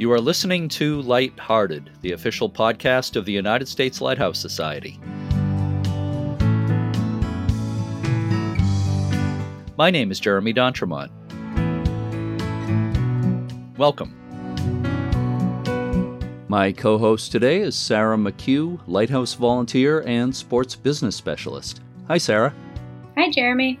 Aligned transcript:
You 0.00 0.10
are 0.12 0.18
listening 0.18 0.66
to 0.70 1.02
Lighthearted, 1.02 1.90
the 2.00 2.12
official 2.12 2.48
podcast 2.48 3.16
of 3.16 3.26
the 3.26 3.32
United 3.32 3.68
States 3.68 4.00
Lighthouse 4.00 4.38
Society. 4.38 4.98
My 9.76 9.90
name 9.90 10.10
is 10.10 10.18
Jeremy 10.18 10.54
D'Entremont. 10.54 11.10
Welcome. 13.76 14.16
My 16.48 16.72
co 16.72 16.96
host 16.96 17.30
today 17.30 17.60
is 17.60 17.76
Sarah 17.76 18.16
McHugh, 18.16 18.80
Lighthouse 18.86 19.34
volunteer 19.34 20.02
and 20.06 20.34
sports 20.34 20.74
business 20.74 21.14
specialist. 21.14 21.82
Hi, 22.08 22.16
Sarah. 22.16 22.54
Hi, 23.18 23.30
Jeremy. 23.30 23.78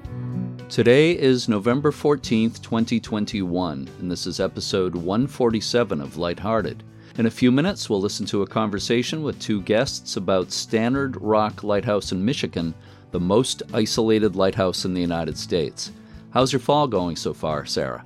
Today 0.70 1.18
is 1.18 1.48
November 1.48 1.90
14th, 1.90 2.62
2021, 2.62 3.88
and 3.98 4.08
this 4.08 4.24
is 4.24 4.38
episode 4.38 4.94
147 4.94 6.00
of 6.00 6.16
Lighthearted. 6.16 6.84
In 7.18 7.26
a 7.26 7.30
few 7.30 7.50
minutes, 7.50 7.90
we'll 7.90 8.00
listen 8.00 8.24
to 8.26 8.42
a 8.42 8.46
conversation 8.46 9.24
with 9.24 9.40
two 9.40 9.62
guests 9.62 10.16
about 10.16 10.52
Stannard 10.52 11.20
Rock 11.20 11.64
Lighthouse 11.64 12.12
in 12.12 12.24
Michigan, 12.24 12.72
the 13.10 13.18
most 13.18 13.64
isolated 13.74 14.36
lighthouse 14.36 14.84
in 14.84 14.94
the 14.94 15.00
United 15.00 15.36
States. 15.36 15.90
How's 16.30 16.52
your 16.52 16.60
fall 16.60 16.86
going 16.86 17.16
so 17.16 17.34
far, 17.34 17.66
Sarah? 17.66 18.04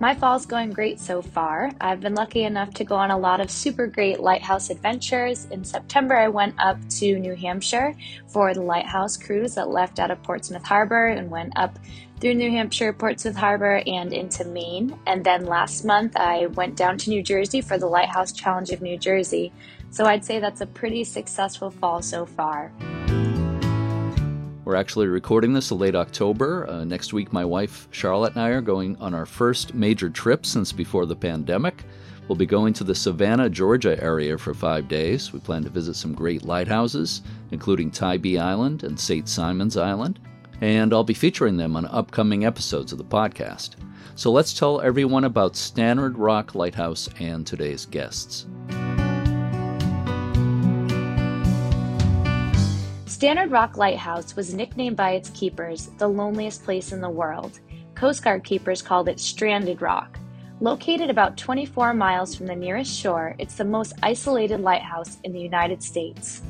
My 0.00 0.14
fall's 0.14 0.46
going 0.46 0.70
great 0.70 1.00
so 1.00 1.20
far. 1.20 1.72
I've 1.80 2.00
been 2.00 2.14
lucky 2.14 2.44
enough 2.44 2.72
to 2.74 2.84
go 2.84 2.94
on 2.94 3.10
a 3.10 3.18
lot 3.18 3.40
of 3.40 3.50
super 3.50 3.88
great 3.88 4.20
lighthouse 4.20 4.70
adventures. 4.70 5.46
In 5.50 5.64
September, 5.64 6.16
I 6.16 6.28
went 6.28 6.54
up 6.60 6.78
to 6.98 7.18
New 7.18 7.34
Hampshire 7.34 7.96
for 8.28 8.54
the 8.54 8.62
lighthouse 8.62 9.16
cruise 9.16 9.56
that 9.56 9.70
left 9.70 9.98
out 9.98 10.12
of 10.12 10.22
Portsmouth 10.22 10.64
Harbor 10.64 11.06
and 11.06 11.30
went 11.30 11.52
up 11.56 11.80
through 12.20 12.34
New 12.34 12.48
Hampshire, 12.48 12.92
Portsmouth 12.92 13.34
Harbor, 13.34 13.82
and 13.88 14.12
into 14.12 14.44
Maine. 14.44 14.96
And 15.04 15.24
then 15.24 15.46
last 15.46 15.84
month, 15.84 16.16
I 16.16 16.46
went 16.46 16.76
down 16.76 16.96
to 16.98 17.10
New 17.10 17.22
Jersey 17.22 17.60
for 17.60 17.76
the 17.76 17.88
Lighthouse 17.88 18.30
Challenge 18.30 18.70
of 18.70 18.80
New 18.80 18.98
Jersey. 18.98 19.52
So 19.90 20.04
I'd 20.04 20.24
say 20.24 20.38
that's 20.38 20.60
a 20.60 20.66
pretty 20.66 21.02
successful 21.02 21.70
fall 21.70 22.02
so 22.02 22.24
far. 22.24 22.70
We're 24.68 24.76
actually 24.76 25.06
recording 25.06 25.54
this 25.54 25.72
late 25.72 25.94
October. 25.94 26.68
Uh, 26.68 26.84
next 26.84 27.14
week, 27.14 27.32
my 27.32 27.42
wife 27.42 27.88
Charlotte 27.90 28.34
and 28.34 28.42
I 28.42 28.48
are 28.50 28.60
going 28.60 28.98
on 28.98 29.14
our 29.14 29.24
first 29.24 29.72
major 29.72 30.10
trip 30.10 30.44
since 30.44 30.72
before 30.72 31.06
the 31.06 31.16
pandemic. 31.16 31.84
We'll 32.28 32.36
be 32.36 32.44
going 32.44 32.74
to 32.74 32.84
the 32.84 32.94
Savannah, 32.94 33.48
Georgia 33.48 33.98
area 34.04 34.36
for 34.36 34.52
five 34.52 34.86
days. 34.86 35.32
We 35.32 35.40
plan 35.40 35.64
to 35.64 35.70
visit 35.70 35.94
some 35.94 36.12
great 36.12 36.44
lighthouses, 36.44 37.22
including 37.50 37.90
Tybee 37.90 38.36
Island 38.36 38.82
and 38.82 39.00
St. 39.00 39.26
Simon's 39.26 39.78
Island, 39.78 40.20
and 40.60 40.92
I'll 40.92 41.02
be 41.02 41.14
featuring 41.14 41.56
them 41.56 41.74
on 41.74 41.86
upcoming 41.86 42.44
episodes 42.44 42.92
of 42.92 42.98
the 42.98 43.04
podcast. 43.04 43.70
So 44.16 44.30
let's 44.30 44.52
tell 44.52 44.82
everyone 44.82 45.24
about 45.24 45.56
Stannard 45.56 46.18
Rock 46.18 46.54
Lighthouse 46.54 47.08
and 47.20 47.46
today's 47.46 47.86
guests. 47.86 48.44
Stannard 53.18 53.50
Rock 53.50 53.76
Lighthouse 53.76 54.36
was 54.36 54.54
nicknamed 54.54 54.96
by 54.96 55.10
its 55.10 55.30
keepers 55.30 55.90
the 55.98 56.06
loneliest 56.06 56.62
place 56.62 56.92
in 56.92 57.00
the 57.00 57.10
world. 57.10 57.58
Coast 57.96 58.22
Guard 58.22 58.44
keepers 58.44 58.80
called 58.80 59.08
it 59.08 59.18
Stranded 59.18 59.82
Rock. 59.82 60.20
Located 60.60 61.10
about 61.10 61.36
24 61.36 61.94
miles 61.94 62.36
from 62.36 62.46
the 62.46 62.54
nearest 62.54 62.96
shore, 62.96 63.34
it's 63.40 63.56
the 63.56 63.64
most 63.64 63.94
isolated 64.04 64.60
lighthouse 64.60 65.18
in 65.24 65.32
the 65.32 65.40
United 65.40 65.82
States. 65.82 66.42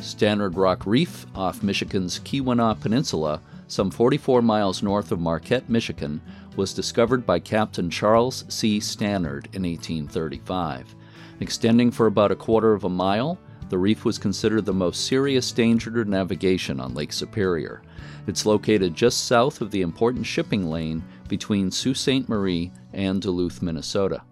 Stannard 0.00 0.56
Rock 0.56 0.86
Reef, 0.86 1.26
off 1.34 1.60
Michigan's 1.60 2.20
Keweenaw 2.20 2.78
Peninsula, 2.80 3.40
some 3.66 3.90
44 3.90 4.42
miles 4.42 4.84
north 4.84 5.10
of 5.10 5.18
Marquette, 5.18 5.68
Michigan, 5.68 6.20
was 6.54 6.72
discovered 6.72 7.26
by 7.26 7.40
Captain 7.40 7.90
Charles 7.90 8.44
C. 8.46 8.78
Stannard 8.78 9.48
in 9.52 9.64
1835. 9.64 10.94
Extending 11.40 11.90
for 11.90 12.06
about 12.06 12.30
a 12.30 12.36
quarter 12.36 12.74
of 12.74 12.84
a 12.84 12.88
mile, 12.88 13.40
the 13.70 13.78
reef 13.78 14.04
was 14.04 14.18
considered 14.18 14.66
the 14.66 14.74
most 14.74 15.06
serious 15.06 15.50
danger 15.52 15.90
to 15.90 16.04
navigation 16.04 16.80
on 16.80 16.92
Lake 16.92 17.12
Superior. 17.12 17.82
It's 18.26 18.44
located 18.44 18.94
just 18.94 19.26
south 19.26 19.60
of 19.60 19.70
the 19.70 19.82
important 19.82 20.26
shipping 20.26 20.68
lane 20.68 21.02
between 21.28 21.70
Sault 21.70 21.96
Ste. 21.96 22.28
Marie 22.28 22.72
and 22.92 23.22
Duluth, 23.22 23.62
Minnesota. 23.62 24.22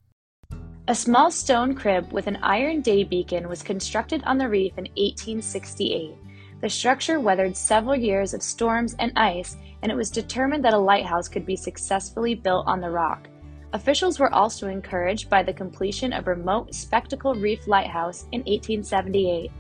A 0.89 0.95
small 0.95 1.31
stone 1.31 1.75
crib 1.75 2.13
with 2.13 2.27
an 2.27 2.39
iron 2.43 2.81
day 2.81 3.05
beacon 3.05 3.49
was 3.49 3.63
constructed 3.63 4.23
on 4.25 4.39
the 4.39 4.49
reef 4.49 4.73
in 4.77 4.85
1868. 4.97 6.15
The 6.61 6.69
structure 6.69 7.21
weathered 7.21 7.57
several 7.57 7.95
years 7.95 8.35
of 8.35 8.43
storms 8.43 8.97
and 8.99 9.13
ice, 9.17 9.57
and 9.83 9.93
it 9.93 9.95
was 9.95 10.11
determined 10.11 10.65
that 10.65 10.75
a 10.75 10.79
lighthouse 10.79 11.29
could 11.29 11.47
be 11.47 11.57
successfully 11.57 12.35
built 12.35 12.67
on 12.67 12.81
the 12.81 12.91
rock. 12.91 13.29
Officials 13.75 14.19
were 14.19 14.33
also 14.33 14.67
encouraged 14.69 15.29
by 15.29 15.43
the 15.43 15.53
completion 15.53 16.15
of 16.15 16.27
remote 16.27 16.75
Spectacle 16.75 17.35
Reef 17.35 17.67
Lighthouse 17.67 18.25
in 18.33 18.41
1878. 18.41 19.51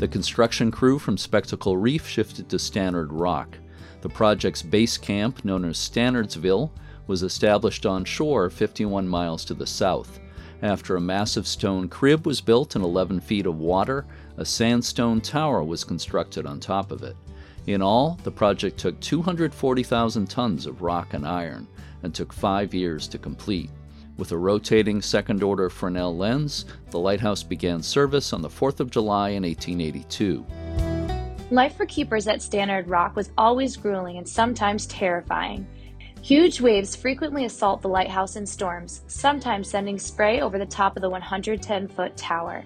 The 0.00 0.08
construction 0.08 0.72
crew 0.72 0.98
from 0.98 1.16
Spectacle 1.16 1.76
Reef 1.76 2.08
shifted 2.08 2.48
to 2.48 2.58
Stannard 2.58 3.12
Rock. 3.12 3.56
The 4.00 4.08
project's 4.08 4.62
base 4.62 4.98
camp, 4.98 5.44
known 5.44 5.64
as 5.64 5.78
Stannardsville, 5.78 6.72
was 7.06 7.22
established 7.22 7.86
on 7.86 8.04
shore 8.04 8.50
51 8.50 9.06
miles 9.06 9.44
to 9.44 9.54
the 9.54 9.66
south. 9.66 10.18
After 10.60 10.96
a 10.96 11.00
massive 11.00 11.46
stone 11.46 11.88
crib 11.88 12.26
was 12.26 12.40
built 12.40 12.74
in 12.74 12.82
11 12.82 13.20
feet 13.20 13.46
of 13.46 13.60
water, 13.60 14.06
a 14.36 14.44
sandstone 14.44 15.20
tower 15.20 15.62
was 15.62 15.84
constructed 15.84 16.46
on 16.46 16.58
top 16.58 16.90
of 16.90 17.04
it. 17.04 17.16
In 17.66 17.80
all, 17.80 18.18
the 18.24 18.30
project 18.30 18.78
took 18.78 19.00
240,000 19.00 20.28
tons 20.28 20.66
of 20.66 20.82
rock 20.82 21.14
and 21.14 21.26
iron 21.26 21.66
and 22.02 22.14
took 22.14 22.32
five 22.32 22.74
years 22.74 23.08
to 23.08 23.18
complete. 23.18 23.70
With 24.18 24.32
a 24.32 24.38
rotating 24.38 25.00
second 25.00 25.42
order 25.42 25.70
Fresnel 25.70 26.16
lens, 26.16 26.66
the 26.90 26.98
lighthouse 26.98 27.42
began 27.42 27.82
service 27.82 28.32
on 28.32 28.42
the 28.42 28.48
4th 28.48 28.80
of 28.80 28.90
July 28.90 29.30
in 29.30 29.44
1882. 29.44 30.44
Life 31.50 31.76
for 31.76 31.86
keepers 31.86 32.28
at 32.28 32.42
Stannard 32.42 32.88
Rock 32.88 33.16
was 33.16 33.30
always 33.38 33.76
grueling 33.76 34.18
and 34.18 34.28
sometimes 34.28 34.86
terrifying. 34.86 35.66
Huge 36.22 36.60
waves 36.60 36.94
frequently 36.94 37.44
assault 37.44 37.82
the 37.82 37.88
lighthouse 37.88 38.36
in 38.36 38.46
storms, 38.46 39.02
sometimes 39.08 39.68
sending 39.68 39.98
spray 39.98 40.40
over 40.40 40.58
the 40.58 40.66
top 40.66 40.96
of 40.96 41.02
the 41.02 41.10
110 41.10 41.88
foot 41.88 42.16
tower. 42.16 42.64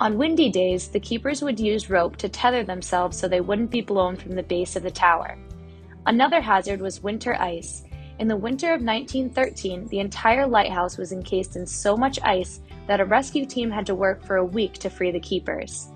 On 0.00 0.16
windy 0.16 0.48
days, 0.48 0.86
the 0.86 1.00
keepers 1.00 1.42
would 1.42 1.58
use 1.58 1.90
rope 1.90 2.16
to 2.18 2.28
tether 2.28 2.62
themselves 2.62 3.18
so 3.18 3.26
they 3.26 3.40
wouldn't 3.40 3.72
be 3.72 3.80
blown 3.80 4.14
from 4.14 4.36
the 4.36 4.44
base 4.44 4.76
of 4.76 4.84
the 4.84 4.92
tower. 4.92 5.36
Another 6.06 6.40
hazard 6.40 6.80
was 6.80 7.02
winter 7.02 7.34
ice. 7.34 7.82
In 8.20 8.28
the 8.28 8.36
winter 8.36 8.68
of 8.68 8.80
1913, 8.80 9.88
the 9.88 9.98
entire 9.98 10.46
lighthouse 10.46 10.98
was 10.98 11.10
encased 11.10 11.56
in 11.56 11.66
so 11.66 11.96
much 11.96 12.20
ice 12.22 12.60
that 12.86 13.00
a 13.00 13.04
rescue 13.04 13.44
team 13.44 13.72
had 13.72 13.86
to 13.86 13.94
work 13.96 14.24
for 14.24 14.36
a 14.36 14.44
week 14.44 14.74
to 14.74 14.88
free 14.88 15.10
the 15.10 15.18
keepers. 15.18 15.88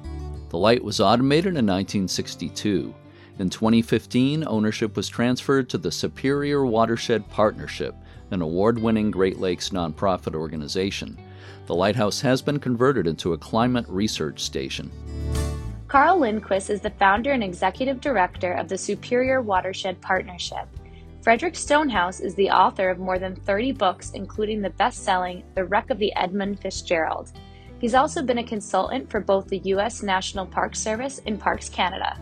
The 0.49 0.59
light 0.59 0.83
was 0.83 1.01
automated 1.01 1.57
in 1.57 1.67
1962. 1.67 2.93
In 3.39 3.51
2015, 3.51 4.45
ownership 4.49 4.97
was 4.97 5.09
transferred 5.09 5.69
to 5.71 5.79
the 5.79 5.93
Superior 5.93 6.67
Watershed 6.67 7.29
Partnership, 7.29 7.95
an 8.33 8.43
award 8.43 8.81
winning 8.81 9.13
Great 9.13 9.39
Lakes 9.39 9.71
nonprofit 9.71 10.35
organization. 10.35 11.17
The 11.73 11.77
lighthouse 11.77 12.21
has 12.21 12.43
been 12.43 12.61
converted 12.61 13.07
into 13.07 13.33
a 13.33 13.39
climate 13.39 13.87
research 13.89 14.41
station. 14.41 14.93
Carl 15.89 16.19
Lindquist 16.19 16.69
is 16.69 16.83
the 16.83 16.91
founder 16.91 17.33
and 17.33 17.43
executive 17.43 17.99
director 17.99 18.53
of 18.53 18.69
the 18.69 18.77
Superior 18.77 19.41
Watershed 19.41 19.99
Partnership. 20.03 20.69
Frederick 21.23 21.57
Stonehouse 21.57 22.21
is 22.21 22.35
the 22.35 22.51
author 22.51 22.91
of 22.91 22.99
more 22.99 23.19
than 23.19 23.35
30 23.35 23.73
books, 23.73 24.11
including 24.11 24.61
the 24.61 24.69
best 24.69 25.03
selling 25.03 25.45
The 25.55 25.65
Wreck 25.65 25.89
of 25.89 25.97
the 25.97 26.15
Edmund 26.15 26.61
Fitzgerald. 26.61 27.33
He's 27.79 27.95
also 27.95 28.21
been 28.21 28.37
a 28.37 28.45
consultant 28.45 29.11
for 29.11 29.21
both 29.21 29.49
the 29.49 29.63
U.S. 29.65 30.03
National 30.03 30.45
Park 30.45 30.77
Service 30.77 31.23
and 31.25 31.41
Parks 31.41 31.71
Canada. 31.71 32.19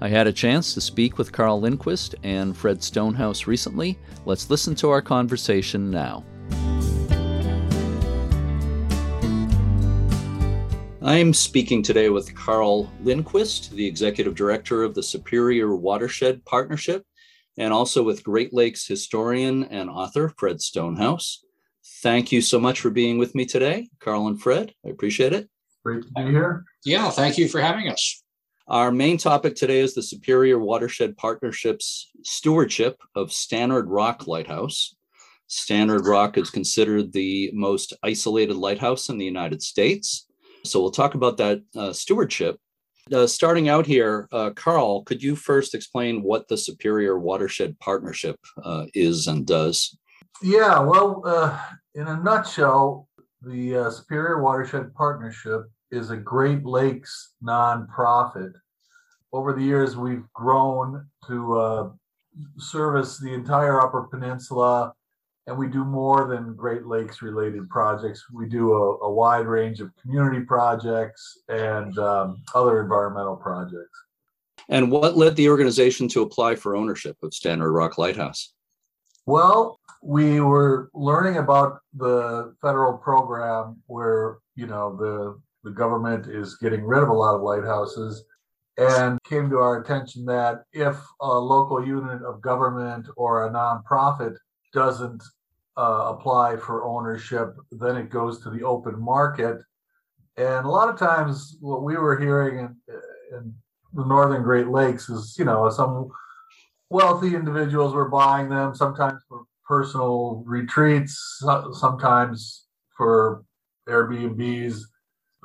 I 0.00 0.08
had 0.08 0.26
a 0.26 0.32
chance 0.32 0.72
to 0.72 0.80
speak 0.80 1.18
with 1.18 1.30
Carl 1.30 1.60
Lindquist 1.60 2.14
and 2.22 2.56
Fred 2.56 2.82
Stonehouse 2.82 3.46
recently. 3.46 3.98
Let's 4.24 4.48
listen 4.48 4.74
to 4.76 4.88
our 4.88 5.02
conversation 5.02 5.90
now. 5.90 6.24
I'm 11.00 11.32
speaking 11.32 11.80
today 11.84 12.08
with 12.08 12.34
Carl 12.34 12.92
Lindquist, 13.02 13.70
the 13.70 13.86
Executive 13.86 14.34
Director 14.34 14.82
of 14.82 14.94
the 14.94 15.02
Superior 15.02 15.76
Watershed 15.76 16.44
Partnership 16.44 17.04
and 17.56 17.72
also 17.72 18.02
with 18.02 18.24
Great 18.24 18.52
Lakes 18.52 18.84
historian 18.84 19.64
and 19.64 19.88
author 19.88 20.34
Fred 20.36 20.60
Stonehouse. 20.60 21.44
Thank 22.02 22.32
you 22.32 22.42
so 22.42 22.58
much 22.58 22.80
for 22.80 22.90
being 22.90 23.16
with 23.16 23.36
me 23.36 23.46
today, 23.46 23.88
Carl 24.00 24.26
and 24.26 24.42
Fred. 24.42 24.74
I 24.84 24.88
appreciate 24.88 25.32
it. 25.32 25.48
Great 25.84 26.02
to 26.02 26.12
be 26.14 26.32
here. 26.32 26.64
Yeah, 26.84 27.10
thank 27.10 27.38
you 27.38 27.48
for 27.48 27.60
having 27.60 27.88
us. 27.88 28.20
Our 28.66 28.90
main 28.90 29.18
topic 29.18 29.54
today 29.54 29.78
is 29.78 29.94
the 29.94 30.02
Superior 30.02 30.58
Watershed 30.58 31.16
Partnership's 31.16 32.10
stewardship 32.24 33.00
of 33.14 33.32
Stannard 33.32 33.88
Rock 33.88 34.26
Lighthouse. 34.26 34.96
Stannard 35.46 36.06
Rock 36.06 36.36
is 36.36 36.50
considered 36.50 37.12
the 37.12 37.52
most 37.54 37.94
isolated 38.02 38.56
lighthouse 38.56 39.08
in 39.08 39.16
the 39.16 39.24
United 39.24 39.62
States. 39.62 40.27
So 40.64 40.80
we'll 40.80 40.90
talk 40.90 41.14
about 41.14 41.36
that 41.38 41.62
uh, 41.76 41.92
stewardship 41.92 42.58
uh, 43.12 43.26
starting 43.26 43.68
out 43.68 43.86
here, 43.86 44.28
uh, 44.32 44.50
Carl, 44.50 45.02
could 45.02 45.22
you 45.22 45.36
first 45.36 45.74
explain 45.74 46.22
what 46.22 46.48
the 46.48 46.56
Superior 46.56 47.18
Watershed 47.18 47.78
Partnership 47.78 48.38
uh, 48.62 48.86
is 48.94 49.26
and 49.26 49.46
does? 49.46 49.96
Yeah, 50.42 50.78
well, 50.80 51.22
uh, 51.24 51.58
in 51.94 52.06
a 52.06 52.22
nutshell, 52.22 53.08
the 53.42 53.76
uh, 53.76 53.90
Superior 53.90 54.42
Watershed 54.42 54.94
Partnership 54.94 55.62
is 55.90 56.10
a 56.10 56.16
Great 56.16 56.64
Lakes 56.64 57.34
nonprofit. 57.42 58.52
Over 59.32 59.52
the 59.52 59.62
years, 59.62 59.96
we've 59.96 60.30
grown 60.32 61.06
to 61.26 61.92
service 62.56 63.18
the 63.18 63.34
entire 63.34 63.80
Upper 63.80 64.04
Peninsula, 64.04 64.92
and 65.48 65.56
we 65.56 65.66
do 65.66 65.82
more 65.82 66.28
than 66.28 66.54
Great 66.54 66.84
Lakes 66.84 67.22
related 67.22 67.70
projects. 67.70 68.22
We 68.30 68.46
do 68.46 68.74
a, 68.74 68.98
a 68.98 69.10
wide 69.10 69.46
range 69.46 69.80
of 69.80 69.90
community 69.96 70.44
projects 70.44 71.38
and 71.48 71.98
um, 71.98 72.42
other 72.54 72.82
environmental 72.82 73.34
projects. 73.34 73.98
And 74.68 74.90
what 74.90 75.16
led 75.16 75.36
the 75.36 75.48
organization 75.48 76.06
to 76.08 76.20
apply 76.20 76.56
for 76.56 76.76
ownership 76.76 77.16
of 77.22 77.32
Stannard 77.32 77.72
Rock 77.72 77.96
Lighthouse? 77.96 78.52
Well, 79.24 79.80
we 80.02 80.40
were 80.40 80.90
learning 80.92 81.38
about 81.38 81.78
the 81.94 82.54
federal 82.60 82.98
program 82.98 83.82
where, 83.86 84.38
you 84.54 84.66
know, 84.66 84.96
the 84.96 85.40
the 85.64 85.70
government 85.70 86.26
is 86.26 86.56
getting 86.56 86.84
rid 86.84 87.02
of 87.02 87.08
a 87.08 87.12
lot 87.12 87.34
of 87.34 87.42
lighthouses 87.42 88.24
and 88.76 89.18
came 89.24 89.50
to 89.50 89.58
our 89.58 89.80
attention 89.80 90.24
that 90.26 90.62
if 90.72 90.96
a 91.20 91.38
local 91.38 91.84
unit 91.84 92.22
of 92.22 92.40
government 92.40 93.08
or 93.16 93.46
a 93.46 93.50
nonprofit 93.50 94.36
doesn't 94.72 95.22
uh, 95.78 96.12
apply 96.12 96.56
for 96.56 96.84
ownership, 96.84 97.54
then 97.70 97.96
it 97.96 98.10
goes 98.10 98.42
to 98.42 98.50
the 98.50 98.64
open 98.64 99.00
market. 99.00 99.58
And 100.36 100.66
a 100.66 100.70
lot 100.70 100.88
of 100.88 100.98
times, 100.98 101.56
what 101.60 101.84
we 101.84 101.96
were 101.96 102.18
hearing 102.18 102.58
in, 102.58 102.76
in 103.32 103.54
the 103.92 104.04
northern 104.04 104.42
Great 104.42 104.68
Lakes 104.68 105.08
is, 105.08 105.36
you 105.38 105.44
know, 105.44 105.70
some 105.70 106.10
wealthy 106.90 107.34
individuals 107.34 107.94
were 107.94 108.08
buying 108.08 108.48
them, 108.48 108.74
sometimes 108.74 109.22
for 109.28 109.44
personal 109.66 110.42
retreats, 110.46 111.40
sometimes 111.72 112.66
for 112.96 113.44
Airbnbs. 113.88 114.80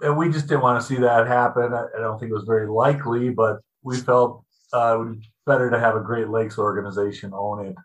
And 0.01 0.17
we 0.17 0.29
just 0.29 0.47
didn't 0.47 0.63
want 0.63 0.81
to 0.81 0.85
see 0.85 0.99
that 0.99 1.27
happen. 1.27 1.73
I, 1.73 1.85
don't 1.99 2.19
think 2.19 2.31
it 2.31 2.35
was 2.35 2.45
very 2.45 2.67
likely, 2.67 3.29
but 3.29 3.57
we 3.83 3.97
felt 3.97 4.43
uh, 4.73 4.95
it 4.95 4.99
would 4.99 5.19
be 5.19 5.31
better 5.45 5.69
to 5.69 5.79
have 5.79 5.95
a 5.95 6.01
Great 6.01 6.29
Lakes 6.29 6.57
organization 6.57 7.31
own 7.35 7.67
it. 7.67 7.75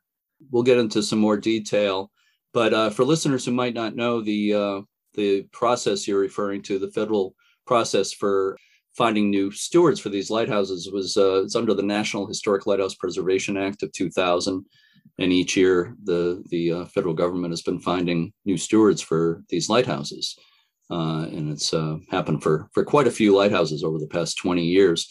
We'll 0.50 0.62
get 0.62 0.78
into 0.78 1.02
some 1.02 1.18
more 1.18 1.36
detail. 1.36 2.10
But 2.52 2.74
uh, 2.74 2.90
for 2.90 3.04
listeners 3.04 3.44
who 3.44 3.52
might 3.52 3.74
not 3.74 3.96
know 3.96 4.20
the 4.20 4.54
uh, 4.54 4.80
the 5.14 5.42
process 5.52 6.06
you're 6.06 6.20
referring 6.20 6.62
to, 6.62 6.78
the 6.78 6.90
federal 6.90 7.34
process 7.66 8.12
for 8.12 8.56
finding 8.96 9.30
new 9.30 9.50
stewards 9.50 10.00
for 10.00 10.08
these 10.08 10.30
lighthouses 10.30 10.90
was 10.90 11.16
uh, 11.16 11.42
it's 11.42 11.56
under 11.56 11.74
the 11.74 11.82
National 11.82 12.26
Historic 12.26 12.66
Lighthouse 12.66 12.94
Preservation 12.94 13.56
Act 13.56 13.82
of 13.82 13.92
2000, 13.92 14.64
and 15.18 15.32
each 15.32 15.56
year 15.56 15.96
the 16.04 16.42
the 16.50 16.72
uh, 16.72 16.84
federal 16.86 17.14
government 17.14 17.52
has 17.52 17.62
been 17.62 17.80
finding 17.80 18.32
new 18.44 18.56
stewards 18.56 19.02
for 19.02 19.42
these 19.48 19.68
lighthouses. 19.68 20.36
Uh, 20.90 21.26
and 21.30 21.50
it's 21.50 21.74
uh, 21.74 21.98
happened 22.10 22.42
for 22.42 22.70
for 22.72 22.82
quite 22.82 23.06
a 23.06 23.10
few 23.10 23.36
lighthouses 23.36 23.84
over 23.84 23.98
the 23.98 24.06
past 24.06 24.38
20 24.38 24.64
years. 24.64 25.10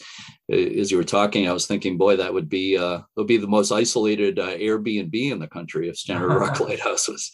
As 0.50 0.90
you 0.90 0.96
were 0.96 1.04
talking, 1.04 1.48
I 1.48 1.52
was 1.52 1.66
thinking, 1.66 1.96
boy, 1.96 2.16
that 2.16 2.34
would 2.34 2.48
be 2.48 2.76
uh, 2.76 3.00
would 3.16 3.28
be 3.28 3.36
the 3.36 3.46
most 3.46 3.70
isolated 3.70 4.38
uh, 4.38 4.56
Airbnb 4.56 5.14
in 5.30 5.38
the 5.38 5.46
country 5.46 5.88
if 5.88 5.96
Stannard 5.96 6.32
Rock 6.32 6.58
Lighthouse 6.60 7.08
was 7.08 7.32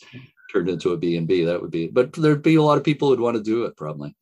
turned 0.53 0.69
into 0.69 0.93
a 0.93 0.97
B 0.97 1.17
and 1.17 1.27
B. 1.27 1.45
That 1.45 1.63
would 1.63 1.71
be, 1.71 1.89
but 1.89 2.13
there'd 2.13 2.43
be 2.43 2.57
a 2.57 2.63
lot 2.63 2.77
of 2.77 2.85
people 2.85 3.09
who'd 3.09 3.21
want 3.21 3.37
to 3.37 3.43
do 3.43 3.65
it 3.65 3.77
probably. 3.77 4.15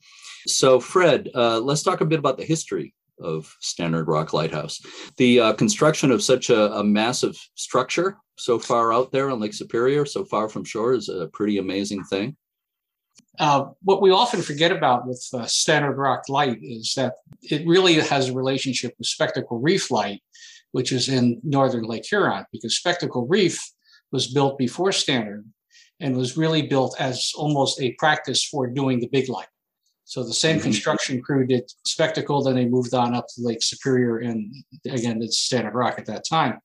So, 0.47 0.81
Fred, 0.81 1.29
uh, 1.35 1.61
let's 1.61 1.83
talk 1.83 2.01
a 2.01 2.07
bit 2.07 2.19
about 2.19 2.39
the 2.39 2.45
history 2.45 2.95
of 3.21 3.55
Stannard 3.61 4.09
Rock 4.09 4.33
Lighthouse. 4.33 4.81
The 5.17 5.41
uh, 5.41 5.53
construction 5.53 6.11
of 6.11 6.23
such 6.23 6.51
a, 6.51 6.73
a 6.75 6.85
massive 6.85 7.37
structure 7.55 8.19
so 8.37 8.59
far 8.59 8.93
out 8.93 9.13
there 9.13 9.31
on 9.31 9.41
Lake 9.41 9.55
Superior, 9.55 10.05
so 10.05 10.25
far 10.25 10.49
from 10.49 10.65
shore, 10.65 10.95
is 10.95 11.09
a 11.09 11.29
pretty 11.29 11.59
amazing 11.59 12.03
thing. 12.05 12.37
Uh, 13.39 13.67
what 13.83 14.03
we 14.03 14.11
often 14.11 14.43
forget 14.43 14.73
about 14.73 15.07
with 15.07 15.27
uh, 15.33 15.47
Stannard 15.47 15.97
Rock 15.97 16.29
Light 16.29 16.59
is 16.63 16.93
that 16.97 17.15
it 17.43 17.67
really 17.67 17.95
has 17.95 18.29
a 18.29 18.35
relationship 18.35 18.95
with 18.99 19.07
Spectacle 19.07 19.59
Reef 19.59 19.91
Light, 19.91 20.23
which 20.73 20.93
is 20.93 21.09
in 21.09 21.41
northern 21.43 21.85
Lake 21.85 22.05
Huron, 22.05 22.45
because 22.53 22.77
Spectacle 22.77 23.27
Reef 23.27 23.59
was 24.11 24.33
built 24.33 24.59
before 24.59 24.91
Stannard 24.91 25.45
and 25.99 26.17
was 26.17 26.37
really 26.37 26.63
built 26.63 26.95
as 26.99 27.33
almost 27.35 27.81
a 27.81 27.93
practice 27.99 28.45
for 28.45 28.67
doing 28.67 29.01
the 29.01 29.09
big 29.09 29.29
light. 29.29 29.47
So 30.05 30.23
the 30.23 30.35
same 30.35 30.57
mm-hmm. 30.57 30.65
construction 30.65 31.23
crew 31.23 31.47
did 31.47 31.71
Spectacle, 31.87 32.43
then 32.43 32.57
they 32.57 32.67
moved 32.67 32.93
on 32.93 33.15
up 33.15 33.27
to 33.29 33.43
Lake 33.43 33.63
Superior, 33.63 34.19
and 34.19 34.53
again, 34.87 35.23
it's 35.23 35.39
Stannard 35.39 35.75
Rock 35.75 35.99
at 35.99 36.07
that 36.07 36.27
time. 36.29 36.59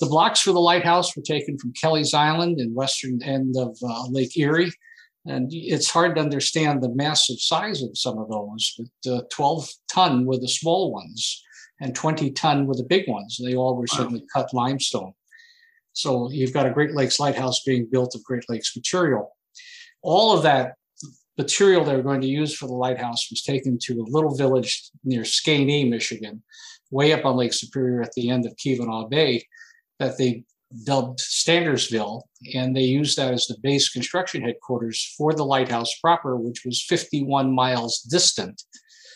The 0.00 0.06
blocks 0.06 0.40
for 0.40 0.52
the 0.52 0.58
lighthouse 0.58 1.14
were 1.14 1.22
taken 1.22 1.58
from 1.58 1.72
Kelly's 1.74 2.12
Island 2.12 2.60
in 2.60 2.74
western 2.74 3.22
end 3.22 3.54
of 3.56 3.76
uh, 3.86 4.06
Lake 4.08 4.36
Erie 4.36 4.72
and 5.26 5.50
it's 5.52 5.90
hard 5.90 6.16
to 6.16 6.20
understand 6.20 6.82
the 6.82 6.94
massive 6.94 7.38
size 7.38 7.82
of 7.82 7.96
some 7.96 8.18
of 8.18 8.28
those, 8.28 8.74
but 9.04 9.12
uh, 9.12 9.22
12 9.30 9.68
ton 9.88 10.26
were 10.26 10.38
the 10.38 10.48
small 10.48 10.92
ones 10.92 11.42
and 11.80 11.94
20 11.94 12.30
ton 12.32 12.66
were 12.66 12.74
the 12.74 12.84
big 12.84 13.08
ones. 13.08 13.40
They 13.42 13.54
all 13.54 13.76
were 13.76 13.86
certainly 13.86 14.24
cut 14.32 14.52
limestone. 14.52 15.12
So 15.92 16.30
you've 16.30 16.52
got 16.52 16.66
a 16.66 16.70
Great 16.70 16.94
Lakes 16.94 17.20
lighthouse 17.20 17.62
being 17.64 17.88
built 17.90 18.14
of 18.14 18.24
Great 18.24 18.44
Lakes 18.48 18.74
material. 18.76 19.36
All 20.02 20.36
of 20.36 20.42
that 20.42 20.74
material 21.38 21.84
they 21.84 21.96
were 21.96 22.02
going 22.02 22.20
to 22.20 22.26
use 22.26 22.54
for 22.54 22.66
the 22.66 22.74
lighthouse 22.74 23.30
was 23.30 23.42
taken 23.42 23.78
to 23.82 24.00
a 24.00 24.10
little 24.10 24.34
village 24.34 24.90
near 25.04 25.22
Skanee, 25.22 25.88
Michigan, 25.88 26.42
way 26.90 27.12
up 27.12 27.24
on 27.24 27.36
Lake 27.36 27.52
Superior 27.52 28.02
at 28.02 28.12
the 28.12 28.30
end 28.30 28.46
of 28.46 28.56
Keweenaw 28.56 29.10
Bay, 29.10 29.44
that 29.98 30.18
they 30.18 30.44
dubbed 30.84 31.18
Stannardsville, 31.18 32.22
and 32.54 32.76
they 32.76 32.82
used 32.82 33.16
that 33.16 33.32
as 33.32 33.46
the 33.46 33.56
base 33.62 33.88
construction 33.88 34.42
headquarters 34.42 35.14
for 35.16 35.32
the 35.32 35.44
lighthouse 35.44 35.94
proper, 36.00 36.36
which 36.36 36.62
was 36.64 36.82
51 36.82 37.54
miles 37.54 38.00
distant 38.00 38.62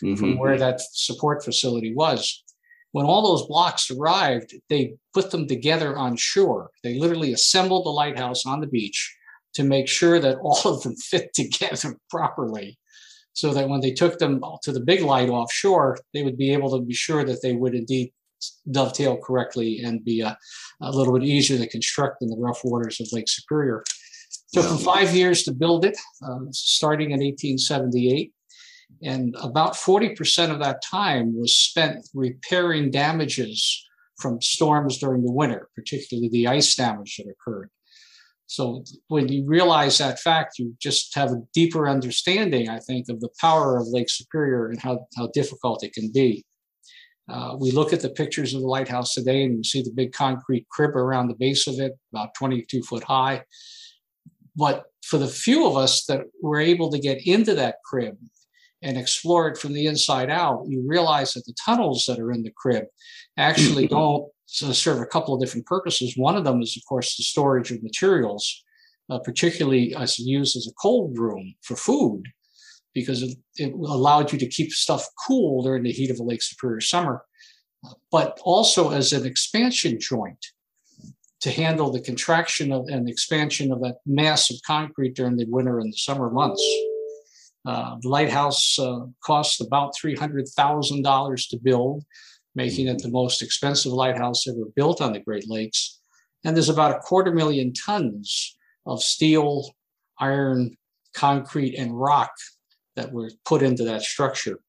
mm-hmm. 0.03 0.15
from 0.15 0.37
where 0.37 0.57
that 0.57 0.81
support 0.93 1.43
facility 1.43 1.93
was. 1.93 2.43
When 2.91 3.05
all 3.05 3.21
those 3.21 3.47
blocks 3.47 3.91
arrived, 3.91 4.55
they 4.69 4.95
put 5.13 5.31
them 5.31 5.47
together 5.47 5.97
on 5.97 6.15
shore. 6.15 6.71
They 6.83 6.97
literally 6.97 7.33
assembled 7.33 7.85
the 7.85 7.89
lighthouse 7.89 8.45
on 8.45 8.61
the 8.61 8.67
beach 8.67 9.15
to 9.55 9.63
make 9.63 9.87
sure 9.87 10.19
that 10.19 10.37
all 10.37 10.61
of 10.65 10.83
them 10.83 10.95
fit 11.11 11.33
together 11.33 11.97
properly 12.09 12.79
so 13.33 13.53
that 13.53 13.69
when 13.69 13.81
they 13.81 13.91
took 13.91 14.17
them 14.17 14.41
to 14.63 14.71
the 14.71 14.79
big 14.79 15.01
light 15.01 15.29
offshore, 15.29 15.99
they 16.13 16.23
would 16.23 16.37
be 16.37 16.53
able 16.53 16.71
to 16.71 16.83
be 16.83 16.93
sure 16.93 17.23
that 17.23 17.41
they 17.43 17.53
would 17.53 17.75
indeed 17.75 18.11
dovetail 18.71 19.17
correctly 19.17 19.81
and 19.83 20.03
be 20.03 20.21
a, 20.21 20.37
a, 20.81 20.91
little 20.91 21.17
bit 21.17 21.27
easier 21.27 21.57
to 21.57 21.67
construct 21.67 22.21
in 22.21 22.29
the 22.29 22.37
rough 22.37 22.61
waters 22.63 22.99
of 22.99 23.07
Lake 23.11 23.27
Superior. 23.27 23.83
Took 24.53 24.65
them 24.65 24.77
five 24.77 25.13
years 25.15 25.43
to 25.43 25.51
build 25.51 25.85
it, 25.85 25.97
uh, 26.23 26.39
starting 26.51 27.11
in 27.11 27.19
1878. 27.19 28.31
And 29.03 29.35
about 29.41 29.73
40% 29.73 30.51
of 30.51 30.59
that 30.59 30.81
time 30.81 31.37
was 31.37 31.53
spent 31.53 32.07
repairing 32.13 32.89
damages 32.91 33.83
from 34.19 34.41
storms 34.41 34.97
during 34.97 35.23
the 35.23 35.31
winter, 35.31 35.69
particularly 35.75 36.29
the 36.29 36.47
ice 36.47 36.75
damage 36.75 37.17
that 37.17 37.29
occurred. 37.29 37.69
So 38.47 38.83
when 39.09 39.27
you 39.27 39.45
realize 39.45 39.97
that 39.97 40.19
fact, 40.19 40.57
you 40.57 40.73
just 40.81 41.13
have 41.15 41.31
a 41.31 41.41
deeper 41.53 41.87
understanding, 41.87 42.69
I 42.69 42.79
think, 42.79 43.09
of 43.09 43.19
the 43.19 43.29
power 43.39 43.77
of 43.77 43.87
Lake 43.87 44.09
Superior 44.09 44.69
and 44.69 44.79
how, 44.79 45.05
how 45.17 45.27
difficult 45.33 45.83
it 45.83 45.93
can 45.93 46.11
be. 46.11 46.45
Uh, 47.29 47.55
we 47.59 47.71
look 47.71 47.91
at 47.91 48.01
the 48.01 48.09
pictures 48.09 48.53
of 48.53 48.61
the 48.61 48.67
lighthouse 48.67 49.13
today 49.13 49.43
and 49.43 49.57
you 49.57 49.63
see 49.63 49.81
the 49.81 49.91
big 49.91 50.13
concrete 50.13 50.67
crib 50.69 50.95
around 50.95 51.27
the 51.27 51.35
base 51.35 51.67
of 51.67 51.79
it, 51.79 51.97
about 52.13 52.33
22 52.35 52.81
foot 52.83 53.03
high. 53.03 53.43
But 54.55 54.85
for 55.03 55.17
the 55.17 55.27
few 55.27 55.67
of 55.67 55.75
us 55.75 56.05
that 56.05 56.21
were 56.41 56.59
able 56.59 56.89
to 56.91 56.99
get 56.99 57.25
into 57.27 57.53
that 57.55 57.77
crib 57.85 58.17
and 58.81 58.97
explore 58.97 59.47
it 59.49 59.57
from 59.57 59.73
the 59.73 59.87
inside 59.87 60.29
out, 60.29 60.65
you 60.67 60.83
realize 60.85 61.33
that 61.33 61.45
the 61.45 61.55
tunnels 61.63 62.05
that 62.07 62.19
are 62.19 62.31
in 62.31 62.43
the 62.43 62.53
crib 62.55 62.85
actually 63.37 63.87
don't 63.87 64.29
serve 64.45 65.01
a 65.01 65.05
couple 65.05 65.33
of 65.33 65.41
different 65.41 65.65
purposes. 65.65 66.15
One 66.15 66.35
of 66.35 66.45
them 66.45 66.61
is, 66.61 66.77
of 66.77 66.83
course, 66.87 67.17
the 67.17 67.23
storage 67.23 67.71
of 67.71 67.83
materials, 67.83 68.63
uh, 69.09 69.19
particularly 69.19 69.93
as 69.95 70.17
used 70.17 70.55
as 70.55 70.67
a 70.67 70.75
cold 70.81 71.17
room 71.17 71.55
for 71.61 71.75
food 71.75 72.23
because 72.97 73.21
it, 73.57 73.73
allowed 73.73 74.31
you 74.31 74.39
to 74.39 74.47
keep 74.47 74.71
stuff 74.71 75.05
cool 75.27 75.61
during 75.61 75.83
the 75.83 75.91
heat 75.91 76.09
of 76.09 76.19
a 76.19 76.23
Lake 76.23 76.41
Superior 76.41 76.81
summer, 76.81 77.23
but 78.11 78.39
also 78.41 78.89
as 78.89 79.13
an 79.13 79.23
expansion 79.23 79.99
joint 79.99 80.43
to 81.41 81.51
handle 81.51 81.91
the 81.91 82.01
contraction 82.01 82.71
of, 82.71 82.87
and 82.87 83.07
expansion 83.07 83.71
of 83.71 83.81
that 83.81 83.97
mass 84.07 84.49
of 84.49 84.57
concrete 84.65 85.15
during 85.15 85.37
the 85.37 85.45
winter 85.47 85.79
and 85.79 85.93
the 85.93 85.97
summer 85.97 86.31
months. 86.31 86.63
Uh, 87.67 87.97
the 88.01 88.09
lighthouse 88.09 88.79
uh, 88.79 89.01
cost 89.23 89.61
about 89.61 89.93
$300,000 90.03 91.49
to 91.49 91.59
build, 91.59 92.03
making 92.55 92.87
it 92.87 92.97
the 93.03 93.11
most 93.11 93.43
expensive 93.43 93.91
lighthouse 93.91 94.47
ever 94.47 94.65
built 94.75 95.01
on 95.01 95.13
the 95.13 95.19
Great 95.19 95.47
Lakes. 95.47 95.99
And 96.43 96.55
there's 96.55 96.69
about 96.69 96.95
a 96.95 96.99
quarter 96.99 97.31
million 97.31 97.73
tons 97.73 98.57
of 98.87 99.03
steel, 99.03 99.69
iron, 100.19 100.75
concrete, 101.13 101.75
and 101.75 101.99
rock 101.99 102.31
that 102.97 103.13
were 103.13 103.31
put 103.45 103.63
into 103.63 103.85
that 103.85 104.01
structure. 104.01 104.59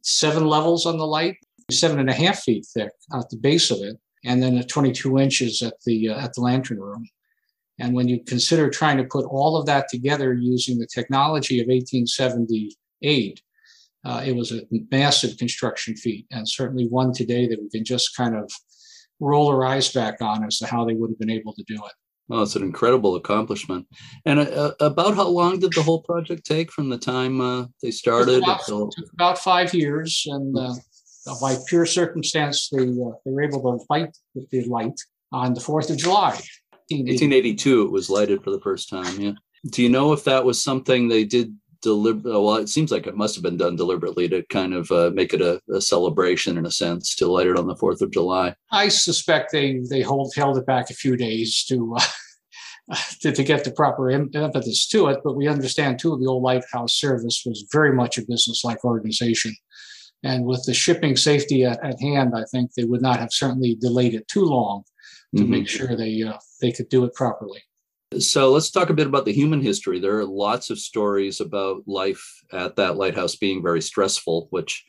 Seven 0.00 0.46
levels 0.46 0.86
on 0.86 0.96
the 0.96 1.06
light, 1.06 1.36
seven 1.70 1.98
and 1.98 2.08
a 2.08 2.14
half 2.14 2.38
feet 2.44 2.64
thick 2.72 2.92
at 3.12 3.28
the 3.28 3.36
base 3.36 3.70
of 3.70 3.78
it, 3.80 3.96
and 4.24 4.42
then 4.42 4.62
22 4.62 5.18
inches 5.18 5.60
at 5.60 5.74
the 5.84 6.08
uh, 6.08 6.24
at 6.24 6.32
the 6.32 6.40
lantern 6.40 6.80
room. 6.80 7.06
And 7.80 7.94
when 7.94 8.08
you 8.08 8.24
consider 8.24 8.70
trying 8.70 8.96
to 8.96 9.04
put 9.04 9.26
all 9.26 9.56
of 9.56 9.66
that 9.66 9.88
together 9.88 10.32
using 10.32 10.78
the 10.78 10.86
technology 10.86 11.60
of 11.60 11.66
1878, 11.66 13.40
uh, 14.04 14.22
it 14.24 14.34
was 14.34 14.52
a 14.52 14.62
massive 14.90 15.36
construction 15.36 15.94
feat, 15.94 16.26
and 16.30 16.48
certainly 16.48 16.86
one 16.86 17.12
today 17.12 17.46
that 17.48 17.60
we 17.60 17.68
can 17.68 17.84
just 17.84 18.16
kind 18.16 18.36
of 18.36 18.50
roll 19.20 19.48
our 19.48 19.66
eyes 19.66 19.92
back 19.92 20.22
on 20.22 20.44
as 20.44 20.58
to 20.58 20.66
how 20.66 20.84
they 20.84 20.94
would 20.94 21.10
have 21.10 21.18
been 21.18 21.30
able 21.30 21.52
to 21.52 21.64
do 21.64 21.74
it. 21.74 21.92
Well, 22.28 22.42
it's 22.42 22.56
an 22.56 22.62
incredible 22.62 23.16
accomplishment. 23.16 23.86
And 24.26 24.40
uh, 24.40 24.74
about 24.80 25.16
how 25.16 25.28
long 25.28 25.60
did 25.60 25.72
the 25.72 25.82
whole 25.82 26.02
project 26.02 26.44
take 26.44 26.70
from 26.70 26.90
the 26.90 26.98
time 26.98 27.40
uh, 27.40 27.66
they 27.82 27.90
started? 27.90 28.42
About, 28.42 28.60
until... 28.60 28.90
about, 29.14 29.38
five 29.38 29.72
years, 29.72 30.24
and 30.26 30.56
uh, 30.56 30.74
by 31.40 31.56
pure 31.68 31.86
circumstance, 31.86 32.68
they 32.70 32.82
uh, 32.82 33.12
they 33.24 33.30
were 33.32 33.42
able 33.42 33.62
to 33.62 33.84
light 33.88 34.16
the 34.50 34.64
light 34.64 34.98
on 35.32 35.54
the 35.54 35.60
Fourth 35.60 35.90
of 35.90 35.96
July. 35.96 36.38
1882, 36.90 37.82
it 37.82 37.90
was 37.90 38.08
lighted 38.08 38.42
for 38.42 38.50
the 38.50 38.60
first 38.60 38.88
time. 38.88 39.20
Yeah. 39.20 39.32
Do 39.66 39.82
you 39.82 39.88
know 39.88 40.12
if 40.12 40.24
that 40.24 40.44
was 40.44 40.62
something 40.62 41.08
they 41.08 41.24
did 41.24 41.54
deliberately? 41.82 42.32
Well, 42.32 42.56
it 42.56 42.68
seems 42.68 42.90
like 42.90 43.06
it 43.06 43.16
must 43.16 43.34
have 43.34 43.42
been 43.42 43.56
done 43.56 43.76
deliberately 43.76 44.28
to 44.28 44.42
kind 44.44 44.74
of 44.74 44.90
uh, 44.90 45.10
make 45.12 45.32
it 45.32 45.40
a, 45.40 45.60
a, 45.72 45.80
celebration 45.80 46.58
in 46.58 46.66
a 46.66 46.70
sense 46.70 47.14
to 47.16 47.30
light 47.30 47.46
it 47.46 47.58
on 47.58 47.66
the 47.66 47.76
Fourth 47.76 48.02
of 48.02 48.10
July. 48.10 48.54
I 48.70 48.88
suspect 48.88 49.52
they 49.52 49.80
they 49.90 50.02
hold, 50.02 50.32
held 50.34 50.58
it 50.58 50.66
back 50.66 50.90
a 50.90 50.94
few 50.94 51.16
days 51.16 51.64
to. 51.64 51.96
Uh, 51.96 52.04
to, 53.20 53.30
to, 53.30 53.44
get 53.44 53.64
the 53.64 53.70
proper 53.70 54.08
impetus 54.08 54.88
to 54.88 55.08
it, 55.08 55.18
but 55.22 55.36
we 55.36 55.46
understand 55.46 55.98
too 55.98 56.16
the 56.16 56.26
old 56.26 56.42
lighthouse 56.42 56.94
service 56.94 57.42
was 57.44 57.68
very 57.70 57.92
much 57.92 58.16
a 58.16 58.24
business-like 58.24 58.82
organization, 58.82 59.54
and 60.22 60.46
with 60.46 60.64
the 60.64 60.72
shipping 60.72 61.14
safety 61.14 61.66
at, 61.66 61.84
at 61.84 62.00
hand, 62.00 62.32
I 62.34 62.44
think 62.50 62.72
they 62.72 62.84
would 62.84 63.02
not 63.02 63.20
have 63.20 63.30
certainly 63.30 63.74
delayed 63.74 64.14
it 64.14 64.26
too 64.26 64.46
long 64.46 64.84
to 65.36 65.42
mm-hmm. 65.42 65.50
make 65.50 65.68
sure 65.68 65.94
they 65.96 66.22
uh, 66.22 66.38
they 66.62 66.72
could 66.72 66.88
do 66.88 67.04
it 67.04 67.12
properly. 67.12 67.60
So 68.16 68.50
let's 68.50 68.70
talk 68.70 68.88
a 68.88 68.94
bit 68.94 69.06
about 69.06 69.26
the 69.26 69.32
human 69.32 69.60
history. 69.60 70.00
There 70.00 70.18
are 70.18 70.24
lots 70.24 70.70
of 70.70 70.78
stories 70.78 71.40
about 71.40 71.82
life 71.86 72.42
at 72.52 72.76
that 72.76 72.96
lighthouse 72.96 73.36
being 73.36 73.62
very 73.62 73.82
stressful, 73.82 74.48
which 74.50 74.84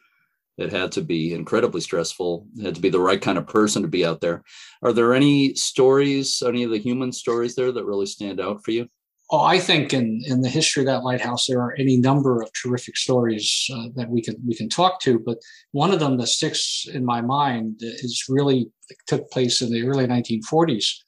it 0.58 0.72
had 0.72 0.94
to 0.94 1.02
be 1.02 1.34
incredibly 1.34 1.82
stressful. 1.82 2.48
It 2.58 2.66
had 2.66 2.76
to 2.76 2.82
be 2.82 2.90
the 2.90 3.00
right 3.00 3.22
kind 3.22 3.38
of 3.38 3.46
person 3.46 3.82
to 3.82 3.90
be 3.90 4.06
out 4.06 4.22
there. 4.22 4.44
Are 4.82 4.94
there 4.94 5.14
any 5.14 5.54
stories, 5.56 6.42
any 6.46 6.64
of 6.64 6.72
the 6.72 6.80
human 6.80 7.12
stories 7.12 7.56
there 7.56 7.74
that 7.74 7.86
really 7.86 8.06
stand 8.06 8.40
out 8.40 8.64
for 8.64 8.72
you? 8.72 8.88
Oh, 9.32 9.42
I 9.42 9.60
think 9.60 9.94
in, 9.94 10.22
in 10.26 10.42
the 10.42 10.50
history 10.50 10.84
of 10.84 10.88
that 10.88 11.04
lighthouse, 11.04 11.46
there 11.46 11.62
are 11.62 11.76
any 11.78 11.98
number 11.98 12.42
of 12.42 12.50
terrific 12.54 12.98
stories 12.98 13.70
uh, 13.72 13.90
that 13.96 14.10
we 14.10 14.22
can 14.22 14.36
we 14.48 14.56
can 14.56 14.70
talk 14.70 15.02
to. 15.02 15.20
But 15.20 15.38
one 15.72 15.92
of 15.92 16.00
them 16.00 16.18
that 16.18 16.28
sticks 16.28 16.88
in 16.92 17.06
my 17.06 17.22
mind 17.22 17.76
is 17.82 18.24
really 18.28 18.72
took 19.08 19.30
place 19.30 19.62
in 19.62 19.72
the 19.72 19.86
early 19.86 20.08
1940s 20.08 21.04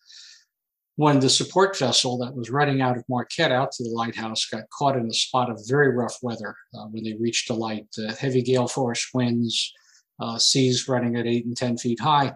when 1.01 1.19
the 1.19 1.31
support 1.31 1.75
vessel 1.79 2.15
that 2.19 2.35
was 2.35 2.51
running 2.51 2.79
out 2.79 2.95
of 2.95 3.03
Marquette 3.09 3.51
out 3.51 3.71
to 3.71 3.83
the 3.83 3.89
lighthouse 3.89 4.45
got 4.45 4.69
caught 4.69 4.95
in 4.95 5.07
a 5.07 5.13
spot 5.15 5.49
of 5.49 5.59
very 5.67 5.89
rough 5.95 6.15
weather 6.21 6.55
uh, 6.75 6.85
when 6.91 7.03
they 7.03 7.17
reached 7.19 7.47
the 7.47 7.55
light. 7.55 7.87
Uh, 7.97 8.13
heavy 8.13 8.43
gale 8.43 8.67
force 8.67 9.09
winds, 9.11 9.73
uh, 10.19 10.37
seas 10.37 10.87
running 10.87 11.15
at 11.15 11.25
eight 11.25 11.43
and 11.43 11.57
10 11.57 11.79
feet 11.79 11.99
high, 11.99 12.31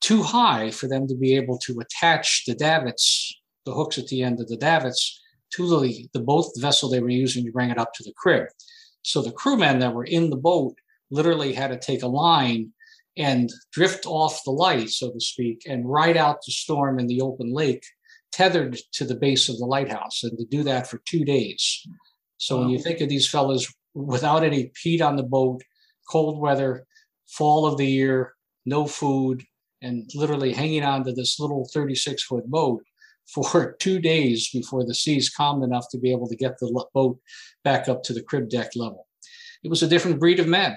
too 0.00 0.22
high 0.22 0.70
for 0.70 0.86
them 0.86 1.08
to 1.08 1.16
be 1.16 1.34
able 1.34 1.58
to 1.58 1.80
attach 1.80 2.44
the 2.46 2.54
davits, 2.54 3.34
the 3.66 3.74
hooks 3.74 3.98
at 3.98 4.06
the 4.06 4.22
end 4.22 4.40
of 4.40 4.46
the 4.46 4.56
davits, 4.56 5.20
to 5.50 5.68
the, 5.80 6.08
the 6.14 6.20
boat 6.20 6.46
vessel 6.58 6.88
they 6.88 7.00
were 7.00 7.08
using 7.08 7.44
to 7.44 7.50
bring 7.50 7.70
it 7.70 7.78
up 7.78 7.92
to 7.94 8.04
the 8.04 8.12
crib. 8.16 8.46
So 9.02 9.22
the 9.22 9.32
crewmen 9.32 9.80
that 9.80 9.92
were 9.92 10.04
in 10.04 10.30
the 10.30 10.36
boat 10.36 10.76
literally 11.10 11.52
had 11.52 11.72
to 11.72 11.78
take 11.80 12.04
a 12.04 12.06
line 12.06 12.72
and 13.16 13.50
drift 13.72 14.06
off 14.06 14.44
the 14.44 14.50
light, 14.50 14.90
so 14.90 15.10
to 15.10 15.20
speak, 15.20 15.62
and 15.66 15.88
ride 15.88 16.16
out 16.16 16.38
the 16.44 16.52
storm 16.52 16.98
in 16.98 17.06
the 17.06 17.20
open 17.20 17.52
lake, 17.52 17.84
tethered 18.30 18.78
to 18.92 19.04
the 19.04 19.14
base 19.14 19.48
of 19.48 19.58
the 19.58 19.66
lighthouse, 19.66 20.22
and 20.22 20.38
to 20.38 20.44
do 20.46 20.62
that 20.62 20.86
for 20.86 20.98
two 21.04 21.24
days. 21.24 21.86
So 22.38 22.56
wow. 22.56 22.62
when 22.62 22.70
you 22.70 22.78
think 22.78 23.00
of 23.00 23.08
these 23.08 23.28
fellows 23.28 23.72
without 23.94 24.42
any 24.42 24.72
peat 24.82 25.02
on 25.02 25.16
the 25.16 25.22
boat, 25.22 25.62
cold 26.10 26.40
weather, 26.40 26.86
fall 27.28 27.66
of 27.66 27.76
the 27.76 27.86
year, 27.86 28.34
no 28.64 28.86
food, 28.86 29.42
and 29.82 30.08
literally 30.14 30.52
hanging 30.52 30.84
on 30.84 31.04
to 31.04 31.12
this 31.12 31.38
little 31.38 31.68
36 31.72 32.22
foot 32.22 32.48
boat 32.48 32.82
for 33.32 33.72
two 33.78 33.98
days 33.98 34.48
before 34.50 34.84
the 34.84 34.94
seas 34.94 35.30
calmed 35.30 35.64
enough 35.64 35.86
to 35.90 35.98
be 35.98 36.12
able 36.12 36.28
to 36.28 36.36
get 36.36 36.58
the 36.58 36.86
boat 36.94 37.18
back 37.64 37.88
up 37.88 38.02
to 38.04 38.12
the 38.12 38.22
crib 38.22 38.48
deck 38.48 38.70
level. 38.74 39.06
It 39.62 39.68
was 39.68 39.82
a 39.82 39.88
different 39.88 40.18
breed 40.18 40.40
of 40.40 40.48
men. 40.48 40.76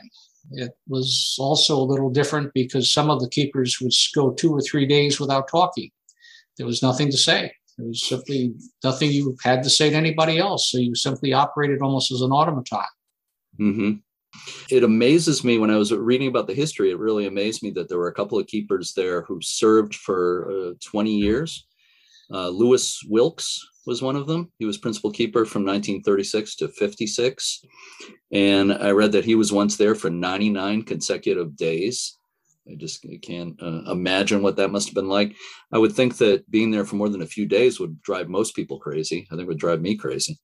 It 0.51 0.71
was 0.87 1.35
also 1.39 1.77
a 1.77 1.83
little 1.83 2.09
different 2.09 2.53
because 2.53 2.91
some 2.91 3.09
of 3.09 3.19
the 3.19 3.29
keepers 3.29 3.79
would 3.81 3.93
go 4.13 4.31
two 4.31 4.53
or 4.53 4.61
three 4.61 4.85
days 4.85 5.19
without 5.19 5.47
talking. 5.47 5.91
There 6.57 6.67
was 6.67 6.81
nothing 6.81 7.11
to 7.11 7.17
say. 7.17 7.51
There 7.77 7.87
was 7.87 8.05
simply 8.05 8.53
nothing 8.83 9.11
you 9.11 9.35
had 9.43 9.63
to 9.63 9.69
say 9.69 9.89
to 9.89 9.95
anybody 9.95 10.37
else. 10.37 10.71
So 10.71 10.77
you 10.77 10.95
simply 10.95 11.33
operated 11.33 11.81
almost 11.81 12.11
as 12.11 12.21
an 12.21 12.31
automaton. 12.31 12.85
Mm-hmm. 13.59 13.91
It 14.69 14.83
amazes 14.83 15.43
me 15.43 15.57
when 15.57 15.71
I 15.71 15.77
was 15.77 15.91
reading 15.91 16.27
about 16.27 16.47
the 16.47 16.53
history, 16.53 16.91
it 16.91 16.99
really 16.99 17.25
amazed 17.25 17.63
me 17.63 17.71
that 17.71 17.89
there 17.89 17.97
were 17.97 18.09
a 18.09 18.13
couple 18.13 18.37
of 18.37 18.47
keepers 18.47 18.93
there 18.93 19.21
who 19.23 19.39
served 19.41 19.95
for 19.95 20.51
uh, 20.51 20.73
20 20.83 21.11
years. 21.11 21.65
Uh, 22.31 22.49
Lewis 22.49 23.01
Wilkes 23.07 23.65
was 23.86 24.01
one 24.01 24.15
of 24.15 24.27
them. 24.27 24.51
He 24.60 24.65
was 24.65 24.77
principal 24.77 25.12
keeper 25.12 25.46
from 25.46 25.63
1936 25.63 26.56
to 26.58 26.68
56. 26.68 27.63
And 28.32 28.74
I 28.74 28.92
read 28.92 29.12
that 29.13 29.25
he 29.25 29.36
was 29.36 29.51
once 29.51 29.77
there 29.77 29.96
for 29.96 30.10
99 30.10 30.84
consecutive 30.84 31.56
days. 31.56 32.18
I 32.70 32.75
just 32.75 33.06
can't 33.22 33.62
uh, 33.62 33.92
imagine 33.92 34.42
what 34.42 34.56
that 34.58 34.72
must 34.72 34.88
have 34.88 34.96
been 34.96 35.08
like. 35.08 35.36
I 35.72 35.77
would 35.77 35.94
think 35.94 36.18
that 36.18 36.50
being 36.50 36.72
there 36.72 36.86
for 36.86 36.96
more 36.96 37.10
than 37.10 37.22
a 37.22 37.27
few 37.27 37.46
days 37.46 37.80
would 37.80 38.01
drive 38.01 38.27
most 38.27 38.56
people 38.56 38.80
crazy. 38.80 39.27
I 39.32 39.36
think 39.36 39.48
would 39.48 39.60
drive 39.60 39.82
me 39.82 39.96
crazy. 39.96 40.39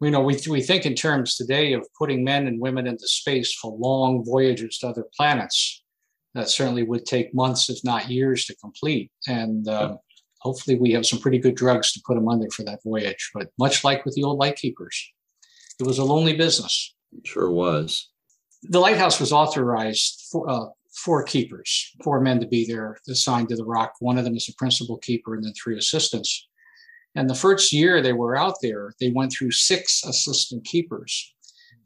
You 0.00 0.10
know, 0.10 0.20
we, 0.20 0.38
we 0.48 0.60
think 0.60 0.86
in 0.86 0.94
terms 0.94 1.36
today 1.36 1.72
of 1.72 1.86
putting 1.98 2.22
men 2.22 2.46
and 2.46 2.60
women 2.60 2.86
into 2.86 3.08
space 3.08 3.54
for 3.54 3.76
long 3.76 4.24
voyages 4.24 4.78
to 4.78 4.88
other 4.88 5.06
planets. 5.16 5.82
That 6.34 6.50
certainly 6.50 6.82
would 6.82 7.06
take 7.06 7.34
months, 7.34 7.70
if 7.70 7.78
not 7.84 8.10
years, 8.10 8.44
to 8.46 8.56
complete. 8.56 9.10
And 9.26 9.68
uh, 9.68 9.96
hopefully 10.44 10.76
we 10.76 10.92
have 10.92 11.06
some 11.06 11.18
pretty 11.18 11.38
good 11.38 11.56
drugs 11.56 11.92
to 11.92 12.02
put 12.06 12.14
them 12.14 12.28
under 12.28 12.48
for 12.50 12.62
that 12.64 12.82
voyage. 12.84 13.30
But 13.34 13.48
much 13.58 13.82
like 13.82 14.04
with 14.04 14.14
the 14.14 14.24
old 14.24 14.38
lightkeepers, 14.38 15.12
it 15.80 15.86
was 15.86 15.98
a 15.98 16.04
lonely 16.04 16.36
business. 16.36 16.94
It 17.16 17.26
sure 17.26 17.50
was. 17.50 18.10
The 18.62 18.80
lighthouse 18.80 19.20
was 19.20 19.32
authorized 19.32 20.28
for 20.30 20.48
uh, 20.48 20.66
four 20.94 21.24
keepers, 21.24 21.92
four 22.02 22.20
men 22.20 22.40
to 22.40 22.46
be 22.46 22.66
there 22.66 22.98
assigned 23.08 23.48
to 23.48 23.56
the 23.56 23.64
rock. 23.64 23.94
One 24.00 24.18
of 24.18 24.24
them 24.24 24.36
is 24.36 24.48
a 24.48 24.54
principal 24.54 24.98
keeper 24.98 25.34
and 25.34 25.44
then 25.44 25.52
three 25.52 25.76
assistants. 25.76 26.48
And 27.14 27.28
the 27.28 27.34
first 27.34 27.72
year 27.72 28.00
they 28.00 28.12
were 28.12 28.36
out 28.36 28.56
there, 28.62 28.92
they 29.00 29.10
went 29.10 29.32
through 29.32 29.52
six 29.52 30.04
assistant 30.04 30.64
keepers. 30.64 31.32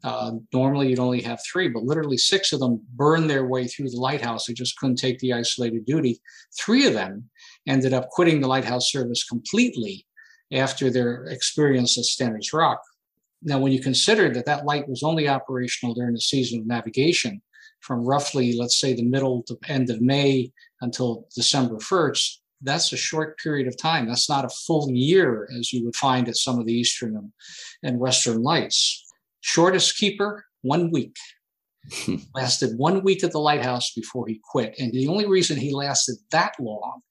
Uh, 0.03 0.31
normally 0.53 0.89
you'd 0.89 0.99
only 0.99 1.21
have 1.21 1.41
three, 1.43 1.67
but 1.67 1.83
literally 1.83 2.17
six 2.17 2.53
of 2.53 2.61
them 2.61 2.81
burned 2.93 3.29
their 3.29 3.45
way 3.45 3.67
through 3.67 3.89
the 3.89 3.99
lighthouse. 3.99 4.45
They 4.45 4.53
just 4.53 4.77
couldn't 4.77 4.95
take 4.95 5.19
the 5.19 5.33
isolated 5.33 5.85
duty. 5.85 6.21
Three 6.57 6.87
of 6.87 6.93
them 6.93 7.29
ended 7.69 7.93
up 7.93 8.09
quitting 8.09 8.41
the 8.41 8.47
lighthouse 8.47 8.91
service 8.91 9.23
completely 9.23 10.05
after 10.51 10.89
their 10.89 11.25
experience 11.25 11.97
at 11.97 12.05
Stannard's 12.05 12.51
Rock. 12.51 12.81
Now, 13.43 13.59
when 13.59 13.71
you 13.71 13.79
consider 13.79 14.33
that 14.33 14.47
that 14.47 14.65
light 14.65 14.89
was 14.89 15.03
only 15.03 15.29
operational 15.29 15.93
during 15.93 16.13
the 16.13 16.19
season 16.19 16.59
of 16.59 16.65
navigation, 16.65 17.41
from 17.79 18.03
roughly, 18.03 18.57
let's 18.57 18.77
say, 18.77 18.93
the 18.93 19.03
middle 19.03 19.43
to 19.43 19.57
end 19.67 19.89
of 19.89 20.01
May 20.01 20.51
until 20.81 21.27
December 21.33 21.75
1st, 21.75 22.37
that's 22.61 22.91
a 22.91 22.97
short 22.97 23.37
period 23.37 23.67
of 23.67 23.77
time. 23.77 24.07
That's 24.07 24.27
not 24.27 24.43
a 24.43 24.49
full 24.49 24.89
year 24.91 25.47
as 25.57 25.71
you 25.71 25.85
would 25.85 25.95
find 25.95 26.27
at 26.27 26.35
some 26.35 26.59
of 26.59 26.65
the 26.65 26.73
Eastern 26.73 27.31
and 27.83 27.99
Western 27.99 28.43
lights. 28.43 29.05
Shortest 29.39 29.97
keeper, 29.97 30.43
one 30.61 30.91
week. 30.91 31.15
lasted 32.35 32.77
one 32.77 33.01
week 33.03 33.23
at 33.23 33.31
the 33.31 33.39
lighthouse 33.39 33.93
before 33.93 34.27
he 34.27 34.41
quit. 34.51 34.75
And 34.77 34.91
the 34.91 35.07
only 35.07 35.25
reason 35.25 35.57
he 35.57 35.73
lasted 35.73 36.17
that 36.31 36.53
long 36.59 37.01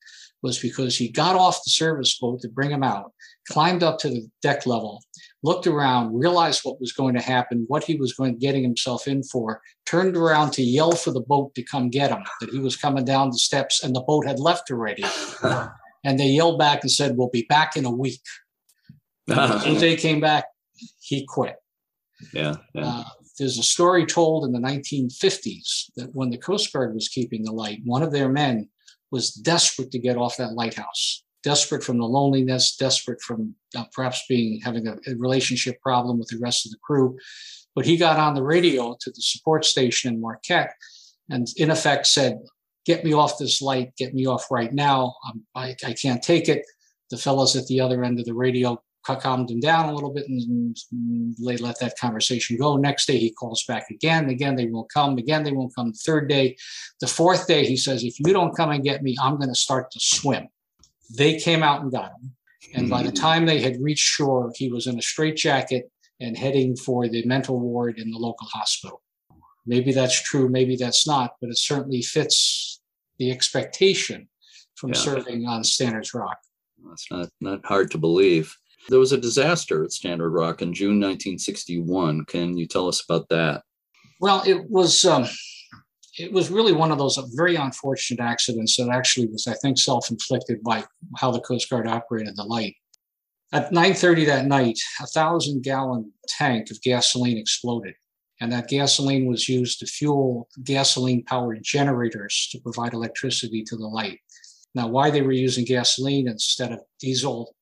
was 0.42 0.58
because 0.58 0.96
he 0.96 1.08
got 1.08 1.36
off 1.36 1.64
the 1.64 1.70
service 1.70 2.18
boat 2.18 2.40
to 2.40 2.48
bring 2.48 2.70
him 2.70 2.82
out, 2.82 3.12
climbed 3.48 3.82
up 3.82 3.98
to 3.98 4.08
the 4.08 4.28
deck 4.42 4.66
level, 4.66 5.02
looked 5.42 5.66
around, 5.66 6.16
realized 6.18 6.60
what 6.62 6.80
was 6.80 6.92
going 6.92 7.14
to 7.14 7.20
happen, 7.20 7.64
what 7.68 7.84
he 7.84 7.96
was 7.96 8.12
going 8.12 8.38
getting 8.38 8.62
himself 8.62 9.08
in 9.08 9.22
for, 9.22 9.60
turned 9.86 10.16
around 10.16 10.52
to 10.52 10.62
yell 10.62 10.92
for 10.92 11.10
the 11.10 11.20
boat 11.20 11.54
to 11.54 11.62
come 11.62 11.90
get 11.90 12.10
him, 12.10 12.22
that 12.40 12.50
he 12.50 12.58
was 12.58 12.76
coming 12.76 13.04
down 13.04 13.30
the 13.30 13.38
steps 13.38 13.82
and 13.82 13.94
the 13.94 14.00
boat 14.00 14.26
had 14.26 14.38
left 14.38 14.70
already. 14.70 15.04
and 16.04 16.18
they 16.18 16.26
yelled 16.26 16.58
back 16.58 16.82
and 16.82 16.90
said, 16.90 17.16
We'll 17.16 17.30
be 17.30 17.46
back 17.48 17.76
in 17.76 17.84
a 17.84 17.90
week. 17.90 18.22
as 19.30 19.62
soon 19.62 19.74
as 19.74 19.80
they 19.80 19.96
came 19.96 20.20
back, 20.20 20.44
he 21.00 21.26
quit. 21.26 21.56
Yeah. 22.32 22.56
yeah. 22.74 22.86
Uh, 22.86 23.04
there's 23.38 23.58
a 23.58 23.62
story 23.62 24.04
told 24.04 24.44
in 24.44 24.52
the 24.52 24.58
1950s 24.58 25.90
that 25.96 26.10
when 26.12 26.30
the 26.30 26.38
Coast 26.38 26.72
Guard 26.72 26.94
was 26.94 27.08
keeping 27.08 27.44
the 27.44 27.52
light, 27.52 27.80
one 27.84 28.02
of 28.02 28.12
their 28.12 28.28
men 28.28 28.68
was 29.10 29.32
desperate 29.32 29.90
to 29.92 29.98
get 29.98 30.16
off 30.16 30.36
that 30.36 30.54
lighthouse, 30.54 31.24
desperate 31.42 31.82
from 31.82 31.98
the 31.98 32.04
loneliness, 32.04 32.76
desperate 32.76 33.20
from 33.20 33.54
uh, 33.76 33.84
perhaps 33.92 34.22
being 34.28 34.60
having 34.60 34.86
a, 34.86 34.96
a, 35.06 35.14
relationship 35.16 35.80
problem 35.80 36.18
with 36.18 36.28
the 36.28 36.38
rest 36.38 36.66
of 36.66 36.72
the 36.72 36.78
crew. 36.82 37.16
But 37.74 37.86
he 37.86 37.96
got 37.96 38.18
on 38.18 38.34
the 38.34 38.42
radio 38.42 38.96
to 39.00 39.10
the 39.10 39.22
support 39.22 39.64
station 39.64 40.12
in 40.12 40.20
Marquette 40.20 40.72
and, 41.30 41.46
in 41.56 41.70
effect, 41.70 42.06
said, 42.06 42.38
Get 42.84 43.04
me 43.04 43.12
off 43.12 43.38
this 43.38 43.60
light, 43.60 43.94
get 43.98 44.14
me 44.14 44.26
off 44.26 44.50
right 44.50 44.72
now. 44.72 45.14
I, 45.54 45.76
I 45.84 45.92
can't 45.92 46.22
take 46.22 46.48
it. 46.48 46.64
The 47.10 47.18
fellows 47.18 47.54
at 47.54 47.66
the 47.66 47.82
other 47.82 48.02
end 48.02 48.18
of 48.18 48.24
the 48.24 48.32
radio 48.32 48.82
calmed 49.16 49.50
him 49.50 49.60
down 49.60 49.88
a 49.88 49.94
little 49.94 50.12
bit 50.12 50.28
and 50.28 50.76
they 51.44 51.56
let 51.56 51.78
that 51.80 51.98
conversation 51.98 52.56
go. 52.56 52.76
Next 52.76 53.06
day, 53.06 53.18
he 53.18 53.30
calls 53.30 53.64
back 53.64 53.90
again. 53.90 54.28
Again, 54.28 54.56
they 54.56 54.66
won't 54.66 54.90
come. 54.92 55.18
Again, 55.18 55.44
they 55.44 55.52
won't 55.52 55.74
come. 55.74 55.92
The 55.92 55.98
third 56.04 56.28
day, 56.28 56.56
the 57.00 57.06
fourth 57.06 57.46
day, 57.46 57.64
he 57.64 57.76
says, 57.76 58.04
If 58.04 58.18
you 58.20 58.32
don't 58.32 58.56
come 58.56 58.70
and 58.70 58.84
get 58.84 59.02
me, 59.02 59.16
I'm 59.20 59.36
going 59.36 59.48
to 59.48 59.54
start 59.54 59.90
to 59.92 60.00
swim. 60.00 60.48
They 61.16 61.38
came 61.38 61.62
out 61.62 61.82
and 61.82 61.92
got 61.92 62.12
him. 62.12 62.34
And 62.74 62.90
by 62.90 63.02
the 63.02 63.08
mm-hmm. 63.08 63.22
time 63.22 63.46
they 63.46 63.60
had 63.60 63.80
reached 63.80 64.04
shore, 64.04 64.52
he 64.54 64.70
was 64.70 64.86
in 64.86 64.98
a 64.98 65.02
straitjacket 65.02 65.90
and 66.20 66.36
heading 66.36 66.76
for 66.76 67.08
the 67.08 67.24
mental 67.24 67.58
ward 67.58 67.98
in 67.98 68.10
the 68.10 68.18
local 68.18 68.46
hospital. 68.46 69.02
Maybe 69.66 69.92
that's 69.92 70.20
true, 70.20 70.48
maybe 70.48 70.76
that's 70.76 71.06
not, 71.06 71.34
but 71.40 71.50
it 71.50 71.58
certainly 71.58 72.02
fits 72.02 72.80
the 73.18 73.30
expectation 73.30 74.28
from 74.76 74.90
yeah. 74.90 74.98
serving 75.00 75.46
on 75.46 75.64
Stannard's 75.64 76.14
Rock. 76.14 76.38
That's 76.88 77.10
not, 77.10 77.28
not 77.40 77.66
hard 77.66 77.90
to 77.92 77.98
believe. 77.98 78.54
There 78.88 78.98
was 78.98 79.12
a 79.12 79.18
disaster 79.18 79.84
at 79.84 79.92
Stannard 79.92 80.32
Rock 80.32 80.62
in 80.62 80.72
June 80.72 81.00
1961. 81.00 82.24
Can 82.24 82.56
you 82.56 82.66
tell 82.66 82.88
us 82.88 83.04
about 83.04 83.28
that? 83.28 83.62
Well, 84.20 84.42
it 84.46 84.68
was 84.70 85.04
um, 85.04 85.26
it 86.18 86.32
was 86.32 86.50
really 86.50 86.72
one 86.72 86.90
of 86.90 86.98
those 86.98 87.18
very 87.34 87.56
unfortunate 87.56 88.20
accidents 88.20 88.76
that 88.76 88.88
actually 88.88 89.26
was, 89.26 89.46
I 89.46 89.54
think, 89.54 89.78
self-inflicted 89.78 90.62
by 90.62 90.84
how 91.16 91.30
the 91.30 91.40
Coast 91.40 91.70
Guard 91.70 91.86
operated 91.86 92.34
the 92.36 92.44
light. 92.44 92.76
At 93.52 93.72
9:30 93.72 94.26
that 94.26 94.46
night, 94.46 94.78
a 95.00 95.06
thousand-gallon 95.06 96.12
tank 96.26 96.70
of 96.70 96.80
gasoline 96.82 97.38
exploded, 97.38 97.94
and 98.40 98.50
that 98.52 98.68
gasoline 98.68 99.26
was 99.26 99.48
used 99.48 99.80
to 99.80 99.86
fuel 99.86 100.48
gasoline-powered 100.64 101.62
generators 101.62 102.48
to 102.52 102.60
provide 102.60 102.94
electricity 102.94 103.62
to 103.64 103.76
the 103.76 103.86
light. 103.86 104.18
Now, 104.74 104.88
why 104.88 105.10
they 105.10 105.22
were 105.22 105.32
using 105.32 105.64
gasoline 105.64 106.28
instead 106.28 106.72
of 106.72 106.80
diesel 107.00 107.54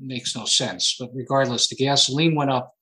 makes 0.00 0.36
no 0.36 0.44
sense. 0.44 0.96
But 0.98 1.10
regardless, 1.14 1.68
the 1.68 1.76
gasoline 1.76 2.34
went 2.34 2.50
up. 2.50 2.74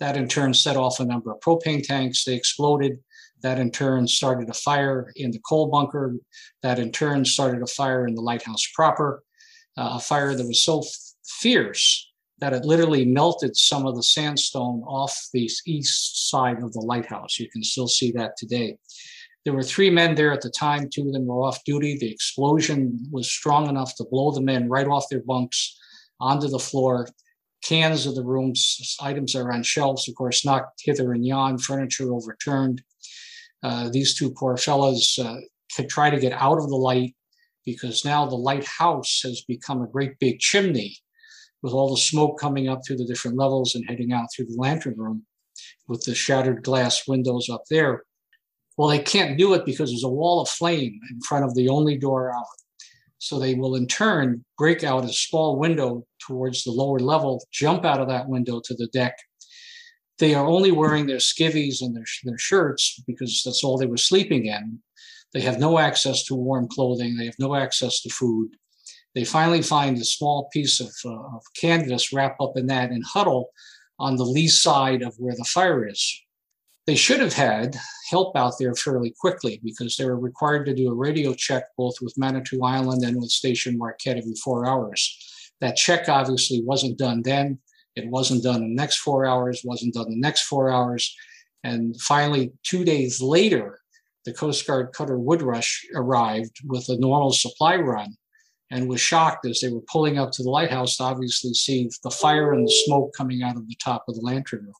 That 0.00 0.16
in 0.16 0.28
turn 0.28 0.54
set 0.54 0.76
off 0.76 1.00
a 1.00 1.04
number 1.04 1.32
of 1.32 1.40
propane 1.40 1.82
tanks. 1.82 2.24
They 2.24 2.34
exploded. 2.34 2.98
That 3.42 3.58
in 3.58 3.70
turn 3.70 4.06
started 4.06 4.48
a 4.48 4.54
fire 4.54 5.12
in 5.16 5.30
the 5.30 5.40
coal 5.40 5.68
bunker. 5.68 6.16
That 6.62 6.78
in 6.78 6.92
turn 6.92 7.24
started 7.24 7.62
a 7.62 7.66
fire 7.66 8.06
in 8.06 8.14
the 8.14 8.22
lighthouse 8.22 8.66
proper. 8.74 9.22
Uh, 9.76 9.94
a 9.94 10.00
fire 10.00 10.34
that 10.34 10.46
was 10.46 10.62
so 10.62 10.80
f- 10.80 10.86
fierce 11.40 12.12
that 12.40 12.52
it 12.52 12.64
literally 12.64 13.04
melted 13.04 13.56
some 13.56 13.86
of 13.86 13.96
the 13.96 14.02
sandstone 14.02 14.82
off 14.86 15.28
the 15.32 15.50
east 15.66 16.30
side 16.30 16.62
of 16.62 16.72
the 16.72 16.80
lighthouse. 16.80 17.38
You 17.38 17.48
can 17.50 17.64
still 17.64 17.88
see 17.88 18.12
that 18.12 18.36
today. 18.36 18.76
There 19.44 19.54
were 19.54 19.62
three 19.62 19.90
men 19.90 20.14
there 20.14 20.32
at 20.32 20.42
the 20.42 20.50
time. 20.50 20.88
Two 20.88 21.06
of 21.06 21.12
them 21.12 21.26
were 21.26 21.42
off 21.42 21.64
duty. 21.64 21.96
The 21.96 22.10
explosion 22.10 22.98
was 23.10 23.30
strong 23.30 23.68
enough 23.68 23.94
to 23.96 24.04
blow 24.04 24.30
the 24.30 24.40
men 24.40 24.68
right 24.68 24.86
off 24.86 25.08
their 25.08 25.22
bunks 25.22 25.78
onto 26.20 26.48
the 26.48 26.58
floor. 26.58 27.08
Cans 27.64 28.06
of 28.06 28.14
the 28.14 28.24
rooms, 28.24 28.96
items 29.00 29.34
are 29.34 29.50
on 29.50 29.62
shelves, 29.62 30.08
of 30.08 30.14
course, 30.14 30.44
knocked 30.44 30.80
hither 30.84 31.12
and 31.12 31.26
yon, 31.26 31.58
furniture 31.58 32.12
overturned. 32.12 32.82
Uh, 33.62 33.88
these 33.90 34.16
two 34.16 34.30
poor 34.30 34.56
fellows 34.56 35.18
uh, 35.22 35.36
could 35.74 35.88
try 35.88 36.08
to 36.10 36.20
get 36.20 36.32
out 36.32 36.58
of 36.58 36.68
the 36.68 36.76
light 36.76 37.14
because 37.64 38.04
now 38.04 38.24
the 38.24 38.36
lighthouse 38.36 39.20
has 39.24 39.42
become 39.48 39.82
a 39.82 39.88
great 39.88 40.18
big 40.20 40.38
chimney 40.38 40.96
with 41.62 41.72
all 41.72 41.90
the 41.90 42.00
smoke 42.00 42.38
coming 42.38 42.68
up 42.68 42.80
through 42.86 42.96
the 42.96 43.06
different 43.06 43.36
levels 43.36 43.74
and 43.74 43.84
heading 43.88 44.12
out 44.12 44.26
through 44.34 44.46
the 44.46 44.56
lantern 44.56 44.94
room 44.96 45.24
with 45.88 46.02
the 46.04 46.14
shattered 46.14 46.62
glass 46.62 47.06
windows 47.08 47.48
up 47.50 47.62
there. 47.68 48.04
Well, 48.76 48.88
they 48.88 49.00
can't 49.00 49.36
do 49.36 49.54
it 49.54 49.66
because 49.66 49.90
there's 49.90 50.04
a 50.04 50.08
wall 50.08 50.40
of 50.40 50.48
flame 50.48 51.00
in 51.10 51.20
front 51.22 51.44
of 51.44 51.54
the 51.54 51.68
only 51.68 51.98
door 51.98 52.32
out. 52.32 52.46
So 53.18 53.38
they 53.38 53.54
will 53.54 53.74
in 53.74 53.86
turn 53.86 54.44
break 54.56 54.84
out 54.84 55.04
a 55.04 55.12
small 55.12 55.58
window 55.58 56.06
towards 56.20 56.64
the 56.64 56.70
lower 56.70 56.98
level, 56.98 57.44
jump 57.50 57.84
out 57.84 58.00
of 58.00 58.08
that 58.08 58.28
window 58.28 58.60
to 58.64 58.74
the 58.74 58.86
deck. 58.88 59.16
They 60.18 60.34
are 60.34 60.46
only 60.46 60.72
wearing 60.72 61.06
their 61.06 61.18
skivvies 61.18 61.80
and 61.80 61.94
their, 61.94 62.04
their 62.24 62.38
shirts 62.38 63.02
because 63.06 63.42
that's 63.44 63.62
all 63.62 63.76
they 63.76 63.86
were 63.86 63.96
sleeping 63.96 64.46
in. 64.46 64.80
They 65.32 65.40
have 65.42 65.58
no 65.58 65.78
access 65.78 66.24
to 66.24 66.34
warm 66.34 66.68
clothing. 66.68 67.16
They 67.16 67.26
have 67.26 67.38
no 67.38 67.54
access 67.54 68.00
to 68.02 68.10
food. 68.10 68.50
They 69.14 69.24
finally 69.24 69.62
find 69.62 69.96
a 69.98 70.04
small 70.04 70.48
piece 70.52 70.80
of, 70.80 70.92
uh, 71.04 71.36
of 71.36 71.42
canvas, 71.60 72.12
wrap 72.12 72.36
up 72.40 72.52
in 72.56 72.66
that, 72.66 72.90
and 72.90 73.04
huddle 73.04 73.50
on 73.98 74.16
the 74.16 74.24
lee 74.24 74.48
side 74.48 75.02
of 75.02 75.14
where 75.18 75.34
the 75.34 75.44
fire 75.44 75.86
is. 75.86 76.22
They 76.88 76.94
should 76.94 77.20
have 77.20 77.34
had 77.34 77.76
help 78.08 78.34
out 78.34 78.54
there 78.58 78.74
fairly 78.74 79.14
quickly 79.20 79.60
because 79.62 79.94
they 79.94 80.06
were 80.06 80.18
required 80.18 80.64
to 80.64 80.74
do 80.74 80.88
a 80.88 80.94
radio 80.94 81.34
check 81.34 81.64
both 81.76 81.96
with 82.00 82.16
Manitou 82.16 82.62
Island 82.64 83.04
and 83.04 83.20
with 83.20 83.30
Station 83.30 83.76
Marquette 83.76 84.16
every 84.16 84.32
four 84.42 84.66
hours. 84.66 85.52
That 85.60 85.76
check 85.76 86.08
obviously 86.08 86.62
wasn't 86.64 86.96
done 86.96 87.20
then. 87.20 87.58
It 87.94 88.08
wasn't 88.08 88.42
done 88.42 88.62
in 88.62 88.70
the 88.70 88.82
next 88.82 89.00
four 89.00 89.26
hours, 89.26 89.60
wasn't 89.66 89.92
done 89.92 90.08
the 90.08 90.16
next 90.16 90.44
four 90.44 90.70
hours. 90.70 91.14
And 91.62 91.94
finally, 92.00 92.52
two 92.62 92.86
days 92.86 93.20
later, 93.20 93.80
the 94.24 94.32
Coast 94.32 94.66
Guard 94.66 94.94
cutter 94.94 95.18
Woodrush 95.18 95.84
arrived 95.94 96.56
with 96.64 96.88
a 96.88 96.96
normal 96.96 97.32
supply 97.32 97.76
run 97.76 98.16
and 98.70 98.88
was 98.88 99.02
shocked 99.02 99.44
as 99.44 99.60
they 99.60 99.68
were 99.68 99.84
pulling 99.92 100.18
up 100.18 100.30
to 100.32 100.42
the 100.42 100.48
lighthouse 100.48 100.96
to 100.96 101.02
obviously 101.02 101.52
see 101.52 101.90
the 102.02 102.10
fire 102.10 102.54
and 102.54 102.66
the 102.66 102.72
smoke 102.86 103.12
coming 103.14 103.42
out 103.42 103.56
of 103.56 103.68
the 103.68 103.76
top 103.76 104.04
of 104.08 104.14
the 104.14 104.22
lantern 104.22 104.64
room 104.64 104.72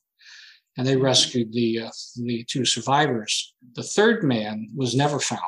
and 0.79 0.87
they 0.87 0.95
rescued 0.95 1.51
the, 1.51 1.77
uh, 1.81 1.89
the 2.15 2.45
two 2.45 2.63
survivors. 2.63 3.53
The 3.75 3.83
third 3.83 4.23
man 4.23 4.69
was 4.73 4.95
never 4.95 5.19
found. 5.19 5.41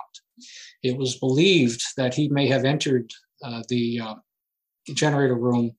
It 0.84 0.98
was 0.98 1.20
believed 1.20 1.82
that 1.96 2.14
he 2.14 2.28
may 2.28 2.48
have 2.48 2.66
entered 2.66 3.10
uh, 3.42 3.64
the 3.70 4.02
uh, 4.02 4.16
generator 4.94 5.36
room, 5.36 5.72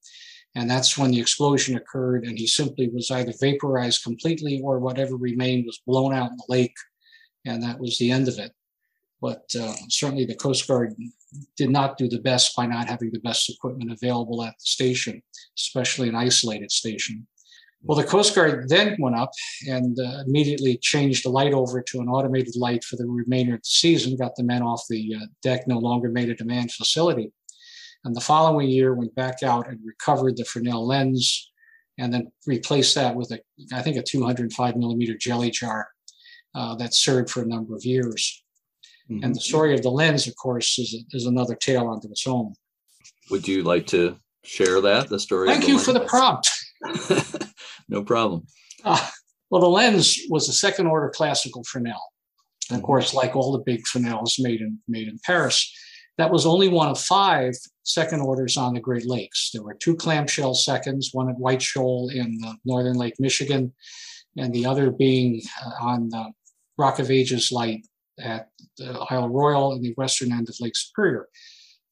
and 0.55 0.67
that's 0.67 0.97
when 0.97 1.11
the 1.11 1.19
explosion 1.19 1.77
occurred, 1.77 2.25
and 2.25 2.35
he 2.35 2.47
simply 2.47 2.89
was 2.89 3.11
either 3.11 3.31
vaporized 3.39 4.01
completely 4.01 4.59
or 4.63 4.79
whatever 4.79 5.17
remained 5.17 5.67
was 5.67 5.83
blown 5.85 6.15
out 6.15 6.31
in 6.31 6.37
the 6.37 6.45
lake, 6.49 6.75
and 7.45 7.61
that 7.61 7.79
was 7.79 7.99
the 7.99 8.09
end 8.09 8.27
of 8.27 8.39
it. 8.39 8.53
But 9.21 9.43
uh, 9.55 9.73
certainly 9.87 10.25
the 10.25 10.33
Coast 10.33 10.67
Guard 10.67 10.95
did 11.57 11.69
not 11.69 11.99
do 11.99 12.09
the 12.09 12.21
best 12.21 12.55
by 12.55 12.65
not 12.65 12.89
having 12.89 13.11
the 13.11 13.19
best 13.19 13.51
equipment 13.51 13.91
available 13.91 14.43
at 14.43 14.55
the 14.57 14.65
station, 14.65 15.21
especially 15.55 16.09
an 16.09 16.15
isolated 16.15 16.71
station. 16.71 17.27
Well, 17.85 17.97
the 17.97 18.05
Coast 18.05 18.33
Guard 18.33 18.69
then 18.69 18.95
went 18.99 19.17
up 19.17 19.31
and 19.67 19.97
uh, 19.99 20.23
immediately 20.25 20.77
changed 20.77 21.25
the 21.25 21.29
light 21.29 21.53
over 21.53 21.81
to 21.81 21.99
an 21.99 22.07
automated 22.07 22.55
light 22.55 22.83
for 22.83 22.95
the 22.95 23.05
remainder 23.05 23.55
of 23.55 23.61
the 23.61 23.67
season, 23.67 24.15
got 24.15 24.35
the 24.35 24.43
men 24.43 24.61
off 24.61 24.83
the 24.89 25.15
uh, 25.15 25.25
deck, 25.41 25.67
no 25.67 25.79
longer 25.79 26.09
made 26.09 26.29
a 26.29 26.35
demand 26.35 26.71
facility. 26.71 27.31
And 28.05 28.15
the 28.15 28.21
following 28.21 28.69
year 28.69 28.93
went 28.93 29.15
back 29.15 29.43
out 29.43 29.67
and 29.67 29.79
recovered 29.85 30.37
the 30.37 30.45
Fresnel 30.45 30.87
lens 30.87 31.51
and 31.97 32.13
then 32.13 32.31
replaced 32.47 32.95
that 32.95 33.15
with 33.15 33.31
a, 33.31 33.39
I 33.73 33.81
think, 33.81 33.97
a 33.97 34.03
205 34.03 34.75
millimeter 34.77 35.17
jelly 35.17 35.51
jar 35.51 35.89
uh, 36.55 36.75
that 36.75 36.93
served 36.93 37.29
for 37.29 37.43
a 37.43 37.47
number 37.47 37.75
of 37.75 37.85
years. 37.85 38.43
Mm-hmm. 39.09 39.23
And 39.23 39.35
the 39.35 39.41
story 39.41 39.73
of 39.73 39.83
the 39.83 39.89
lens, 39.89 40.27
of 40.27 40.35
course, 40.35 40.79
is, 40.79 41.03
is 41.11 41.25
another 41.25 41.55
tale 41.55 41.89
unto 41.89 42.09
its 42.09 42.25
own. 42.25 42.53
Would 43.29 43.47
you 43.47 43.63
like 43.63 43.87
to 43.87 44.17
share 44.43 44.81
that, 44.81 45.09
the 45.09 45.19
story? 45.19 45.49
Thank 45.49 45.67
you 45.67 45.75
lens? 45.75 45.85
for 45.85 45.93
the 45.93 46.05
prompt. 46.05 46.49
no 47.89 48.03
problem. 48.03 48.45
Uh, 48.83 49.07
well, 49.49 49.61
the 49.61 49.69
lens 49.69 50.19
was 50.29 50.49
a 50.49 50.53
second 50.53 50.87
order 50.87 51.09
classical 51.09 51.63
Fresnel. 51.63 52.01
And 52.69 52.77
of 52.77 52.81
mm-hmm. 52.81 52.85
course, 52.85 53.13
like 53.13 53.35
all 53.35 53.51
the 53.51 53.63
big 53.63 53.85
Fresnels 53.85 54.37
made 54.39 54.61
in, 54.61 54.79
made 54.87 55.07
in 55.07 55.19
Paris, 55.25 55.71
that 56.17 56.31
was 56.31 56.45
only 56.45 56.67
one 56.67 56.89
of 56.89 56.99
five 56.99 57.53
second 57.83 58.21
orders 58.21 58.55
on 58.55 58.73
the 58.73 58.79
Great 58.79 59.05
Lakes. 59.05 59.49
There 59.53 59.63
were 59.63 59.73
two 59.75 59.95
clamshell 59.95 60.53
seconds, 60.53 61.09
one 61.11 61.29
at 61.29 61.37
White 61.37 61.61
Shoal 61.61 62.09
in 62.13 62.39
northern 62.65 62.97
Lake 62.97 63.15
Michigan, 63.19 63.73
and 64.37 64.53
the 64.53 64.65
other 64.65 64.91
being 64.91 65.41
uh, 65.65 65.85
on 65.85 66.09
the 66.09 66.31
Rock 66.77 66.99
of 66.99 67.11
Ages 67.11 67.51
light 67.51 67.85
at 68.19 68.49
Isle 69.09 69.29
Royale 69.29 69.73
in 69.73 69.81
the 69.81 69.93
western 69.97 70.31
end 70.31 70.49
of 70.49 70.55
Lake 70.59 70.75
Superior. 70.75 71.27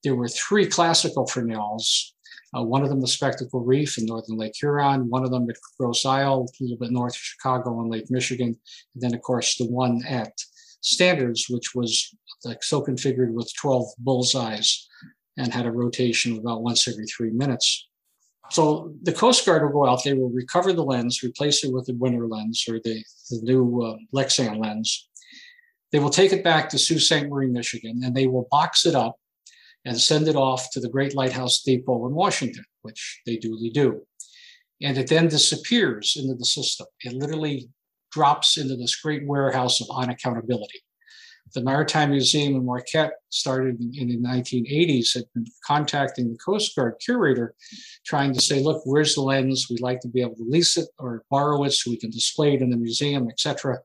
There 0.03 0.15
were 0.15 0.27
three 0.27 0.65
classical 0.67 1.27
Fresnels 1.27 2.15
uh, 2.55 2.63
one 2.63 2.83
of 2.83 2.89
them, 2.89 2.99
the 2.99 3.07
Spectacle 3.07 3.61
Reef 3.61 3.97
in 3.97 4.05
northern 4.05 4.37
Lake 4.37 4.53
Huron, 4.59 5.09
one 5.09 5.23
of 5.23 5.31
them 5.31 5.49
at 5.49 5.55
Grosse 5.79 6.05
Isle, 6.05 6.45
a 6.47 6.63
little 6.63 6.77
bit 6.77 6.91
north 6.91 7.13
of 7.13 7.19
Chicago 7.19 7.77
on 7.77 7.89
Lake 7.89 8.09
Michigan, 8.11 8.57
and 8.93 9.01
then, 9.01 9.13
of 9.13 9.21
course, 9.21 9.57
the 9.57 9.67
one 9.67 10.03
at 10.05 10.33
Stannard's, 10.81 11.47
which 11.49 11.73
was 11.73 12.13
like 12.43 12.63
so 12.63 12.81
configured 12.81 13.31
with 13.31 13.53
12 13.55 13.85
bullseyes 13.99 14.87
and 15.37 15.53
had 15.53 15.65
a 15.65 15.71
rotation 15.71 16.33
of 16.33 16.39
about 16.39 16.63
once 16.63 16.87
every 16.87 17.05
three 17.05 17.31
minutes. 17.31 17.87
So 18.49 18.93
the 19.03 19.13
Coast 19.13 19.45
Guard 19.45 19.63
will 19.63 19.83
go 19.83 19.89
out, 19.89 20.03
they 20.03 20.13
will 20.13 20.29
recover 20.29 20.73
the 20.73 20.83
lens, 20.83 21.23
replace 21.23 21.63
it 21.63 21.71
with 21.71 21.85
the 21.85 21.93
winter 21.93 22.27
lens 22.27 22.65
or 22.67 22.79
the, 22.83 23.01
the 23.29 23.39
new 23.43 23.81
uh, 23.81 23.95
Lexan 24.13 24.61
lens. 24.61 25.07
They 25.93 25.99
will 25.99 26.09
take 26.09 26.33
it 26.33 26.43
back 26.43 26.67
to 26.69 26.77
Sault 26.77 26.99
Ste. 26.99 27.29
Marie, 27.29 27.47
Michigan, 27.47 28.01
and 28.03 28.13
they 28.13 28.27
will 28.27 28.47
box 28.51 28.85
it 28.85 28.95
up 28.95 29.15
and 29.85 29.99
send 29.99 30.27
it 30.27 30.35
off 30.35 30.69
to 30.71 30.79
the 30.79 30.89
Great 30.89 31.15
Lighthouse 31.15 31.61
Depot 31.63 32.07
in 32.07 32.13
Washington, 32.13 32.63
which 32.81 33.21
they 33.25 33.37
duly 33.37 33.69
do. 33.69 34.01
And 34.81 34.97
it 34.97 35.07
then 35.07 35.27
disappears 35.27 36.15
into 36.17 36.35
the 36.35 36.45
system. 36.45 36.87
It 37.01 37.13
literally 37.13 37.69
drops 38.11 38.57
into 38.57 38.75
this 38.75 38.95
great 38.95 39.25
warehouse 39.25 39.81
of 39.81 39.87
unaccountability. 39.87 40.81
the 41.53 41.61
Maritime 41.61 42.11
Museum 42.11 42.55
in 42.55 42.65
Marquette 42.65 43.13
started 43.29 43.79
in, 43.79 44.07
the 44.07 44.17
1980s, 44.17 45.13
had 45.13 45.25
been 45.33 45.45
contacting 45.65 46.31
the 46.31 46.37
Coast 46.37 46.75
Guard 46.75 46.95
curator, 47.03 47.55
trying 48.05 48.33
to 48.33 48.41
say, 48.41 48.61
look, 48.61 48.81
where's 48.85 49.15
the 49.15 49.21
lens? 49.21 49.67
We'd 49.69 49.81
like 49.81 49.99
to 50.01 50.07
be 50.07 50.21
able 50.21 50.35
to 50.35 50.45
lease 50.47 50.77
it 50.77 50.87
or 50.97 51.23
borrow 51.29 51.63
it 51.63 51.71
so 51.71 51.91
we 51.91 51.97
can 51.97 52.09
display 52.09 52.53
it 52.53 52.61
in 52.61 52.69
the 52.69 52.77
museum, 52.77 53.27
etc. 53.29 53.79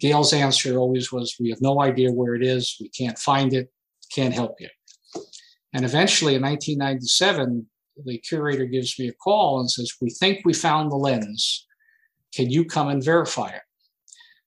Gail's 0.00 0.32
answer 0.32 0.76
always 0.76 1.12
was, 1.12 1.36
we 1.38 1.50
have 1.50 1.60
no 1.60 1.80
idea 1.80 2.10
where 2.10 2.34
it 2.34 2.42
is. 2.42 2.76
We 2.80 2.88
can't 2.88 3.18
find 3.18 3.52
it. 3.52 3.70
Can't 4.12 4.34
help 4.34 4.56
you. 4.60 4.68
And 5.74 5.84
eventually 5.84 6.36
in 6.36 6.42
1997, 6.42 7.66
the 8.04 8.18
curator 8.18 8.64
gives 8.64 8.98
me 8.98 9.08
a 9.08 9.12
call 9.12 9.60
and 9.60 9.70
says, 9.70 9.92
we 10.00 10.10
think 10.10 10.40
we 10.44 10.54
found 10.54 10.90
the 10.90 10.96
lens. 10.96 11.66
Can 12.34 12.50
you 12.50 12.64
come 12.64 12.88
and 12.88 13.04
verify 13.04 13.48
it? 13.48 13.62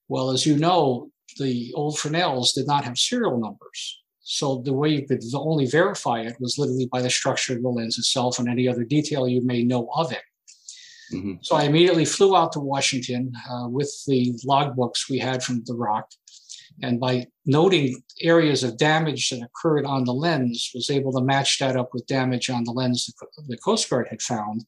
Well, 0.08 0.30
as 0.30 0.46
you 0.46 0.56
know, 0.56 1.10
the 1.38 1.72
old 1.74 1.98
Fresnels 1.98 2.52
did 2.52 2.66
not 2.66 2.84
have 2.84 2.98
serial 2.98 3.38
numbers. 3.38 4.02
So 4.22 4.62
the 4.64 4.72
way 4.72 4.90
you 4.90 5.06
could 5.06 5.22
only 5.34 5.66
verify 5.66 6.20
it 6.20 6.36
was 6.40 6.58
literally 6.58 6.88
by 6.90 7.00
the 7.00 7.10
structure 7.10 7.54
of 7.54 7.62
the 7.62 7.68
lens 7.68 7.98
itself 7.98 8.38
and 8.38 8.48
any 8.48 8.68
other 8.68 8.84
detail 8.84 9.28
you 9.28 9.42
may 9.42 9.62
know 9.64 9.88
of 9.94 10.12
it. 10.12 10.22
Mm-hmm. 11.12 11.34
So 11.42 11.56
I 11.56 11.64
immediately 11.64 12.04
flew 12.04 12.36
out 12.36 12.52
to 12.52 12.60
Washington 12.60 13.32
uh, 13.50 13.68
with 13.68 13.90
the 14.06 14.34
logbooks 14.46 15.08
we 15.08 15.18
had 15.18 15.42
from 15.42 15.62
the 15.64 15.74
rock. 15.74 16.10
And 16.82 17.00
by 17.00 17.26
noting 17.44 18.02
areas 18.20 18.62
of 18.62 18.78
damage 18.78 19.30
that 19.30 19.42
occurred 19.42 19.84
on 19.84 20.04
the 20.04 20.14
lens, 20.14 20.70
was 20.74 20.90
able 20.90 21.12
to 21.12 21.24
match 21.24 21.58
that 21.58 21.76
up 21.76 21.90
with 21.92 22.06
damage 22.06 22.50
on 22.50 22.64
the 22.64 22.72
lens 22.72 23.12
the 23.48 23.56
Coast 23.56 23.88
Guard 23.90 24.08
had 24.08 24.22
found. 24.22 24.64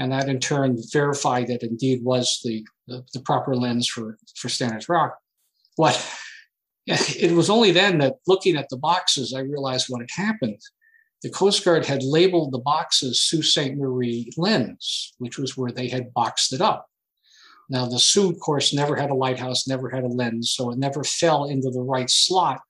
And 0.00 0.12
that 0.12 0.28
in 0.28 0.40
turn 0.40 0.78
verified 0.92 1.48
that 1.48 1.62
indeed 1.62 2.04
was 2.04 2.40
the, 2.44 2.64
the, 2.86 3.04
the 3.14 3.20
proper 3.20 3.54
lens 3.54 3.88
for, 3.88 4.18
for 4.36 4.48
Stannard's 4.48 4.88
Rock. 4.88 5.18
What 5.76 5.94
it 6.86 7.32
was 7.32 7.50
only 7.50 7.70
then 7.70 7.98
that 7.98 8.16
looking 8.26 8.56
at 8.56 8.68
the 8.70 8.76
boxes, 8.76 9.34
I 9.34 9.40
realized 9.40 9.86
what 9.88 10.00
had 10.00 10.24
happened. 10.24 10.60
The 11.22 11.30
Coast 11.30 11.64
Guard 11.64 11.84
had 11.84 12.02
labeled 12.02 12.52
the 12.52 12.60
boxes 12.60 13.20
Sault 13.20 13.44
Ste. 13.44 13.76
Marie 13.76 14.30
lens, 14.36 15.14
which 15.18 15.36
was 15.36 15.56
where 15.56 15.72
they 15.72 15.88
had 15.88 16.14
boxed 16.14 16.52
it 16.52 16.60
up. 16.60 16.86
Now, 17.70 17.86
the 17.86 18.02
of 18.16 18.40
course, 18.40 18.72
never 18.72 18.96
had 18.96 19.10
a 19.10 19.14
lighthouse, 19.14 19.68
never 19.68 19.90
had 19.90 20.04
a 20.04 20.08
lens, 20.08 20.54
so 20.56 20.70
it 20.70 20.78
never 20.78 21.04
fell 21.04 21.44
into 21.44 21.70
the 21.70 21.82
right 21.82 22.08
slot 22.08 22.60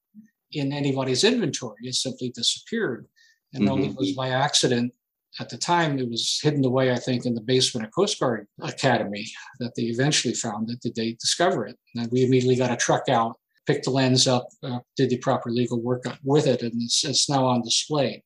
in 0.53 0.73
anybody's 0.73 1.25
inventory. 1.25 1.77
It 1.83 1.95
simply 1.95 2.31
disappeared. 2.31 3.07
And 3.55 3.65
mm-hmm. 3.65 3.73
only 3.73 3.95
was 3.97 4.13
by 4.13 4.31
accident 4.31 4.93
at 5.41 5.49
the 5.49 5.59
time 5.59 5.99
it 5.99 6.09
was 6.09 6.41
hidden 6.43 6.65
away, 6.65 6.91
I 6.91 6.97
think, 6.97 7.27
in 7.27 7.35
the 7.35 7.41
basement 7.41 7.87
of 7.87 7.95
Coast 7.95 8.19
Guard 8.19 8.47
Academy 8.61 9.27
that 9.61 9.75
they 9.77 9.85
eventually 9.85 10.35
found 10.35 10.71
it. 10.71 10.81
Did 10.81 10.95
they 10.95 11.13
discover 11.13 11.67
it? 11.67 11.77
And 11.95 12.11
we 12.11 12.25
immediately 12.25 12.57
got 12.57 12.73
a 12.73 12.77
truck 12.77 13.09
out, 13.09 13.37
picked 13.67 13.85
the 13.85 13.91
lens 13.91 14.27
up, 14.27 14.49
uh, 14.63 14.81
did 14.97 15.11
the 15.11 15.19
proper 15.19 15.51
legal 15.51 15.81
work 15.81 16.05
with 16.25 16.47
it, 16.47 16.63
and 16.63 16.73
it's, 16.83 17.05
it's, 17.05 17.29
now 17.29 17.45
on 17.45 17.63
display. 17.63 18.25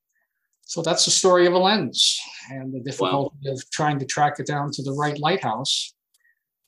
So 0.62 0.80
that's 0.80 1.04
the 1.04 1.10
story 1.10 1.46
of 1.46 1.52
a 1.52 1.58
lens 1.58 2.18
and 2.50 2.72
the 2.72 2.80
difficulty 2.80 3.36
wow. 3.44 3.52
of 3.52 3.70
trying 3.70 3.98
to 3.98 4.06
track 4.06 4.38
it 4.38 4.46
down 4.46 4.70
to 4.72 4.82
the 4.82 4.92
right 4.92 5.18
lighthouse. 5.18 5.94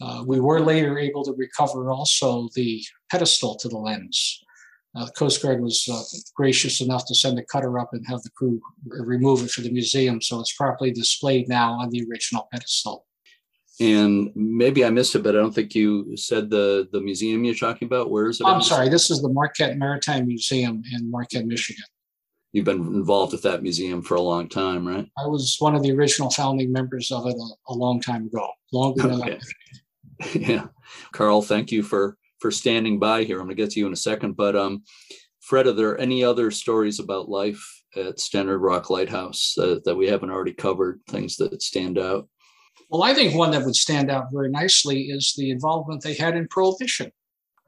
Uh, 0.05 0.23
we 0.27 0.38
were 0.38 0.61
later 0.61 0.99
able 0.99 1.25
to 1.25 1.33
recover 1.33 1.90
also 1.90 2.49
the 2.55 2.85
pedestal 3.11 3.57
to 3.57 3.69
the 3.69 3.79
lens. 3.79 4.43
Uh, 4.95 5.07
the 5.07 5.12
Coast 5.12 5.43
Guard 5.43 5.62
was 5.62 5.88
uh, 5.90 6.03
gracious 6.37 6.83
enough 6.83 7.07
to 7.07 7.14
send 7.14 7.38
a 7.38 7.45
cutter 7.45 7.79
up 7.79 7.88
and 7.93 8.07
have 8.07 8.23
the 8.23 8.31
crew 8.31 8.61
remove 8.87 9.43
it 9.43 9.51
for 9.51 9.62
the 9.62 9.71
museum, 9.71 10.21
so 10.21 10.40
it's 10.40 10.53
properly 10.53 10.93
displayed 10.93 11.49
now 11.49 11.73
on 11.73 11.88
the 11.88 12.07
original 12.09 12.49
pedestal. 12.53 13.07
And 13.81 14.31
maybe 14.37 14.85
I 14.85 14.90
missed 14.90 15.17
it, 15.17 15.25
but 15.25 15.35
I 15.35 15.38
don't 15.38 15.55
think 15.55 15.75
you 15.75 16.17
said 16.17 16.51
the 16.51 16.87
the 16.93 17.01
museum 17.01 17.43
you're 17.43 17.55
talking 17.55 17.87
about. 17.87 18.11
Where 18.11 18.29
is 18.29 18.40
it? 18.40 18.47
I'm 18.47 18.62
sorry. 18.62 18.88
This 18.88 19.11
is 19.11 19.23
the 19.23 19.31
Marquette 19.31 19.79
Maritime 19.79 20.27
Museum 20.27 20.83
in 20.93 21.11
Marquette, 21.11 21.47
Michigan. 21.47 21.85
You've 22.53 22.67
been 22.67 22.87
involved 22.95 23.33
with 23.33 23.43
that 23.43 23.64
museum 23.64 24.01
for 24.01 24.14
a 24.14 24.21
long 24.21 24.49
time, 24.49 24.87
right? 24.87 25.09
I 25.19 25.27
was 25.27 25.57
one 25.59 25.75
of 25.75 25.83
the 25.83 25.90
original 25.90 26.31
founding 26.31 26.71
members 26.71 27.11
of 27.11 27.27
it 27.27 27.35
a, 27.35 27.73
a 27.73 27.75
long 27.75 28.01
time 28.01 28.27
ago, 28.27 28.49
longer 28.71 29.09
than 29.09 29.23
okay. 29.23 29.33
I. 29.33 29.79
yeah, 30.35 30.66
Carl, 31.12 31.42
thank 31.42 31.72
you 31.72 31.83
for 31.83 32.16
for 32.40 32.50
standing 32.50 32.98
by 32.98 33.24
here. 33.24 33.38
I'm 33.38 33.46
going 33.46 33.57
to 33.57 33.62
get 33.62 33.70
to 33.70 33.81
you 33.81 33.87
in 33.87 33.92
a 33.92 33.96
second, 33.96 34.37
but 34.37 34.55
um, 34.55 34.83
Fred, 35.40 35.66
are 35.66 35.72
there 35.72 35.98
any 35.98 36.22
other 36.22 36.50
stories 36.50 37.00
about 37.00 37.29
life 37.29 37.62
at 37.96 38.20
Stannard 38.20 38.61
Rock 38.61 38.90
Lighthouse 38.90 39.57
uh, 39.59 39.77
that 39.85 39.94
we 39.94 40.09
haven't 40.09 40.31
already 40.31 40.53
covered? 40.53 41.00
Things 41.09 41.37
that 41.37 41.62
stand 41.62 41.98
out? 41.98 42.29
Well, 42.90 43.03
I 43.03 43.14
think 43.14 43.35
one 43.35 43.50
that 43.53 43.64
would 43.64 43.77
stand 43.77 44.11
out 44.11 44.27
very 44.33 44.50
nicely 44.50 45.05
is 45.05 45.35
the 45.37 45.50
involvement 45.50 46.03
they 46.03 46.14
had 46.14 46.37
in 46.37 46.46
prohibition. 46.48 47.11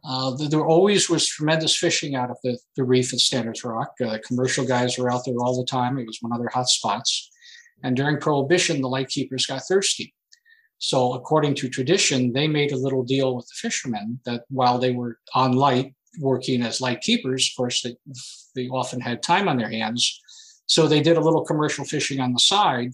Uh, 0.04 0.36
there 0.48 0.64
always 0.64 1.10
was 1.10 1.26
tremendous 1.26 1.76
fishing 1.76 2.14
out 2.14 2.30
of 2.30 2.36
the, 2.44 2.58
the 2.76 2.84
reef 2.84 3.12
at 3.12 3.18
Stannard's 3.18 3.64
Rock. 3.64 3.92
Uh, 4.04 4.18
commercial 4.26 4.64
guys 4.64 4.98
were 4.98 5.10
out 5.10 5.24
there 5.24 5.40
all 5.40 5.58
the 5.58 5.66
time. 5.66 5.98
It 5.98 6.06
was 6.06 6.18
one 6.20 6.32
of 6.32 6.38
their 6.38 6.50
hot 6.52 6.68
spots. 6.68 7.30
And 7.82 7.96
during 7.96 8.18
Prohibition, 8.18 8.80
the 8.80 8.88
lightkeepers 8.88 9.46
got 9.46 9.62
thirsty. 9.66 10.14
So, 10.86 11.14
according 11.14 11.56
to 11.56 11.68
tradition, 11.68 12.32
they 12.32 12.46
made 12.46 12.70
a 12.70 12.76
little 12.76 13.02
deal 13.02 13.34
with 13.34 13.48
the 13.48 13.56
fishermen 13.56 14.20
that 14.24 14.44
while 14.50 14.78
they 14.78 14.92
were 14.92 15.18
on 15.34 15.50
light 15.54 15.92
working 16.20 16.62
as 16.62 16.80
light 16.80 17.00
keepers, 17.00 17.50
of 17.50 17.56
course, 17.56 17.82
they, 17.82 17.96
they 18.54 18.68
often 18.68 19.00
had 19.00 19.20
time 19.20 19.48
on 19.48 19.56
their 19.56 19.68
hands. 19.68 20.20
So, 20.66 20.86
they 20.86 21.00
did 21.02 21.16
a 21.16 21.20
little 21.20 21.44
commercial 21.44 21.84
fishing 21.84 22.20
on 22.20 22.32
the 22.32 22.38
side. 22.38 22.92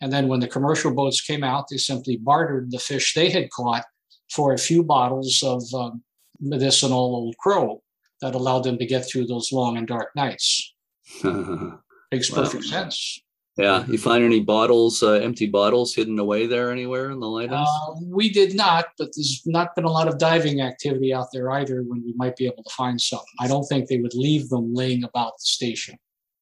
And 0.00 0.12
then, 0.12 0.26
when 0.26 0.40
the 0.40 0.48
commercial 0.48 0.92
boats 0.92 1.20
came 1.20 1.44
out, 1.44 1.66
they 1.70 1.76
simply 1.76 2.16
bartered 2.16 2.72
the 2.72 2.80
fish 2.80 3.14
they 3.14 3.30
had 3.30 3.50
caught 3.50 3.84
for 4.32 4.52
a 4.52 4.58
few 4.58 4.82
bottles 4.82 5.40
of 5.44 5.62
um, 5.74 6.02
medicinal 6.40 6.98
old 6.98 7.36
crow 7.36 7.80
that 8.20 8.34
allowed 8.34 8.64
them 8.64 8.78
to 8.78 8.84
get 8.84 9.08
through 9.08 9.26
those 9.26 9.52
long 9.52 9.76
and 9.76 9.86
dark 9.86 10.08
nights. 10.16 10.74
Makes 11.22 12.30
perfect 12.30 12.64
sense. 12.64 13.20
Yeah, 13.58 13.84
you 13.88 13.98
find 13.98 14.22
any 14.22 14.38
bottles, 14.38 15.02
uh, 15.02 15.14
empty 15.14 15.46
bottles 15.46 15.92
hidden 15.92 16.20
away 16.20 16.46
there 16.46 16.70
anywhere 16.70 17.10
in 17.10 17.18
the 17.18 17.26
lighthouse? 17.26 17.68
Uh, 17.88 17.94
we 18.06 18.30
did 18.30 18.54
not, 18.54 18.86
but 18.96 19.10
there's 19.16 19.42
not 19.46 19.74
been 19.74 19.84
a 19.84 19.90
lot 19.90 20.06
of 20.06 20.16
diving 20.16 20.60
activity 20.60 21.12
out 21.12 21.26
there 21.32 21.50
either 21.50 21.82
when 21.82 22.00
we 22.04 22.14
might 22.14 22.36
be 22.36 22.46
able 22.46 22.62
to 22.62 22.70
find 22.70 23.00
some. 23.00 23.18
I 23.40 23.48
don't 23.48 23.64
think 23.64 23.88
they 23.88 23.98
would 23.98 24.14
leave 24.14 24.48
them 24.48 24.72
laying 24.72 25.02
about 25.02 25.32
the 25.38 25.44
station. 25.44 25.98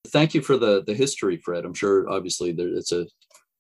Thank 0.09 0.35
you 0.35 0.43
for 0.43 0.59
the 0.59 0.85
the 0.87 0.95
history, 0.95 1.39
Fred. 1.39 1.65
I'm 1.65 1.75
sure 1.75 2.09
obviously 2.09 2.53
there, 2.53 2.69
it's 2.69 2.93
a 2.93 3.07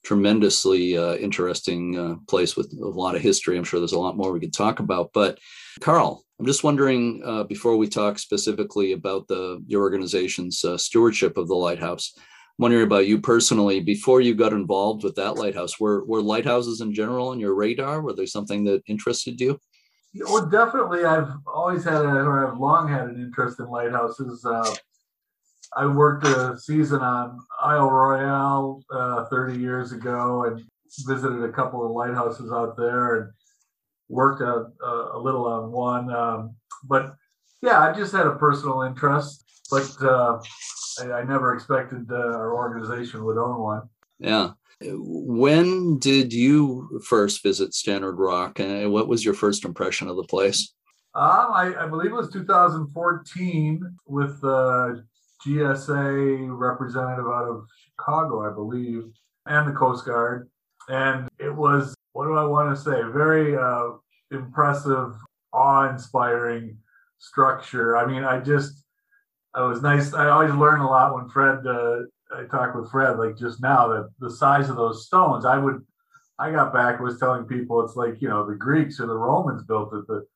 tremendously 0.04 0.96
uh, 0.96 1.16
interesting 1.16 1.98
uh, 1.98 2.14
place 2.28 2.56
with 2.56 2.70
a 2.80 2.86
lot 2.86 3.16
of 3.16 3.22
history. 3.22 3.56
I'm 3.56 3.64
sure 3.64 3.80
there's 3.80 3.92
a 3.92 3.98
lot 3.98 4.18
more 4.18 4.32
we 4.32 4.40
could 4.40 4.52
talk 4.52 4.80
about. 4.80 5.10
But 5.14 5.38
Carl, 5.80 6.24
I'm 6.38 6.46
just 6.46 6.62
wondering 6.62 7.22
uh, 7.24 7.44
before 7.44 7.78
we 7.78 7.88
talk 7.88 8.18
specifically 8.18 8.92
about 8.92 9.26
the 9.28 9.64
your 9.66 9.80
organization's 9.80 10.62
uh, 10.62 10.76
stewardship 10.76 11.38
of 11.38 11.48
the 11.48 11.56
lighthouse 11.56 12.12
wondering 12.58 12.84
about 12.84 13.06
you 13.06 13.20
personally 13.20 13.80
before 13.80 14.20
you 14.20 14.34
got 14.34 14.52
involved 14.52 15.04
with 15.04 15.14
that 15.16 15.34
lighthouse 15.34 15.78
were 15.78 16.04
were 16.04 16.22
lighthouses 16.22 16.80
in 16.80 16.94
general 16.94 17.28
on 17.28 17.40
your 17.40 17.54
radar? 17.54 18.00
Were 18.00 18.14
there 18.14 18.26
something 18.26 18.64
that 18.64 18.82
interested 18.86 19.40
you? 19.40 19.60
Well 20.14 20.46
definitely 20.46 21.04
i've 21.04 21.30
always 21.46 21.84
had 21.84 22.02
a, 22.02 22.08
or 22.08 22.46
i've 22.46 22.58
long 22.58 22.88
had 22.88 23.08
an 23.08 23.16
interest 23.16 23.60
in 23.60 23.66
lighthouses. 23.66 24.44
Uh, 24.44 24.74
i 25.76 25.86
worked 25.86 26.26
a 26.26 26.56
season 26.58 27.00
on 27.00 27.38
isle 27.60 27.90
royale 27.90 28.82
uh, 28.90 29.26
30 29.26 29.58
years 29.58 29.92
ago 29.92 30.44
and 30.44 30.64
visited 31.06 31.42
a 31.42 31.52
couple 31.52 31.84
of 31.84 31.90
lighthouses 31.90 32.50
out 32.50 32.76
there 32.76 33.16
and 33.16 33.32
worked 34.08 34.40
a, 34.40 34.66
a, 34.82 35.10
a 35.14 35.18
little 35.18 35.46
on 35.46 35.72
one. 35.72 36.10
Um, 36.14 36.54
but 36.84 37.16
yeah 37.62 37.80
i 37.80 37.92
just 37.92 38.12
had 38.12 38.26
a 38.26 38.36
personal 38.36 38.82
interest 38.82 39.44
but 39.70 39.90
uh, 40.02 40.38
I, 41.00 41.12
I 41.12 41.24
never 41.24 41.54
expected 41.54 42.06
uh, 42.10 42.16
our 42.16 42.54
organization 42.54 43.24
would 43.24 43.38
own 43.38 43.58
one. 43.58 43.82
Yeah. 44.18 44.52
When 44.80 45.98
did 45.98 46.32
you 46.32 47.00
first 47.06 47.42
visit 47.42 47.72
Stannard 47.72 48.18
Rock, 48.18 48.60
and 48.60 48.92
what 48.92 49.08
was 49.08 49.24
your 49.24 49.34
first 49.34 49.64
impression 49.64 50.08
of 50.08 50.16
the 50.16 50.24
place? 50.24 50.74
Um, 51.14 51.52
I, 51.54 51.74
I, 51.78 51.86
believe 51.86 52.10
it 52.10 52.14
was 52.14 52.30
2014 52.30 53.96
with 54.06 54.38
the 54.42 55.02
GSA 55.46 56.46
representative 56.50 57.24
out 57.24 57.48
of 57.48 57.66
Chicago, 57.84 58.46
I 58.46 58.52
believe, 58.52 59.04
and 59.46 59.66
the 59.66 59.72
Coast 59.72 60.04
Guard. 60.04 60.50
And 60.90 61.26
it 61.38 61.54
was, 61.54 61.94
what 62.12 62.26
do 62.26 62.34
I 62.34 62.44
want 62.44 62.76
to 62.76 62.82
say, 62.82 63.00
very 63.14 63.56
uh, 63.56 63.92
impressive, 64.30 65.14
awe 65.54 65.88
inspiring 65.88 66.76
structure. 67.18 67.96
I 67.96 68.04
mean, 68.04 68.22
I 68.22 68.38
just, 68.38 68.84
it 69.56 69.60
was 69.60 69.82
nice. 69.82 70.12
I 70.12 70.28
always 70.28 70.52
learn 70.52 70.80
a 70.80 70.88
lot 70.88 71.14
when 71.14 71.28
Fred. 71.28 71.66
Uh, 71.66 72.02
I 72.36 72.44
talked 72.50 72.76
with 72.76 72.90
Fred 72.90 73.18
like 73.18 73.38
just 73.38 73.62
now 73.62 73.88
that 73.88 74.10
the 74.18 74.30
size 74.30 74.68
of 74.68 74.76
those 74.76 75.06
stones. 75.06 75.44
I 75.44 75.58
would. 75.58 75.84
I 76.38 76.50
got 76.50 76.74
back 76.74 77.00
was 77.00 77.18
telling 77.18 77.44
people 77.44 77.82
it's 77.82 77.96
like 77.96 78.20
you 78.20 78.28
know 78.28 78.46
the 78.46 78.56
Greeks 78.56 79.00
or 79.00 79.06
the 79.06 79.16
Romans 79.16 79.64
built 79.64 79.94
it. 79.94 80.06
That 80.06 80.26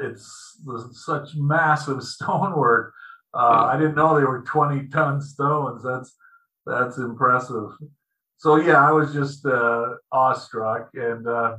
it's 0.00 0.58
such 0.92 1.36
massive 1.36 2.02
stonework. 2.02 2.92
Uh, 3.32 3.68
I 3.70 3.76
didn't 3.76 3.94
know 3.94 4.18
they 4.18 4.24
were 4.24 4.42
20 4.42 4.88
ton 4.88 5.20
stones. 5.20 5.84
That's 5.84 6.14
that's 6.66 6.98
impressive. 6.98 7.70
So 8.38 8.56
yeah, 8.56 8.86
I 8.86 8.92
was 8.92 9.12
just 9.12 9.46
uh, 9.46 9.94
awestruck, 10.10 10.90
and 10.94 11.28
uh, 11.28 11.58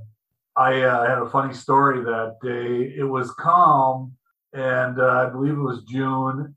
I 0.58 0.82
uh, 0.82 1.08
had 1.08 1.20
a 1.20 1.30
funny 1.30 1.54
story 1.54 2.04
that 2.04 2.38
day. 2.42 2.94
It 2.98 3.06
was 3.06 3.32
calm, 3.32 4.14
and 4.54 4.98
and 4.98 5.00
uh, 5.00 5.28
I 5.28 5.30
believe 5.30 5.54
it 5.54 5.62
was 5.62 5.84
June, 5.84 6.57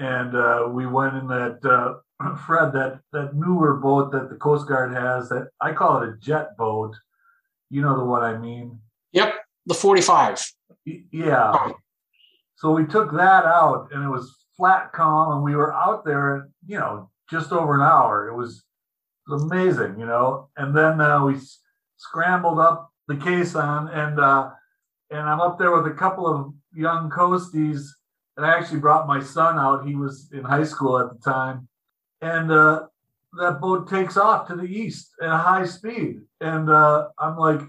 and 0.00 0.34
uh, 0.34 0.68
we 0.72 0.86
went 0.86 1.14
in 1.16 1.28
that 1.28 1.60
uh, 1.64 2.36
Fred 2.46 2.72
that 2.72 3.00
that 3.12 3.34
newer 3.36 3.74
boat 3.76 4.10
that 4.12 4.30
the 4.30 4.36
Coast 4.36 4.66
Guard 4.66 4.92
has 4.92 5.28
that 5.28 5.48
I 5.60 5.72
call 5.72 6.02
it 6.02 6.08
a 6.08 6.16
jet 6.18 6.56
boat. 6.56 6.96
You 7.70 7.82
know 7.82 7.96
the 7.96 8.04
one 8.04 8.22
I 8.24 8.36
mean? 8.36 8.80
Yep, 9.12 9.34
the 9.66 9.74
45. 9.74 10.40
Yeah. 11.12 11.70
So 12.56 12.72
we 12.72 12.84
took 12.84 13.12
that 13.12 13.44
out, 13.44 13.88
and 13.92 14.02
it 14.04 14.08
was 14.08 14.36
flat 14.56 14.92
calm, 14.92 15.32
and 15.32 15.42
we 15.42 15.54
were 15.54 15.72
out 15.72 16.04
there, 16.04 16.48
you 16.66 16.78
know, 16.78 17.10
just 17.30 17.52
over 17.52 17.74
an 17.74 17.80
hour. 17.80 18.28
It 18.28 18.34
was, 18.36 18.64
amazing, 19.28 19.98
you 19.98 20.06
know. 20.06 20.48
And 20.56 20.76
then 20.76 21.00
uh, 21.00 21.24
we 21.24 21.36
s- 21.36 21.60
scrambled 21.96 22.58
up 22.58 22.90
the 23.06 23.16
caisson, 23.16 23.88
and 23.88 24.18
uh, 24.18 24.50
and 25.10 25.20
I'm 25.20 25.40
up 25.40 25.58
there 25.58 25.70
with 25.70 25.86
a 25.86 25.94
couple 25.96 26.26
of 26.26 26.52
young 26.74 27.10
coasties, 27.10 27.82
and 28.36 28.46
I 28.46 28.56
actually 28.56 28.80
brought 28.80 29.06
my 29.06 29.20
son 29.20 29.58
out. 29.58 29.86
He 29.86 29.94
was 29.94 30.30
in 30.32 30.44
high 30.44 30.64
school 30.64 30.98
at 30.98 31.12
the 31.12 31.18
time, 31.18 31.68
and 32.20 32.50
uh, 32.50 32.86
that 33.38 33.60
boat 33.60 33.88
takes 33.88 34.16
off 34.16 34.48
to 34.48 34.56
the 34.56 34.64
east 34.64 35.10
at 35.22 35.28
a 35.28 35.36
high 35.36 35.66
speed, 35.66 36.20
and 36.40 36.70
uh, 36.70 37.08
I'm 37.18 37.36
like, 37.36 37.60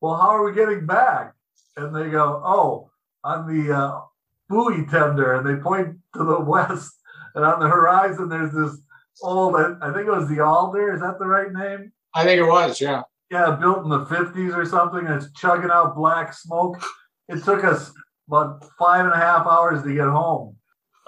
"Well, 0.00 0.16
how 0.16 0.30
are 0.30 0.44
we 0.44 0.54
getting 0.54 0.86
back?" 0.86 1.34
And 1.76 1.94
they 1.94 2.10
go, 2.10 2.42
"Oh, 2.44 2.90
on 3.24 3.46
the 3.46 3.76
uh, 3.76 4.00
buoy 4.48 4.86
tender," 4.86 5.34
and 5.34 5.46
they 5.46 5.62
point 5.62 5.96
to 6.14 6.24
the 6.24 6.40
west, 6.54 6.92
and 7.34 7.44
on 7.44 7.60
the 7.60 7.68
horizon 7.68 8.28
there's 8.28 8.52
this 8.52 8.80
old, 9.22 9.56
I 9.56 9.92
think 9.92 10.06
it 10.06 10.10
was 10.10 10.28
the 10.28 10.40
Alder. 10.40 10.94
Is 10.94 11.00
that 11.00 11.18
the 11.18 11.26
right 11.26 11.52
name? 11.52 11.92
I 12.14 12.24
think 12.24 12.40
it 12.40 12.46
was, 12.46 12.80
yeah. 12.80 13.02
yeah, 13.30 13.56
built 13.60 13.84
in 13.84 13.90
the 13.90 14.04
50s 14.04 14.56
or 14.56 14.64
something, 14.64 15.06
and 15.06 15.22
it's 15.22 15.32
chugging 15.38 15.70
out 15.70 15.94
black 15.94 16.32
smoke. 16.32 16.82
It 17.28 17.44
took 17.44 17.62
us 17.62 17.92
about 18.30 18.64
five 18.78 19.04
and 19.04 19.14
a 19.14 19.16
half 19.16 19.46
hours 19.46 19.82
to 19.82 19.94
get 19.94 20.08
home. 20.08 20.56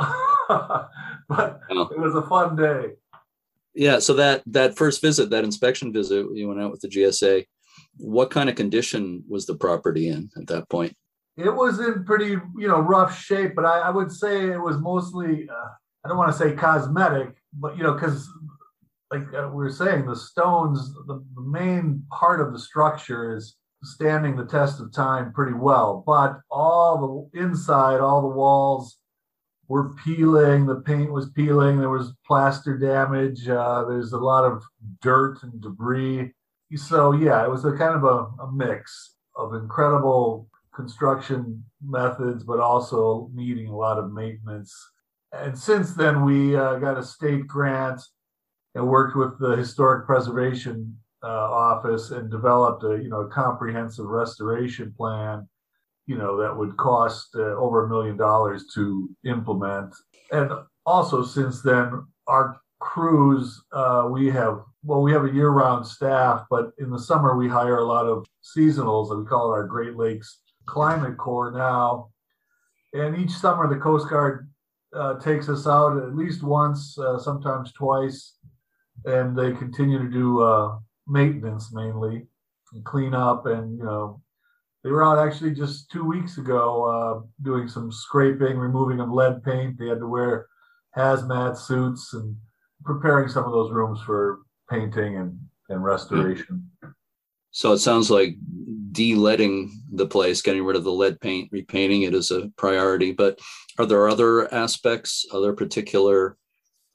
but 0.49 1.61
it 1.71 1.99
was 1.99 2.15
a 2.15 2.23
fun 2.23 2.57
day. 2.57 2.91
Yeah. 3.75 4.01
So 4.01 4.15
that 4.15 4.43
that 4.47 4.77
first 4.77 5.01
visit, 5.01 5.31
that 5.31 5.45
inspection 5.45 5.93
visit, 5.93 6.27
you 6.35 6.49
went 6.49 6.61
out 6.61 6.73
with 6.73 6.81
the 6.81 6.89
GSA. 6.89 7.47
What 7.99 8.31
kind 8.31 8.49
of 8.51 8.57
condition 8.57 9.23
was 9.29 9.47
the 9.47 9.55
property 9.55 10.09
in 10.09 10.31
at 10.37 10.49
that 10.49 10.69
point? 10.69 10.97
It 11.37 11.55
was 11.55 11.79
in 11.79 12.05
pretty, 12.05 12.37
you 12.59 12.69
know, 12.69 12.81
rough 12.81 13.19
shape, 13.19 13.55
but 13.55 13.65
I, 13.65 13.81
I 13.81 13.91
would 13.91 14.13
say 14.13 14.51
it 14.51 14.61
was 14.61 14.77
mostly, 14.79 15.49
uh, 15.49 15.69
I 16.05 16.09
don't 16.09 16.19
want 16.19 16.31
to 16.31 16.37
say 16.37 16.53
cosmetic, 16.53 17.35
but, 17.55 17.77
you 17.77 17.83
know, 17.83 17.95
because 17.95 18.29
like 19.11 19.23
uh, 19.35 19.49
we 19.49 19.65
were 19.65 19.71
saying, 19.71 20.05
the 20.05 20.17
stones, 20.17 20.93
the, 21.07 21.25
the 21.35 21.41
main 21.41 22.05
part 22.11 22.41
of 22.41 22.53
the 22.53 22.59
structure 22.59 23.35
is 23.35 23.57
standing 23.83 24.37
the 24.37 24.45
test 24.45 24.81
of 24.81 24.93
time 24.93 25.33
pretty 25.33 25.55
well, 25.55 26.03
but 26.07 26.41
all 26.51 27.31
the 27.33 27.41
inside, 27.41 28.01
all 28.01 28.23
the 28.23 28.37
walls 28.37 28.99
were 29.69 29.95
peeling, 30.05 30.67
the 30.67 30.83
paint 30.83 31.13
was 31.13 31.31
peeling, 31.31 31.79
there 31.79 31.89
was 31.89 32.13
plaster 32.27 32.77
damage, 32.77 33.49
uh, 33.49 33.85
there's 33.89 34.13
a 34.13 34.19
lot 34.19 34.45
of 34.45 34.63
dirt 35.01 35.43
and 35.43 35.61
debris. 35.61 36.33
So, 36.77 37.13
yeah, 37.13 37.45
it 37.45 37.51
was 37.51 37.65
a 37.65 37.73
kind 37.73 37.95
of 37.95 38.05
a, 38.05 38.43
a 38.43 38.53
mix 38.53 39.17
of 39.37 39.55
incredible 39.55 40.49
construction 40.75 41.65
methods, 41.85 42.45
but 42.45 42.61
also 42.61 43.31
needing 43.35 43.69
a 43.69 43.77
lot 43.77 43.99
of 43.99 44.13
maintenance. 44.13 44.75
And 45.33 45.59
since 45.59 45.95
then, 45.95 46.25
we 46.25 46.57
uh, 46.57 46.77
got 46.77 46.99
a 46.99 47.03
state 47.03 47.47
grant 47.47 48.01
and 48.75 48.89
worked 48.89 49.17
with 49.17 49.39
the 49.39 49.57
historic 49.57 50.07
preservation 50.07 50.99
uh, 51.23 51.27
office 51.29 52.11
and 52.11 52.31
developed 52.31 52.85
a 52.85 53.03
you 53.03 53.09
know 53.09 53.25
comprehensive 53.27 54.07
restoration 54.07 54.93
plan 54.97 55.47
you 56.07 56.17
know 56.17 56.37
that 56.37 56.57
would 56.57 56.77
cost 56.77 57.29
uh, 57.37 57.55
over 57.57 57.85
a 57.85 57.89
million 57.89 58.17
dollars 58.17 58.67
to 58.75 59.09
implement. 59.25 59.95
And 60.31 60.51
also 60.85 61.25
since 61.25 61.63
then 61.63 62.07
our 62.27 62.61
crews 62.81 63.63
uh, 63.73 64.09
we 64.11 64.27
have 64.31 64.61
well 64.85 65.03
we 65.03 65.13
have 65.13 65.25
a 65.25 65.33
year-round 65.33 65.87
staff 65.87 66.45
but 66.51 66.73
in 66.79 66.91
the 66.91 66.99
summer 66.99 67.37
we 67.37 67.49
hire 67.49 67.79
a 67.79 67.85
lot 67.85 68.07
of 68.07 68.27
seasonals 68.43 69.11
and 69.11 69.21
we 69.21 69.27
call 69.27 69.53
it 69.53 69.57
our 69.57 69.67
great 69.67 69.97
lakes 69.97 70.41
climate 70.67 71.17
corps 71.17 71.53
now. 71.53 72.09
And 72.93 73.17
each 73.17 73.31
summer 73.31 73.69
the 73.69 73.81
coast 73.81 74.09
guard 74.11 74.51
uh, 74.95 75.19
takes 75.21 75.49
us 75.49 75.67
out 75.67 75.97
at 75.97 76.15
least 76.15 76.43
once 76.43 76.99
uh, 76.99 77.19
sometimes 77.19 77.73
twice 77.73 78.37
and 79.05 79.37
they 79.37 79.53
continue 79.53 79.99
to 79.99 80.11
do 80.11 80.43
uh, 80.43 80.79
maintenance 81.07 81.73
mainly 81.73 82.27
and 82.73 82.85
clean 82.85 83.15
up 83.15 83.47
and 83.47 83.79
you 83.79 83.85
know 83.85 84.21
they 84.85 84.91
were 84.91 85.05
out 85.05 85.19
actually 85.19 85.53
just 85.53 85.91
two 85.91 86.05
weeks 86.05 86.39
ago 86.39 86.85
uh, 86.85 87.27
doing 87.43 87.69
some 87.69 87.91
scraping 87.91 88.57
removing 88.57 89.01
of 89.01 89.11
lead 89.11 89.43
paint 89.45 89.79
they 89.79 89.89
had 89.89 89.99
to 89.99 90.07
wear 90.07 90.47
hazmat 90.97 91.57
suits 91.57 92.15
and 92.15 92.37
preparing 92.85 93.29
some 93.29 93.45
of 93.45 93.53
those 93.53 93.73
rooms 93.73 94.01
for 94.03 94.41
painting 94.71 95.17
and, 95.17 95.39
and 95.69 95.83
restoration 95.83 96.71
So 97.53 97.73
it 97.73 97.79
sounds 97.79 98.11
like 98.11 98.37
de-leading 98.93 99.71
the 99.93 100.07
place, 100.07 100.41
getting 100.41 100.65
rid 100.65 100.77
of 100.77 100.85
the 100.85 100.93
lead 100.93 101.21
paint, 101.21 101.51
repainting 101.53 102.03
it 102.03 102.15
is 102.15 102.31
a 102.31 102.51
priority. 102.57 103.13
But 103.13 103.39
are 103.79 103.85
there 103.85 104.09
other 104.09 104.53
aspects, 104.53 105.27
other 105.33 105.53
particular 105.53 106.39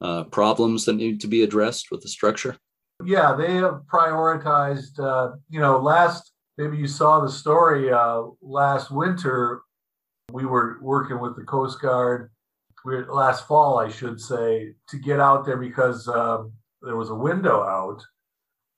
uh, 0.02 0.24
problems 0.26 0.86
that 0.86 0.96
need 0.96 1.22
to 1.22 1.28
be 1.28 1.43
addressed 1.43 1.91
with 1.91 2.02
the 2.02 2.10
structure? 2.10 2.58
Yeah 3.06 3.34
they 3.34 3.56
have 3.56 3.82
prioritized 3.92 5.00
uh, 5.00 5.36
you 5.50 5.60
know 5.60 5.78
last 5.78 6.32
maybe 6.58 6.78
you 6.78 6.88
saw 6.88 7.20
the 7.20 7.32
story 7.32 7.92
uh, 7.92 8.24
last 8.42 8.92
winter 8.92 9.62
we 10.32 10.46
were 10.46 10.78
working 10.82 11.20
with 11.20 11.36
the 11.36 11.44
coast 11.44 11.82
guard 11.82 12.32
last 13.10 13.48
fall 13.48 13.80
i 13.80 13.90
should 13.90 14.20
say 14.20 14.74
to 14.88 14.98
get 14.98 15.20
out 15.20 15.46
there 15.46 15.58
because 15.58 16.08
um, 16.08 16.52
there 16.82 16.96
was 16.96 17.10
a 17.10 17.16
window 17.16 17.64
out. 17.64 18.04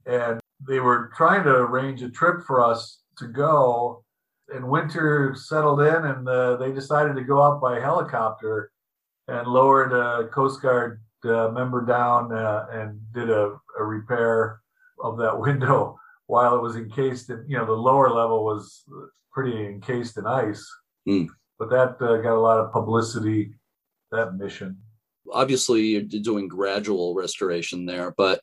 And 0.06 0.40
they 0.68 0.80
were 0.80 1.12
trying 1.16 1.44
to 1.44 1.52
arrange 1.52 2.02
a 2.02 2.10
trip 2.10 2.44
for 2.46 2.64
us 2.64 3.02
to 3.18 3.28
go. 3.28 4.04
And 4.50 4.68
winter 4.68 5.36
settled 5.38 5.82
in 5.82 6.06
and 6.06 6.28
uh, 6.28 6.58
they 6.58 6.72
decided 6.72 7.16
to 7.16 7.24
go 7.24 7.42
out 7.44 7.62
by 7.62 7.80
helicopter 7.80 8.72
and 9.28 9.48
lowered 9.48 9.94
a 9.94 10.28
coast 10.30 10.62
guard 10.62 11.02
uh, 11.26 11.50
member 11.50 11.86
down 11.86 12.32
uh, 12.32 12.66
and 12.72 13.00
did 13.14 13.30
a, 13.30 13.58
a 13.78 13.84
repair 13.84 14.62
of 15.04 15.18
that 15.18 15.40
window 15.48 15.98
while 16.28 16.56
it 16.56 16.62
was 16.62 16.76
encased 16.76 17.30
in 17.30 17.44
you 17.48 17.58
know 17.58 17.66
the 17.66 17.72
lower 17.72 18.10
level 18.10 18.44
was 18.46 18.84
pretty 19.32 19.66
encased 19.66 20.18
in 20.18 20.26
ice 20.26 20.66
Mm. 21.08 21.28
but 21.58 21.70
that 21.70 21.96
uh, 22.02 22.18
got 22.18 22.36
a 22.36 22.40
lot 22.40 22.60
of 22.60 22.74
publicity 22.74 23.54
that 24.12 24.36
mission 24.36 24.78
Obviously, 25.32 25.82
you're 25.82 26.02
doing 26.02 26.48
gradual 26.48 27.14
restoration 27.14 27.86
there, 27.86 28.14
but 28.18 28.42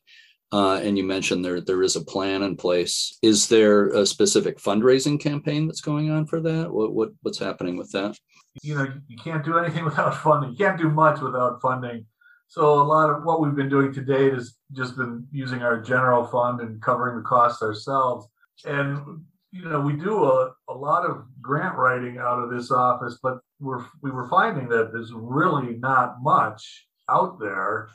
uh, 0.53 0.79
and 0.81 0.97
you 0.97 1.03
mentioned 1.03 1.43
there 1.43 1.59
there 1.59 1.83
is 1.83 1.97
a 1.97 2.03
plan 2.03 2.43
in 2.43 2.55
place. 2.55 3.17
Is 3.21 3.49
there 3.49 3.89
a 3.89 4.05
specific 4.05 4.57
fundraising 4.57 5.19
campaign 5.19 5.67
that's 5.67 5.81
going 5.81 6.09
on 6.09 6.25
for 6.25 6.39
that? 6.39 6.71
What, 6.71 6.93
what 6.93 7.09
what's 7.23 7.39
happening 7.39 7.75
with 7.75 7.91
that? 7.91 8.17
you 8.63 8.75
know 8.75 8.87
you 9.07 9.17
can't 9.17 9.43
do 9.43 9.57
anything 9.57 9.85
without 9.89 10.15
funding 10.15 10.51
you 10.51 10.57
can't 10.57 10.79
do 10.79 10.89
much 10.89 11.19
without 11.21 11.61
funding 11.61 12.05
so 12.47 12.81
a 12.81 12.83
lot 12.83 13.09
of 13.09 13.23
what 13.23 13.41
we've 13.41 13.55
been 13.55 13.69
doing 13.69 13.91
to 13.93 14.01
date 14.01 14.33
has 14.33 14.55
just 14.73 14.95
been 14.97 15.27
using 15.31 15.61
our 15.61 15.81
general 15.81 16.25
fund 16.25 16.61
and 16.61 16.81
covering 16.81 17.17
the 17.17 17.23
costs 17.23 17.61
ourselves. 17.61 18.27
And 18.65 19.21
you 19.51 19.63
know 19.69 19.79
we 19.79 19.93
do 19.93 20.25
a, 20.25 20.53
a 20.69 20.73
lot 20.73 21.05
of 21.09 21.23
grant 21.41 21.77
writing 21.77 22.17
out 22.17 22.37
of 22.43 22.49
this 22.49 22.69
office 22.69 23.17
but 23.23 23.39
we're 23.61 23.83
we 24.03 24.11
were 24.11 24.27
finding 24.27 24.67
that 24.69 24.91
there's 24.91 25.13
really 25.13 25.77
not 25.77 26.15
much 26.21 26.87
out 27.09 27.39
there 27.39 27.89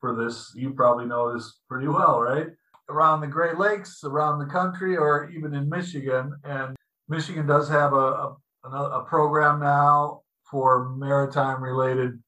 for 0.00 0.14
this. 0.14 0.52
You 0.54 0.70
probably 0.74 1.06
know 1.06 1.32
this 1.34 1.60
pretty 1.68 1.88
well 1.88 2.20
right? 2.20 2.48
Around 2.90 3.20
the 3.22 3.26
great 3.26 3.58
lakes 3.58 4.00
around 4.04 4.38
the 4.38 4.46
country 4.52 4.96
or 4.96 5.30
even 5.30 5.54
in 5.54 5.68
michigan. 5.68 6.32
And 6.44 6.76
michigan 7.08 7.46
does 7.46 7.68
have 7.68 7.92
a, 7.94 7.96
a, 7.96 8.36
a- 8.64 9.00
a 9.00 9.04
program 9.04 9.60
now 9.60 10.20
for 10.50 10.90
maritime 10.96 11.62
related 11.62 12.18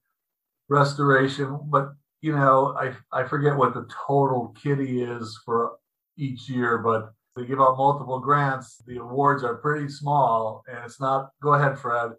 restoration 0.71 1.59
but 1.65 1.93
you 2.23 2.33
know 2.33 2.77
i 2.79 2.93
i 3.13 3.27
forget 3.27 3.57
what 3.57 3.75
the 3.75 3.87
total 4.07 4.55
kitty 4.63 5.03
is 5.03 5.39
for 5.45 5.73
each 6.17 6.49
year 6.49 6.79
but 6.79 7.13
they 7.37 7.45
give 7.45 7.61
out 7.61 7.77
multiple 7.77 8.21
grants 8.21 8.81
the 8.87 8.97
awards 8.99 9.43
are 9.45 9.57
pretty 9.57 9.89
small 9.89 10.63
and 10.69 10.79
it's 10.85 11.01
not 11.01 11.31
go 11.43 11.55
ahead 11.55 11.79
fred 11.79 12.13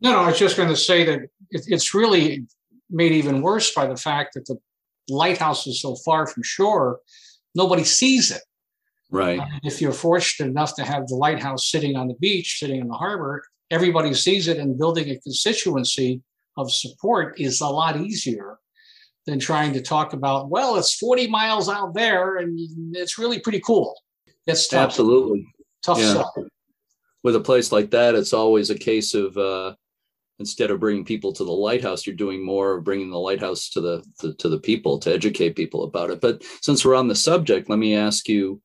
No, 0.00 0.12
no, 0.12 0.20
I 0.20 0.28
was 0.28 0.38
just 0.38 0.56
going 0.56 0.70
to 0.70 0.76
say 0.76 1.04
that 1.04 1.20
it, 1.50 1.62
it's 1.66 1.94
really 1.94 2.46
made 2.88 3.12
even 3.12 3.42
worse 3.42 3.74
by 3.74 3.86
the 3.86 3.96
fact 3.96 4.34
that 4.34 4.46
the 4.46 4.56
lighthouse 5.08 5.66
is 5.66 5.80
so 5.80 5.94
far 5.96 6.26
from 6.26 6.42
shore, 6.42 7.00
nobody 7.54 7.84
sees 7.84 8.30
it. 8.30 8.42
Right. 9.10 9.38
And 9.38 9.60
if 9.64 9.80
you're 9.80 9.92
fortunate 9.92 10.48
enough 10.48 10.74
to 10.76 10.84
have 10.84 11.06
the 11.08 11.16
lighthouse 11.16 11.70
sitting 11.70 11.96
on 11.96 12.08
the 12.08 12.14
beach, 12.14 12.58
sitting 12.58 12.80
in 12.80 12.88
the 12.88 12.94
harbor, 12.94 13.42
everybody 13.70 14.14
sees 14.14 14.48
it, 14.48 14.56
and 14.58 14.78
building 14.78 15.10
a 15.10 15.18
constituency 15.18 16.22
of 16.56 16.72
support 16.72 17.40
is 17.40 17.60
a 17.60 17.66
lot 17.66 18.00
easier 18.00 18.58
than 19.26 19.38
trying 19.38 19.72
to 19.74 19.82
talk 19.82 20.12
about, 20.12 20.50
well, 20.50 20.76
it's 20.76 20.94
40 20.94 21.28
miles 21.28 21.68
out 21.68 21.94
there 21.94 22.38
and 22.38 22.58
it's 22.96 23.18
really 23.18 23.38
pretty 23.38 23.60
cool. 23.60 23.94
It's 24.46 24.66
tough. 24.68 24.84
Absolutely. 24.90 25.46
Tough 25.84 25.98
Yeah. 25.98 26.14
stuff. 26.14 26.30
With 27.22 27.36
a 27.36 27.40
place 27.40 27.70
like 27.70 27.90
that, 27.90 28.14
it's 28.14 28.32
always 28.32 28.70
a 28.70 28.78
case 28.78 29.12
of 29.14 29.36
uh, 29.36 29.74
instead 30.38 30.70
of 30.70 30.80
bringing 30.80 31.04
people 31.04 31.32
to 31.34 31.44
the 31.44 31.52
lighthouse, 31.52 32.06
you're 32.06 32.16
doing 32.16 32.44
more 32.44 32.76
of 32.78 32.84
bringing 32.84 33.10
the 33.10 33.18
lighthouse 33.18 33.68
to 33.70 33.80
the, 33.80 34.02
the 34.20 34.32
to 34.34 34.48
the 34.48 34.58
people 34.58 34.98
to 35.00 35.12
educate 35.12 35.54
people 35.54 35.84
about 35.84 36.10
it. 36.10 36.20
But 36.22 36.42
since 36.62 36.82
we're 36.84 36.94
on 36.94 37.08
the 37.08 37.14
subject, 37.14 37.68
let 37.68 37.78
me 37.78 37.94
ask 37.94 38.26
you, 38.26 38.62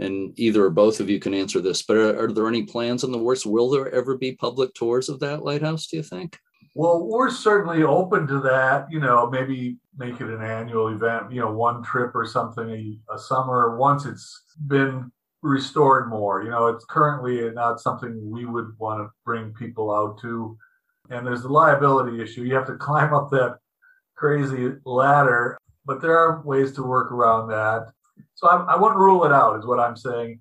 and 0.00 0.32
either 0.38 0.64
or 0.64 0.70
both 0.70 1.00
of 1.00 1.10
you 1.10 1.20
can 1.20 1.34
answer 1.34 1.60
this. 1.60 1.82
But 1.82 1.98
are, 1.98 2.24
are 2.24 2.32
there 2.32 2.48
any 2.48 2.62
plans 2.62 3.04
in 3.04 3.12
the 3.12 3.18
works? 3.18 3.44
Will 3.44 3.68
there 3.68 3.94
ever 3.94 4.16
be 4.16 4.32
public 4.32 4.72
tours 4.72 5.10
of 5.10 5.20
that 5.20 5.44
lighthouse? 5.44 5.86
Do 5.86 5.98
you 5.98 6.02
think? 6.02 6.38
Well, 6.74 7.06
we're 7.06 7.30
certainly 7.30 7.82
open 7.82 8.26
to 8.28 8.40
that. 8.40 8.90
You 8.90 9.00
know, 9.00 9.28
maybe 9.28 9.78
make 9.96 10.20
it 10.20 10.28
an 10.28 10.42
annual 10.42 10.88
event. 10.88 11.32
You 11.32 11.40
know, 11.40 11.52
one 11.52 11.82
trip 11.82 12.14
or 12.14 12.26
something 12.26 12.70
a, 12.70 13.14
a 13.14 13.18
summer 13.18 13.76
once 13.76 14.04
it's 14.04 14.42
been 14.66 15.10
restored 15.42 16.08
more. 16.08 16.42
You 16.42 16.50
know, 16.50 16.66
it's 16.68 16.84
currently 16.84 17.50
not 17.50 17.80
something 17.80 18.30
we 18.30 18.44
would 18.44 18.78
want 18.78 19.00
to 19.00 19.10
bring 19.24 19.52
people 19.54 19.92
out 19.92 20.20
to 20.22 20.56
and 21.10 21.26
there's 21.26 21.42
the 21.42 21.48
liability 21.48 22.22
issue. 22.22 22.42
You 22.42 22.54
have 22.54 22.66
to 22.66 22.74
climb 22.78 23.14
up 23.14 23.30
that 23.30 23.58
crazy 24.14 24.72
ladder, 24.84 25.58
but 25.84 26.00
there 26.00 26.18
are 26.18 26.42
ways 26.42 26.72
to 26.72 26.82
work 26.82 27.12
around 27.12 27.48
that. 27.48 27.92
So 28.34 28.48
I, 28.48 28.74
I 28.74 28.76
wouldn't 28.76 28.98
rule 28.98 29.24
it 29.24 29.32
out, 29.32 29.58
is 29.58 29.66
what 29.66 29.80
I'm 29.80 29.96
saying. 29.96 30.38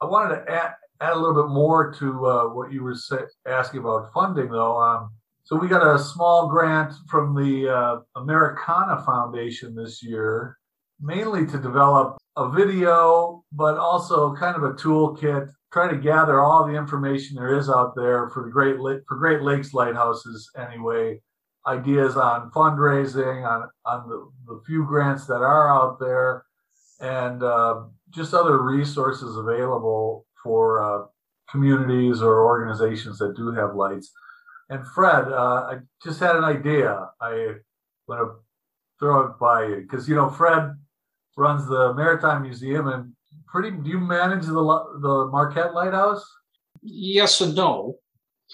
I 0.00 0.06
wanted 0.06 0.36
to 0.36 0.50
add, 0.50 0.74
add 1.00 1.12
a 1.12 1.18
little 1.18 1.42
bit 1.42 1.52
more 1.52 1.92
to 1.94 2.26
uh, 2.26 2.44
what 2.48 2.72
you 2.72 2.82
were 2.82 2.94
say, 2.94 3.18
asking 3.46 3.80
about 3.80 4.12
funding, 4.12 4.50
though. 4.50 4.80
Um, 4.80 5.10
so 5.46 5.54
we 5.54 5.68
got 5.68 5.94
a 5.94 5.96
small 5.96 6.48
grant 6.48 6.92
from 7.08 7.32
the 7.32 7.72
uh, 7.72 8.00
Americana 8.16 9.00
Foundation 9.06 9.76
this 9.76 10.02
year, 10.02 10.58
mainly 11.00 11.46
to 11.46 11.56
develop 11.56 12.18
a 12.36 12.50
video, 12.50 13.44
but 13.52 13.78
also 13.78 14.34
kind 14.34 14.56
of 14.56 14.64
a 14.64 14.72
toolkit 14.72 15.48
try 15.72 15.88
to 15.88 15.96
gather 15.96 16.40
all 16.40 16.66
the 16.66 16.74
information 16.74 17.36
there 17.36 17.56
is 17.56 17.70
out 17.70 17.94
there 17.94 18.28
for 18.30 18.42
the 18.42 18.50
Great 18.50 18.76
for 19.06 19.16
Great 19.18 19.42
Lakes 19.42 19.72
lighthouses 19.72 20.50
anyway. 20.58 21.20
Ideas 21.64 22.16
on 22.16 22.50
fundraising, 22.50 23.48
on 23.48 23.68
on 23.84 24.08
the, 24.08 24.28
the 24.46 24.60
few 24.66 24.84
grants 24.84 25.26
that 25.26 25.42
are 25.42 25.70
out 25.72 26.00
there, 26.00 26.44
and 26.98 27.44
uh, 27.44 27.84
just 28.10 28.34
other 28.34 28.60
resources 28.62 29.36
available 29.36 30.26
for 30.42 30.82
uh, 30.82 31.06
communities 31.48 32.20
or 32.20 32.44
organizations 32.44 33.18
that 33.18 33.36
do 33.36 33.52
have 33.52 33.76
lights. 33.76 34.10
And 34.68 34.86
Fred, 34.86 35.28
uh, 35.28 35.68
I 35.70 35.78
just 36.02 36.18
had 36.18 36.36
an 36.36 36.44
idea. 36.44 37.08
I 37.20 37.54
want 38.08 38.20
to 38.20 38.34
throw 38.98 39.26
it 39.26 39.38
by 39.38 39.66
you 39.66 39.76
because 39.76 40.08
you 40.08 40.16
know 40.16 40.28
Fred 40.28 40.74
runs 41.36 41.68
the 41.68 41.94
Maritime 41.94 42.42
Museum, 42.42 42.88
and 42.88 43.12
pretty. 43.46 43.70
Do 43.70 43.88
you 43.88 44.00
manage 44.00 44.46
the 44.46 44.52
the 45.00 45.28
Marquette 45.30 45.74
Lighthouse? 45.74 46.24
Yes 46.82 47.40
and 47.40 47.54
no. 47.54 47.96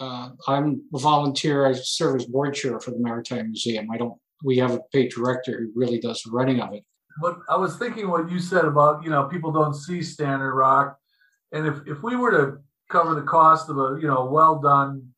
Uh, 0.01 0.31
I'm 0.48 0.83
a 0.94 0.98
volunteer. 0.98 1.66
I 1.66 1.72
serve 1.72 2.16
as 2.16 2.27
board 2.27 2.55
chair 2.55 2.81
for 2.81 2.90
the 2.90 2.98
Maritime 2.98 3.46
Museum. 3.46 3.90
I 3.90 3.96
don't. 3.96 4.14
We 4.44 4.59
have 4.59 4.72
a 4.72 4.81
paid 4.92 5.12
director 5.12 5.61
who 5.61 5.72
really 5.75 6.01
does 6.01 6.22
the 6.22 6.31
running 6.31 6.61
of 6.61 6.75
it. 6.75 6.85
But 7.20 7.38
I 7.48 7.57
was 7.57 7.77
thinking 7.77 8.11
what 8.11 8.31
you 8.31 8.38
said 8.38 8.64
about 8.64 9.03
you 9.03 9.11
know 9.11 9.25
people 9.25 9.53
don't 9.53 9.75
see 9.75 10.01
Stannard 10.01 10.55
Rock, 10.55 10.98
and 11.53 11.66
if 11.66 11.77
if 11.87 12.03
we 12.03 12.16
were 12.16 12.31
to 12.33 12.59
cover 12.90 13.14
the 13.14 13.22
cost 13.22 13.70
of 13.70 13.79
a 13.79 13.98
you 13.98 14.07
know 14.07 14.27
well 14.27 14.61
done 14.61 15.12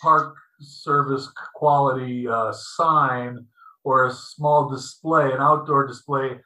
park 0.00 0.34
service 0.60 1.28
quality 1.54 2.28
uh, 2.28 2.52
sign 2.52 3.46
or 3.84 4.06
a 4.06 4.12
small 4.12 4.68
display, 4.70 5.32
an 5.32 5.40
outdoor 5.40 5.86
display 5.86 6.38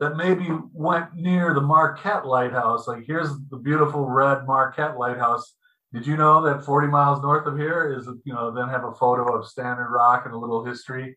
that 0.00 0.16
maybe 0.16 0.48
went 0.72 1.14
near 1.14 1.54
the 1.54 1.60
Marquette 1.60 2.26
Lighthouse. 2.26 2.88
Like, 2.88 3.04
here's 3.06 3.30
the 3.50 3.56
beautiful 3.56 4.04
red 4.04 4.46
Marquette 4.46 4.98
Lighthouse. 4.98 5.54
Did 5.92 6.06
you 6.06 6.16
know 6.16 6.42
that 6.42 6.64
40 6.64 6.88
miles 6.88 7.22
north 7.22 7.46
of 7.46 7.56
here 7.56 7.94
is, 7.96 8.06
you 8.24 8.32
know, 8.32 8.50
then 8.50 8.68
have 8.68 8.84
a 8.84 8.92
photo 8.92 9.34
of 9.34 9.46
Stannard 9.46 9.90
Rock 9.90 10.22
and 10.24 10.34
a 10.34 10.38
little 10.38 10.64
history? 10.64 11.16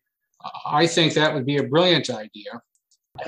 I 0.66 0.86
think 0.86 1.14
that 1.14 1.34
would 1.34 1.46
be 1.46 1.56
a 1.56 1.64
brilliant 1.64 2.10
idea. 2.10 2.60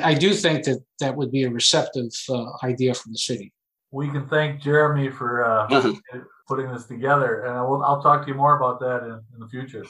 I 0.02 0.14
do 0.14 0.34
think 0.34 0.64
that 0.64 0.82
that 1.00 1.16
would 1.16 1.32
be 1.32 1.44
a 1.44 1.50
receptive 1.50 2.12
uh, 2.28 2.44
idea 2.62 2.94
from 2.94 3.12
the 3.12 3.18
city. 3.18 3.52
We 3.90 4.10
can 4.10 4.28
thank 4.28 4.60
Jeremy 4.60 5.10
for 5.10 5.44
uh, 5.44 5.66
putting 6.48 6.72
this 6.72 6.86
together, 6.86 7.44
and 7.44 7.68
will, 7.68 7.84
I'll 7.84 8.02
talk 8.02 8.22
to 8.22 8.28
you 8.28 8.34
more 8.34 8.56
about 8.56 8.80
that 8.80 9.04
in, 9.04 9.20
in 9.34 9.40
the 9.40 9.48
future. 9.48 9.84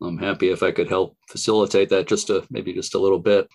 I'm 0.00 0.18
happy 0.18 0.50
if 0.50 0.62
I 0.62 0.72
could 0.72 0.88
help 0.88 1.16
facilitate 1.28 1.88
that 1.90 2.08
just 2.08 2.30
a 2.30 2.44
maybe 2.50 2.72
just 2.72 2.94
a 2.94 2.98
little 2.98 3.20
bit. 3.20 3.48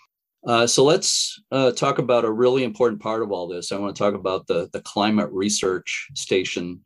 Uh, 0.46 0.66
so 0.66 0.84
let's 0.84 1.42
uh, 1.52 1.72
talk 1.72 1.98
about 1.98 2.24
a 2.24 2.32
really 2.32 2.64
important 2.64 3.02
part 3.02 3.22
of 3.22 3.32
all 3.32 3.48
this. 3.48 3.72
I 3.72 3.78
want 3.78 3.96
to 3.96 4.00
talk 4.02 4.14
about 4.14 4.48
the, 4.48 4.70
the 4.72 4.82
climate 4.82 5.30
research 5.32 6.08
station 6.14 6.82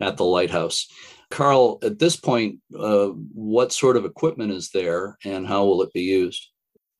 at 0.00 0.16
the 0.16 0.24
lighthouse. 0.24 0.86
Carl, 1.30 1.78
at 1.82 1.98
this 1.98 2.16
point, 2.16 2.60
uh, 2.78 3.06
what 3.32 3.72
sort 3.72 3.96
of 3.96 4.04
equipment 4.04 4.52
is 4.52 4.70
there 4.70 5.16
and 5.24 5.46
how 5.46 5.64
will 5.64 5.82
it 5.82 5.92
be 5.92 6.02
used? 6.02 6.50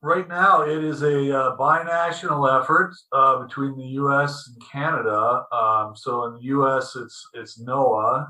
Right 0.03 0.29
now, 0.29 0.63
it 0.63 0.85
is 0.85 1.03
a 1.03 1.37
uh, 1.37 1.57
binational 1.57 2.61
effort 2.61 2.95
uh, 3.13 3.43
between 3.43 3.77
the 3.77 3.87
U.S. 4.01 4.49
and 4.49 4.71
Canada. 4.71 5.45
Um, 5.51 5.95
so 5.97 6.27
in 6.27 6.35
the 6.35 6.43
U.S., 6.43 6.95
it's 6.97 7.29
it's 7.35 7.61
NOAA, 7.61 8.29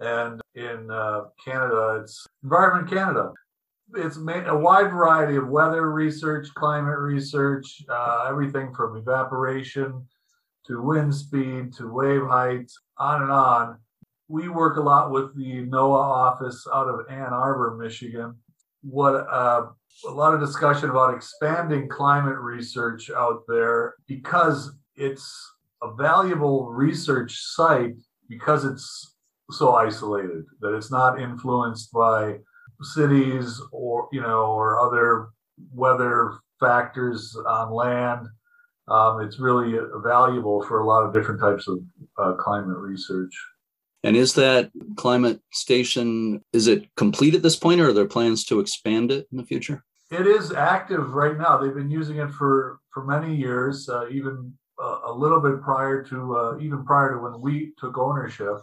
and 0.00 0.40
in 0.54 0.90
uh, 0.90 1.22
Canada, 1.44 2.00
it's 2.02 2.26
Environment 2.42 2.90
Canada 2.90 3.32
it's 3.94 4.16
made 4.16 4.46
a 4.46 4.56
wide 4.56 4.90
variety 4.90 5.36
of 5.36 5.48
weather 5.48 5.90
research, 5.90 6.48
climate 6.54 6.98
research, 6.98 7.82
uh, 7.88 8.26
everything 8.28 8.74
from 8.74 8.96
evaporation 8.96 10.06
to 10.66 10.82
wind 10.82 11.14
speed 11.14 11.72
to 11.74 11.92
wave 11.92 12.22
height, 12.22 12.70
on 12.98 13.22
and 13.22 13.30
on. 13.30 13.78
We 14.28 14.48
work 14.48 14.76
a 14.76 14.82
lot 14.82 15.12
with 15.12 15.36
the 15.36 15.64
NOAA 15.66 16.00
office 16.00 16.66
out 16.72 16.88
of 16.88 17.06
Ann 17.08 17.32
Arbor, 17.32 17.76
Michigan. 17.80 18.34
What 18.88 19.14
uh, 19.28 19.66
a 20.06 20.10
lot 20.10 20.34
of 20.34 20.40
discussion 20.40 20.90
about 20.90 21.14
expanding 21.14 21.88
climate 21.88 22.38
research 22.38 23.10
out 23.10 23.42
there 23.48 23.94
because 24.06 24.72
it's 24.94 25.52
a 25.82 25.94
valuable 25.94 26.66
research 26.66 27.36
site 27.38 27.94
because 28.28 28.64
it's 28.64 29.14
so 29.50 29.74
isolated 29.74 30.44
that 30.60 30.74
it's 30.74 30.90
not 30.90 31.20
influenced 31.20 31.92
by 31.92 32.36
cities 32.82 33.60
or 33.72 34.08
you 34.12 34.20
know 34.20 34.46
or 34.46 34.80
other 34.80 35.28
weather 35.72 36.38
factors 36.60 37.36
on 37.46 37.70
land. 37.70 38.26
Um, 38.88 39.20
it's 39.20 39.40
really 39.40 39.78
valuable 40.04 40.62
for 40.62 40.80
a 40.80 40.86
lot 40.86 41.04
of 41.04 41.12
different 41.12 41.40
types 41.40 41.66
of 41.68 41.78
uh, 42.18 42.32
climate 42.34 42.76
research. 42.76 43.32
And 44.06 44.16
is 44.16 44.34
that 44.34 44.70
climate 44.96 45.40
station 45.52 46.40
is 46.52 46.66
it 46.68 46.88
complete 46.96 47.34
at 47.34 47.42
this 47.42 47.56
point, 47.56 47.80
or 47.80 47.88
are 47.88 47.92
there 47.92 48.06
plans 48.06 48.44
to 48.44 48.60
expand 48.60 49.10
it 49.10 49.26
in 49.32 49.36
the 49.36 49.44
future? 49.44 49.84
It 50.10 50.26
is 50.26 50.52
active 50.52 51.14
right 51.14 51.36
now. 51.36 51.58
They've 51.58 51.74
been 51.74 51.90
using 51.90 52.18
it 52.18 52.30
for 52.30 52.78
for 52.94 53.04
many 53.04 53.34
years, 53.34 53.88
uh, 53.88 54.06
even 54.08 54.54
uh, 54.80 55.00
a 55.06 55.12
little 55.12 55.40
bit 55.40 55.60
prior 55.60 56.02
to 56.04 56.36
uh, 56.36 56.58
even 56.60 56.84
prior 56.84 57.14
to 57.14 57.18
when 57.18 57.40
we 57.40 57.72
took 57.78 57.98
ownership 57.98 58.58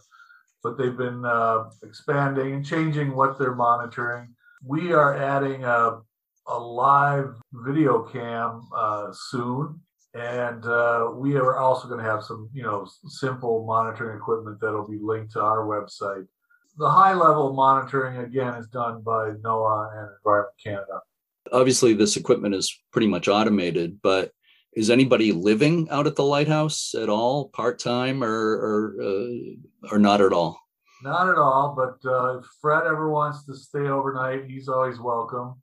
but 0.64 0.78
they've 0.78 0.98
been 0.98 1.26
uh, 1.26 1.66
expanding 1.84 2.54
and 2.54 2.66
changing 2.66 3.14
what 3.14 3.38
they're 3.38 3.54
monitoring. 3.54 4.34
We 4.66 4.94
are 4.94 5.16
adding 5.16 5.66
a, 5.66 6.00
a 6.48 6.58
live 6.58 7.36
video 7.52 8.04
cam 8.04 8.70
uh, 8.74 9.12
soon, 9.12 9.82
and 10.14 10.66
uh, 10.66 11.10
we 11.16 11.36
are 11.36 11.58
also 11.58 11.88
going 11.88 12.04
to 12.04 12.10
have 12.10 12.24
some, 12.24 12.50
you 12.54 12.62
know, 12.62 12.88
simple 13.06 13.66
monitoring 13.66 14.18
equipment 14.18 14.60
that'll 14.62 14.88
be 14.88 15.00
linked 15.02 15.34
to 15.34 15.42
our 15.42 15.66
website. 15.66 16.28
The 16.78 16.90
high 16.90 17.14
level 17.14 17.54
monitoring 17.54 18.18
again 18.18 18.54
is 18.56 18.68
done 18.68 19.02
by 19.02 19.32
NOAA 19.32 20.00
and 20.00 20.10
Environment 20.18 20.56
Canada. 20.64 21.02
Obviously, 21.52 21.94
this 21.94 22.16
equipment 22.16 22.56
is 22.56 22.80
pretty 22.92 23.08
much 23.08 23.28
automated, 23.28 24.00
but 24.02 24.32
is 24.76 24.90
anybody 24.90 25.32
living 25.32 25.88
out 25.90 26.08
at 26.08 26.16
the 26.16 26.24
lighthouse 26.24 26.96
at 26.96 27.10
all, 27.10 27.50
part 27.50 27.80
time, 27.80 28.24
or 28.24 28.30
or 28.30 28.96
uh, 29.02 29.92
or 29.92 30.00
not 30.00 30.22
at 30.22 30.34
all? 30.34 30.60
Not 31.04 31.30
at 31.30 31.38
all. 31.38 31.76
But 31.76 32.10
uh, 32.10 32.40
if 32.40 32.46
Fred 32.62 32.88
ever 32.88 33.12
wants 33.12 33.46
to 33.46 33.56
stay 33.56 33.88
overnight, 33.88 34.46
he's 34.46 34.68
always 34.68 35.00
welcome. 35.00 35.56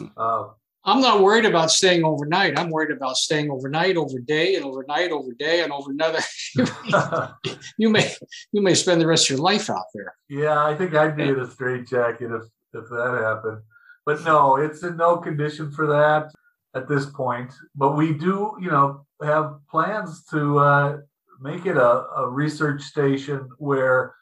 Uh, 0.16 0.48
I'm 0.86 1.00
not 1.00 1.22
worried 1.22 1.46
about 1.46 1.70
staying 1.70 2.04
overnight. 2.04 2.58
I'm 2.58 2.70
worried 2.70 2.90
about 2.90 3.16
staying 3.16 3.50
overnight, 3.50 3.96
over 3.96 4.18
day, 4.18 4.56
and 4.56 4.64
overnight, 4.64 5.12
over 5.12 5.32
day, 5.32 5.62
and 5.62 5.72
over 5.72 5.90
another. 5.90 6.18
you 7.78 7.88
may 7.88 8.12
you 8.52 8.60
may 8.60 8.74
spend 8.74 9.00
the 9.00 9.06
rest 9.06 9.30
of 9.30 9.36
your 9.36 9.44
life 9.44 9.70
out 9.70 9.86
there. 9.94 10.14
Yeah, 10.28 10.64
I 10.64 10.74
think 10.74 10.94
I'd 10.94 11.16
be 11.16 11.22
in 11.22 11.40
a 11.40 11.50
straitjacket 11.50 12.30
if 12.30 12.42
if 12.74 12.88
that 12.90 13.20
happened. 13.22 13.62
But 14.04 14.22
no, 14.24 14.56
it's 14.56 14.82
in 14.82 14.98
no 14.98 15.16
condition 15.16 15.70
for 15.70 15.86
that 15.86 16.30
at 16.74 16.88
this 16.88 17.06
point. 17.06 17.52
But 17.74 17.96
we 17.96 18.12
do, 18.12 18.56
you 18.60 18.70
know, 18.70 19.06
have 19.22 19.56
plans 19.70 20.24
to 20.26 20.58
uh, 20.58 20.98
make 21.40 21.64
it 21.64 21.78
a, 21.78 22.04
a 22.16 22.28
research 22.28 22.82
station 22.82 23.48
where 23.58 24.14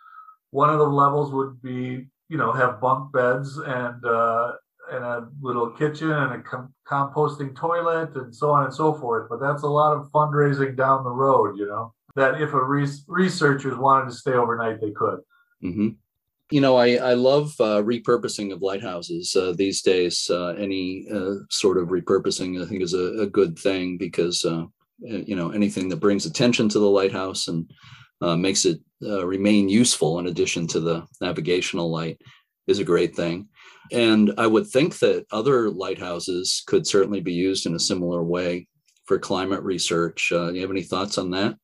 one 0.50 0.70
of 0.70 0.78
the 0.78 0.86
levels 0.86 1.32
would 1.32 1.60
be, 1.62 2.06
you 2.28 2.36
know, 2.36 2.52
have 2.52 2.80
bunk 2.80 3.12
beds 3.12 3.58
and 3.58 4.04
uh, 4.04 4.52
and 4.90 5.04
a 5.04 5.28
little 5.40 5.70
kitchen 5.70 6.10
and 6.10 6.32
a 6.34 6.42
com- 6.42 6.74
composting 6.86 7.54
toilet 7.54 8.14
and 8.16 8.34
so 8.34 8.50
on 8.50 8.64
and 8.64 8.74
so 8.74 8.92
forth. 8.92 9.28
But 9.28 9.40
that's 9.40 9.62
a 9.62 9.68
lot 9.68 9.96
of 9.96 10.10
fundraising 10.10 10.76
down 10.76 11.04
the 11.04 11.10
road, 11.10 11.56
you 11.56 11.66
know. 11.66 11.94
That 12.14 12.42
if 12.42 12.52
a 12.52 12.62
re- 12.62 12.86
researchers 13.08 13.76
wanted 13.78 14.10
to 14.10 14.16
stay 14.16 14.32
overnight, 14.32 14.80
they 14.80 14.90
could. 14.90 15.20
Mm-hmm. 15.64 15.88
You 16.50 16.60
know, 16.60 16.76
I, 16.76 16.96
I 16.96 17.14
love 17.14 17.54
uh, 17.58 17.80
repurposing 17.82 18.52
of 18.52 18.60
lighthouses 18.60 19.34
uh, 19.34 19.54
these 19.56 19.80
days. 19.80 20.28
Uh, 20.28 20.48
any 20.48 21.06
uh, 21.10 21.36
sort 21.48 21.78
of 21.78 21.88
repurposing, 21.88 22.62
I 22.62 22.68
think, 22.68 22.82
is 22.82 22.92
a, 22.92 23.22
a 23.22 23.26
good 23.26 23.58
thing 23.58 23.96
because, 23.96 24.44
uh, 24.44 24.64
you 24.98 25.34
know, 25.34 25.50
anything 25.52 25.88
that 25.88 25.96
brings 25.96 26.26
attention 26.26 26.68
to 26.68 26.78
the 26.78 26.90
lighthouse 26.90 27.48
and 27.48 27.70
uh, 28.20 28.36
makes 28.36 28.66
it 28.66 28.80
remain 29.00 29.70
useful 29.70 30.18
in 30.18 30.26
addition 30.26 30.66
to 30.66 30.80
the 30.80 31.06
navigational 31.22 31.90
light 31.90 32.20
is 32.66 32.78
a 32.78 32.84
great 32.84 33.16
thing. 33.16 33.48
And 33.92 34.32
I 34.38 34.46
would 34.46 34.66
think 34.66 34.98
that 35.00 35.26
other 35.30 35.70
lighthouses 35.70 36.62
could 36.66 36.86
certainly 36.86 37.20
be 37.20 37.32
used 37.32 37.66
in 37.66 37.74
a 37.74 37.80
similar 37.80 38.22
way 38.22 38.66
for 39.04 39.18
climate 39.18 39.62
research. 39.62 40.30
do 40.30 40.52
you 40.54 40.60
have 40.62 40.70
any 40.70 40.82
thoughts 40.82 41.18
on 41.18 41.30
that? 41.30 41.56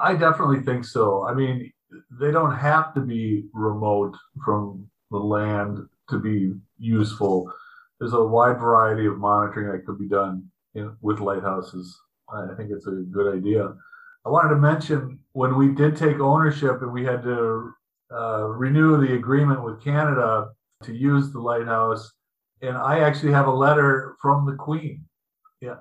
I 0.00 0.14
definitely 0.14 0.60
think 0.60 0.84
so. 0.84 1.26
I 1.26 1.34
mean, 1.34 1.72
they 2.20 2.30
don't 2.30 2.56
have 2.56 2.94
to 2.94 3.00
be 3.00 3.44
remote 3.52 4.16
from 4.44 4.88
the 5.10 5.18
land 5.18 5.78
to 6.10 6.18
be 6.18 6.52
useful. 6.78 7.52
There's 7.98 8.12
a 8.12 8.22
wide 8.22 8.58
variety 8.58 9.06
of 9.06 9.18
monitoring 9.18 9.72
that 9.72 9.86
could 9.86 9.98
be 9.98 10.08
done 10.08 10.44
in, 10.74 10.94
with 11.00 11.20
lighthouses. 11.20 11.98
I 12.32 12.54
think 12.56 12.70
it's 12.70 12.86
a 12.86 13.04
good 13.10 13.34
idea. 13.36 13.74
I 14.24 14.28
wanted 14.28 14.50
to 14.50 14.56
mention 14.56 15.18
when 15.32 15.56
we 15.56 15.68
did 15.68 15.96
take 15.96 16.20
ownership 16.20 16.82
and 16.82 16.92
we 16.92 17.04
had 17.04 17.22
to 17.22 17.72
uh, 18.12 18.44
renew 18.48 19.04
the 19.04 19.14
agreement 19.14 19.64
with 19.64 19.82
Canada 19.82 20.48
to 20.84 20.94
use 20.94 21.32
the 21.32 21.40
lighthouse. 21.40 22.12
And 22.62 22.76
I 22.76 23.00
actually 23.00 23.32
have 23.32 23.46
a 23.46 23.52
letter 23.52 24.16
from 24.20 24.46
the 24.46 24.54
Queen 24.54 25.04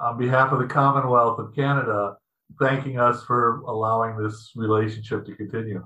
on 0.01 0.17
behalf 0.17 0.51
of 0.51 0.59
the 0.59 0.67
Commonwealth 0.67 1.39
of 1.39 1.55
Canada 1.55 2.15
thanking 2.59 2.99
us 2.99 3.23
for 3.23 3.61
allowing 3.61 4.21
this 4.21 4.51
relationship 4.55 5.25
to 5.25 5.35
continue. 5.35 5.83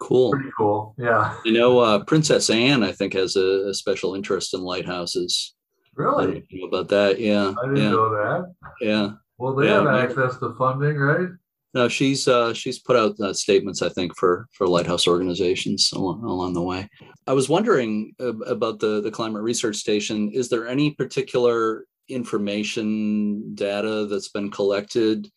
Cool. 0.00 0.30
Pretty 0.30 0.50
cool. 0.56 0.94
Yeah. 0.98 1.36
You 1.44 1.52
know, 1.52 1.78
uh, 1.78 2.04
Princess 2.04 2.48
Anne, 2.48 2.82
I 2.82 2.92
think, 2.92 3.12
has 3.12 3.36
a, 3.36 3.68
a, 3.68 3.74
special 3.74 4.14
interest 4.14 4.54
in 4.54 4.62
lighthouses. 4.62 5.54
Really? 5.94 6.46
know 6.50 6.66
about 6.66 6.88
that. 6.88 7.20
Yeah. 7.20 7.52
I 7.62 7.66
didn't 7.66 7.82
yeah. 7.82 7.90
know 7.90 8.10
that. 8.10 8.54
Yeah. 8.80 9.10
Well, 9.36 9.54
they 9.54 9.66
yeah, 9.66 9.82
have 9.82 9.86
access 9.86 10.38
to 10.38 10.54
funding, 10.56 10.96
right? 10.96 11.28
No, 11.72 11.88
she's 11.88 12.26
uh, 12.26 12.52
she's 12.52 12.80
put 12.80 12.96
out 12.96 13.18
uh, 13.20 13.32
statements, 13.32 13.80
I 13.80 13.88
think, 13.88 14.16
for 14.16 14.46
for 14.52 14.66
lighthouse 14.66 15.06
organizations 15.06 15.92
along, 15.92 16.24
along 16.24 16.54
the 16.54 16.62
way. 16.62 16.88
I 17.26 17.32
was 17.32 17.48
wondering 17.48 18.12
about 18.18 18.80
the 18.80 19.00
the 19.00 19.10
climate 19.10 19.42
research 19.42 19.76
station. 19.76 20.30
Is 20.32 20.48
there 20.48 20.66
any 20.66 20.92
particular 20.92 21.84
information 22.08 23.54
data 23.54 24.06
that's 24.06 24.30
been 24.30 24.50
collected 24.50 25.30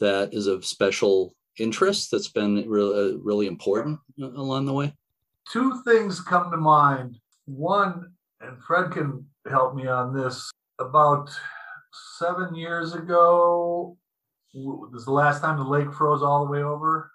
that 0.00 0.34
is 0.34 0.48
of 0.48 0.64
special 0.64 1.34
interest 1.58 2.10
that's 2.10 2.28
been 2.28 2.68
really, 2.68 3.14
uh, 3.14 3.18
really 3.18 3.46
important 3.46 3.98
along 4.18 4.66
the 4.66 4.72
way? 4.72 4.92
Two 5.50 5.80
things 5.84 6.20
come 6.20 6.50
to 6.50 6.56
mind. 6.56 7.18
One, 7.46 8.12
and 8.40 8.62
Fred 8.62 8.90
can 8.90 9.24
help 9.48 9.74
me 9.74 9.86
on 9.86 10.14
this, 10.14 10.50
about 10.78 11.30
seven 12.18 12.54
years 12.54 12.94
ago, 12.94 13.96
this 14.54 15.00
is 15.00 15.04
the 15.04 15.12
last 15.12 15.40
time 15.40 15.58
the 15.58 15.64
lake 15.64 15.92
froze 15.92 16.22
all 16.22 16.44
the 16.44 16.50
way 16.50 16.62
over. 16.62 17.10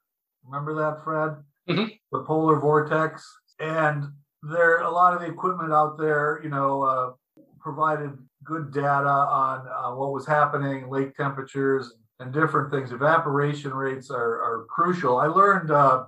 Remember 0.45 0.73
that, 0.75 1.03
Fred? 1.03 1.37
Mm-hmm. 1.69 1.85
The 2.11 2.23
polar 2.23 2.59
vortex. 2.59 3.25
And 3.59 4.05
there, 4.41 4.79
a 4.81 4.91
lot 4.91 5.13
of 5.13 5.21
the 5.21 5.27
equipment 5.27 5.71
out 5.71 5.97
there, 5.97 6.41
you 6.43 6.49
know, 6.49 6.83
uh, 6.83 7.11
provided 7.59 8.11
good 8.43 8.73
data 8.73 9.07
on 9.07 9.67
uh, 9.67 9.95
what 9.95 10.11
was 10.11 10.25
happening, 10.27 10.89
lake 10.89 11.15
temperatures, 11.15 11.93
and 12.19 12.33
different 12.33 12.71
things. 12.71 12.91
Evaporation 12.91 13.73
rates 13.73 14.11
are, 14.11 14.41
are 14.41 14.65
crucial. 14.69 15.17
I 15.17 15.27
learned 15.27 15.71
uh, 15.71 16.05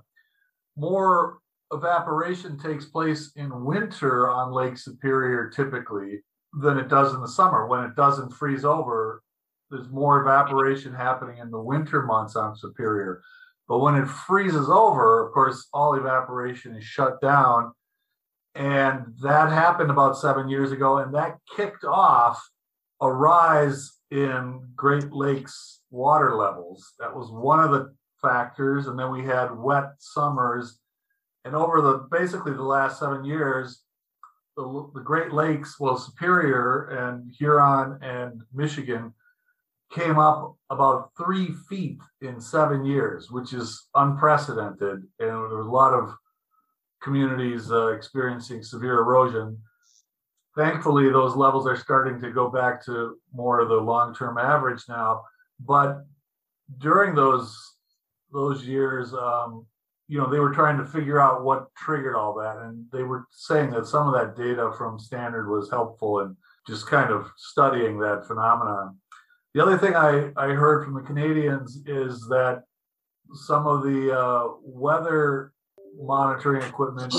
more 0.76 1.38
evaporation 1.72 2.58
takes 2.58 2.84
place 2.84 3.32
in 3.36 3.64
winter 3.64 4.30
on 4.30 4.52
Lake 4.52 4.76
Superior 4.76 5.50
typically 5.50 6.22
than 6.52 6.78
it 6.78 6.88
does 6.88 7.14
in 7.14 7.20
the 7.20 7.28
summer. 7.28 7.66
When 7.66 7.84
it 7.84 7.96
doesn't 7.96 8.32
freeze 8.32 8.64
over, 8.64 9.22
there's 9.70 9.88
more 9.88 10.20
evaporation 10.20 10.94
happening 10.94 11.38
in 11.38 11.50
the 11.50 11.60
winter 11.60 12.02
months 12.02 12.36
on 12.36 12.56
Superior. 12.56 13.22
But 13.68 13.80
when 13.80 13.96
it 13.96 14.06
freezes 14.06 14.68
over, 14.68 15.26
of 15.26 15.32
course, 15.32 15.68
all 15.72 15.94
evaporation 15.94 16.76
is 16.76 16.84
shut 16.84 17.20
down. 17.20 17.72
And 18.54 19.06
that 19.22 19.50
happened 19.50 19.90
about 19.90 20.16
seven 20.16 20.48
years 20.48 20.72
ago, 20.72 20.98
and 20.98 21.14
that 21.14 21.38
kicked 21.56 21.84
off 21.84 22.42
a 23.00 23.12
rise 23.12 23.98
in 24.10 24.62
Great 24.74 25.12
Lakes 25.12 25.82
water 25.90 26.36
levels. 26.36 26.92
That 26.98 27.14
was 27.14 27.30
one 27.30 27.60
of 27.60 27.70
the 27.70 27.94
factors. 28.22 28.86
And 28.86 28.98
then 28.98 29.10
we 29.10 29.24
had 29.24 29.56
wet 29.56 29.90
summers. 29.98 30.78
And 31.44 31.54
over 31.54 31.80
the 31.80 32.06
basically 32.10 32.52
the 32.52 32.62
last 32.62 32.98
seven 32.98 33.24
years, 33.24 33.82
the, 34.56 34.90
the 34.94 35.02
Great 35.02 35.32
Lakes, 35.32 35.78
well, 35.78 35.98
Superior 35.98 36.84
and 36.84 37.30
Huron 37.38 37.98
and 38.02 38.40
Michigan 38.54 39.12
came 39.92 40.18
up 40.18 40.56
about 40.70 41.10
three 41.16 41.54
feet 41.68 41.98
in 42.20 42.40
seven 42.40 42.84
years, 42.84 43.30
which 43.30 43.52
is 43.52 43.88
unprecedented. 43.94 45.02
And 45.18 45.28
there 45.28 45.56
was 45.56 45.66
a 45.66 45.70
lot 45.70 45.94
of 45.94 46.14
communities 47.02 47.70
uh, 47.70 47.88
experiencing 47.88 48.62
severe 48.62 48.98
erosion. 48.98 49.58
Thankfully 50.56 51.10
those 51.10 51.36
levels 51.36 51.66
are 51.66 51.76
starting 51.76 52.20
to 52.20 52.32
go 52.32 52.50
back 52.50 52.84
to 52.86 53.16
more 53.32 53.60
of 53.60 53.68
the 53.68 53.76
long-term 53.76 54.38
average 54.38 54.82
now. 54.88 55.22
But 55.60 56.04
during 56.78 57.14
those 57.14 57.56
those 58.32 58.64
years 58.64 59.14
um, 59.14 59.66
you 60.08 60.18
know 60.18 60.28
they 60.28 60.40
were 60.40 60.52
trying 60.52 60.78
to 60.78 60.84
figure 60.84 61.20
out 61.20 61.44
what 61.44 61.72
triggered 61.76 62.16
all 62.16 62.34
that. 62.34 62.56
And 62.58 62.86
they 62.92 63.02
were 63.02 63.26
saying 63.30 63.70
that 63.70 63.86
some 63.86 64.08
of 64.08 64.14
that 64.14 64.36
data 64.36 64.72
from 64.76 64.98
Stannard 64.98 65.48
was 65.48 65.70
helpful 65.70 66.20
in 66.20 66.36
just 66.66 66.86
kind 66.86 67.12
of 67.12 67.30
studying 67.36 67.98
that 68.00 68.26
phenomenon 68.26 68.96
the 69.56 69.62
other 69.62 69.78
thing 69.78 69.96
i, 69.96 70.30
I 70.36 70.48
heard 70.48 70.84
from 70.84 70.94
the 70.94 71.00
canadians 71.00 71.82
is 71.86 72.20
that 72.28 72.62
some 73.46 73.66
of 73.66 73.82
the 73.82 74.16
uh, 74.16 74.48
weather 74.62 75.52
monitoring 75.98 76.62
equipment 76.62 77.12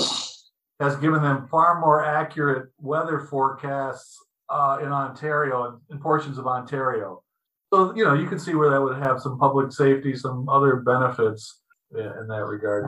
has 0.80 0.96
given 0.96 1.22
them 1.22 1.48
far 1.50 1.80
more 1.80 2.04
accurate 2.04 2.68
weather 2.78 3.18
forecasts 3.18 4.16
uh, 4.48 4.78
in 4.80 4.88
Ontario 4.88 5.64
and 5.64 5.80
in 5.90 5.98
portions 5.98 6.38
of 6.38 6.46
Ontario. 6.46 7.22
So, 7.72 7.94
you 7.94 8.04
know, 8.04 8.14
you 8.14 8.26
can 8.26 8.38
see 8.38 8.54
where 8.54 8.70
that 8.70 8.80
would 8.80 8.96
have 8.98 9.20
some 9.20 9.38
public 9.38 9.72
safety, 9.72 10.16
some 10.16 10.48
other 10.48 10.76
benefits 10.76 11.60
in 11.90 12.26
that 12.28 12.44
regard. 12.46 12.86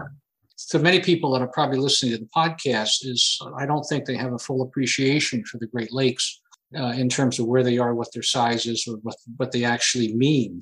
To 0.71 0.79
many 0.79 1.01
people 1.01 1.33
that 1.33 1.43
are 1.43 1.49
probably 1.49 1.79
listening 1.79 2.13
to 2.13 2.19
the 2.19 2.29
podcast, 2.35 3.05
is 3.05 3.39
I 3.57 3.67
don't 3.67 3.83
think 3.83 4.05
they 4.05 4.17
have 4.17 4.33
a 4.33 4.39
full 4.39 4.63
appreciation 4.63 5.45
for 5.45 5.59
the 5.59 5.67
Great 5.67 5.93
Lakes 5.93 6.41
uh, 6.77 6.93
in 6.97 7.09
terms 7.09 7.39
of 7.39 7.47
where 7.47 7.63
they 7.63 7.79
are, 7.79 7.95
what 7.95 8.13
their 8.13 8.23
size 8.23 8.67
is, 8.67 8.87
or 8.89 8.97
what, 9.03 9.17
what 9.37 9.53
they 9.53 9.65
actually 9.65 10.15
mean. 10.15 10.61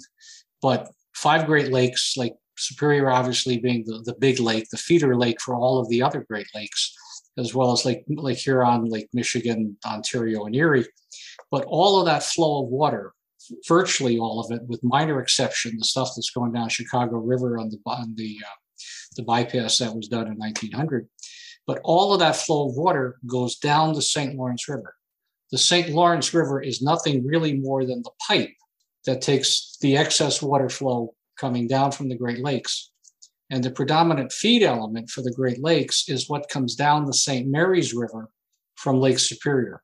But 0.62 0.90
five 1.14 1.46
Great 1.46 1.72
Lakes, 1.72 2.14
like 2.16 2.34
Superior 2.56 3.10
obviously 3.10 3.58
being 3.58 3.84
the, 3.86 4.02
the 4.04 4.14
big 4.18 4.40
lake, 4.40 4.68
the 4.70 4.76
feeder 4.76 5.16
lake 5.16 5.40
for 5.40 5.54
all 5.54 5.78
of 5.78 5.88
the 5.88 6.02
other 6.02 6.24
Great 6.28 6.48
Lakes, 6.54 6.94
as 7.36 7.54
well 7.54 7.72
as 7.72 7.84
Lake, 7.84 8.02
Lake 8.08 8.38
Huron, 8.38 8.86
Lake 8.86 9.08
Michigan, 9.12 9.76
Ontario, 9.86 10.44
and 10.44 10.56
Erie. 10.56 10.86
But 11.50 11.64
all 11.66 12.00
of 12.00 12.06
that 12.06 12.24
flow 12.24 12.64
of 12.64 12.68
water, 12.68 13.12
virtually 13.66 14.18
all 14.18 14.40
of 14.40 14.50
it, 14.50 14.62
with 14.66 14.82
minor 14.82 15.20
exception, 15.20 15.76
the 15.78 15.84
stuff 15.84 16.10
that's 16.16 16.30
going 16.30 16.52
down 16.52 16.68
Chicago 16.68 17.18
River 17.18 17.58
on 17.58 17.70
the 17.70 17.78
on 17.86 18.14
the 18.16 18.36
uh, 18.44 18.56
the 19.16 19.22
bypass 19.22 19.78
that 19.78 19.94
was 19.94 20.08
done 20.08 20.26
in 20.26 20.36
1900. 20.36 21.08
But 21.66 21.80
all 21.84 22.12
of 22.12 22.20
that 22.20 22.36
flow 22.36 22.68
of 22.68 22.76
water 22.76 23.18
goes 23.26 23.56
down 23.56 23.92
the 23.92 24.02
St. 24.02 24.34
Lawrence 24.34 24.68
River. 24.68 24.94
The 25.50 25.58
St. 25.58 25.90
Lawrence 25.90 26.34
River 26.34 26.60
is 26.60 26.82
nothing 26.82 27.26
really 27.26 27.54
more 27.54 27.84
than 27.84 28.02
the 28.02 28.10
pipe 28.26 28.54
that 29.06 29.22
takes 29.22 29.78
the 29.80 29.96
excess 29.96 30.42
water 30.42 30.68
flow 30.68 31.14
coming 31.38 31.66
down 31.66 31.92
from 31.92 32.08
the 32.08 32.16
Great 32.16 32.40
Lakes 32.40 32.90
and 33.50 33.64
the 33.64 33.70
predominant 33.70 34.32
feed 34.32 34.62
element 34.62 35.10
for 35.10 35.22
the 35.22 35.32
Great 35.32 35.62
Lakes 35.62 36.08
is 36.08 36.28
what 36.28 36.48
comes 36.48 36.74
down 36.74 37.06
the 37.06 37.14
St. 37.14 37.48
Mary's 37.48 37.94
River 37.94 38.28
from 38.76 39.00
Lake 39.00 39.18
Superior. 39.18 39.82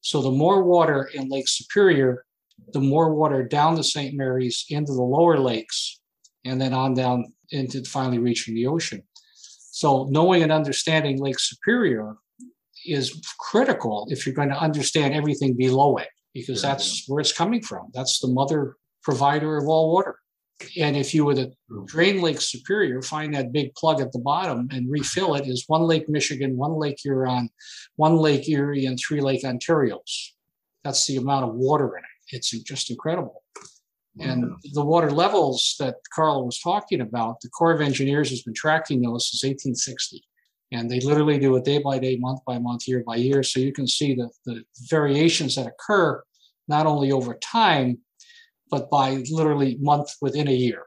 So 0.00 0.22
the 0.22 0.30
more 0.30 0.62
water 0.62 1.10
in 1.12 1.28
Lake 1.28 1.48
Superior, 1.48 2.24
the 2.72 2.80
more 2.80 3.14
water 3.14 3.42
down 3.42 3.74
the 3.74 3.84
St. 3.84 4.14
Mary's 4.14 4.64
into 4.68 4.92
the 4.92 5.02
lower 5.02 5.38
lakes, 5.38 6.00
and 6.44 6.60
then 6.60 6.72
on 6.72 6.94
down 6.94 7.32
into 7.50 7.84
finally 7.84 8.18
reaching 8.18 8.54
the 8.54 8.66
ocean. 8.66 9.02
So 9.34 10.06
knowing 10.10 10.42
and 10.42 10.52
understanding 10.52 11.18
Lake 11.18 11.38
Superior 11.38 12.16
is 12.86 13.20
critical 13.38 14.06
if 14.10 14.26
you're 14.26 14.34
going 14.34 14.48
to 14.48 14.58
understand 14.58 15.14
everything 15.14 15.54
below 15.56 15.96
it, 15.96 16.08
because 16.34 16.62
that's 16.62 17.04
where 17.08 17.20
it's 17.20 17.32
coming 17.32 17.62
from. 17.62 17.90
That's 17.92 18.20
the 18.20 18.28
mother 18.28 18.76
provider 19.02 19.56
of 19.56 19.68
all 19.68 19.92
water. 19.92 20.16
And 20.78 20.96
if 20.96 21.14
you 21.14 21.24
were 21.24 21.34
to 21.34 21.50
drain 21.86 22.20
Lake 22.20 22.40
Superior, 22.40 23.00
find 23.00 23.34
that 23.34 23.52
big 23.52 23.74
plug 23.74 24.00
at 24.00 24.12
the 24.12 24.18
bottom 24.18 24.68
and 24.70 24.90
refill 24.90 25.34
it 25.34 25.46
is 25.46 25.64
one 25.68 25.82
Lake 25.82 26.08
Michigan, 26.08 26.56
one 26.56 26.74
Lake 26.74 26.98
Huron, 27.02 27.48
one 27.96 28.16
Lake 28.16 28.46
Erie, 28.48 28.84
and 28.84 28.98
three 28.98 29.20
Lake 29.20 29.42
Ontarios. 29.42 30.32
That's 30.84 31.06
the 31.06 31.16
amount 31.16 31.46
of 31.46 31.54
water 31.54 31.96
in 31.96 32.04
it. 32.04 32.36
It's 32.36 32.50
just 32.50 32.90
incredible. 32.90 33.42
And 34.18 34.52
the 34.74 34.84
water 34.84 35.10
levels 35.10 35.76
that 35.78 35.96
Carl 36.14 36.44
was 36.44 36.60
talking 36.60 37.00
about, 37.00 37.40
the 37.40 37.48
Corps 37.48 37.72
of 37.72 37.80
Engineers 37.80 38.28
has 38.30 38.42
been 38.42 38.54
tracking 38.54 39.00
those 39.00 39.30
since 39.30 39.44
1860. 39.44 40.22
And 40.72 40.90
they 40.90 41.00
literally 41.00 41.38
do 41.38 41.56
it 41.56 41.64
day 41.64 41.78
by 41.78 41.98
day, 41.98 42.16
month 42.16 42.40
by 42.46 42.58
month, 42.58 42.86
year 42.86 43.02
by 43.04 43.16
year. 43.16 43.42
So 43.42 43.58
you 43.58 43.72
can 43.72 43.86
see 43.86 44.14
the, 44.14 44.30
the 44.46 44.62
variations 44.88 45.56
that 45.56 45.66
occur 45.66 46.22
not 46.68 46.86
only 46.86 47.10
over 47.10 47.34
time, 47.34 47.98
but 48.70 48.88
by 48.88 49.24
literally 49.30 49.76
month 49.80 50.10
within 50.20 50.48
a 50.48 50.52
year. 50.52 50.84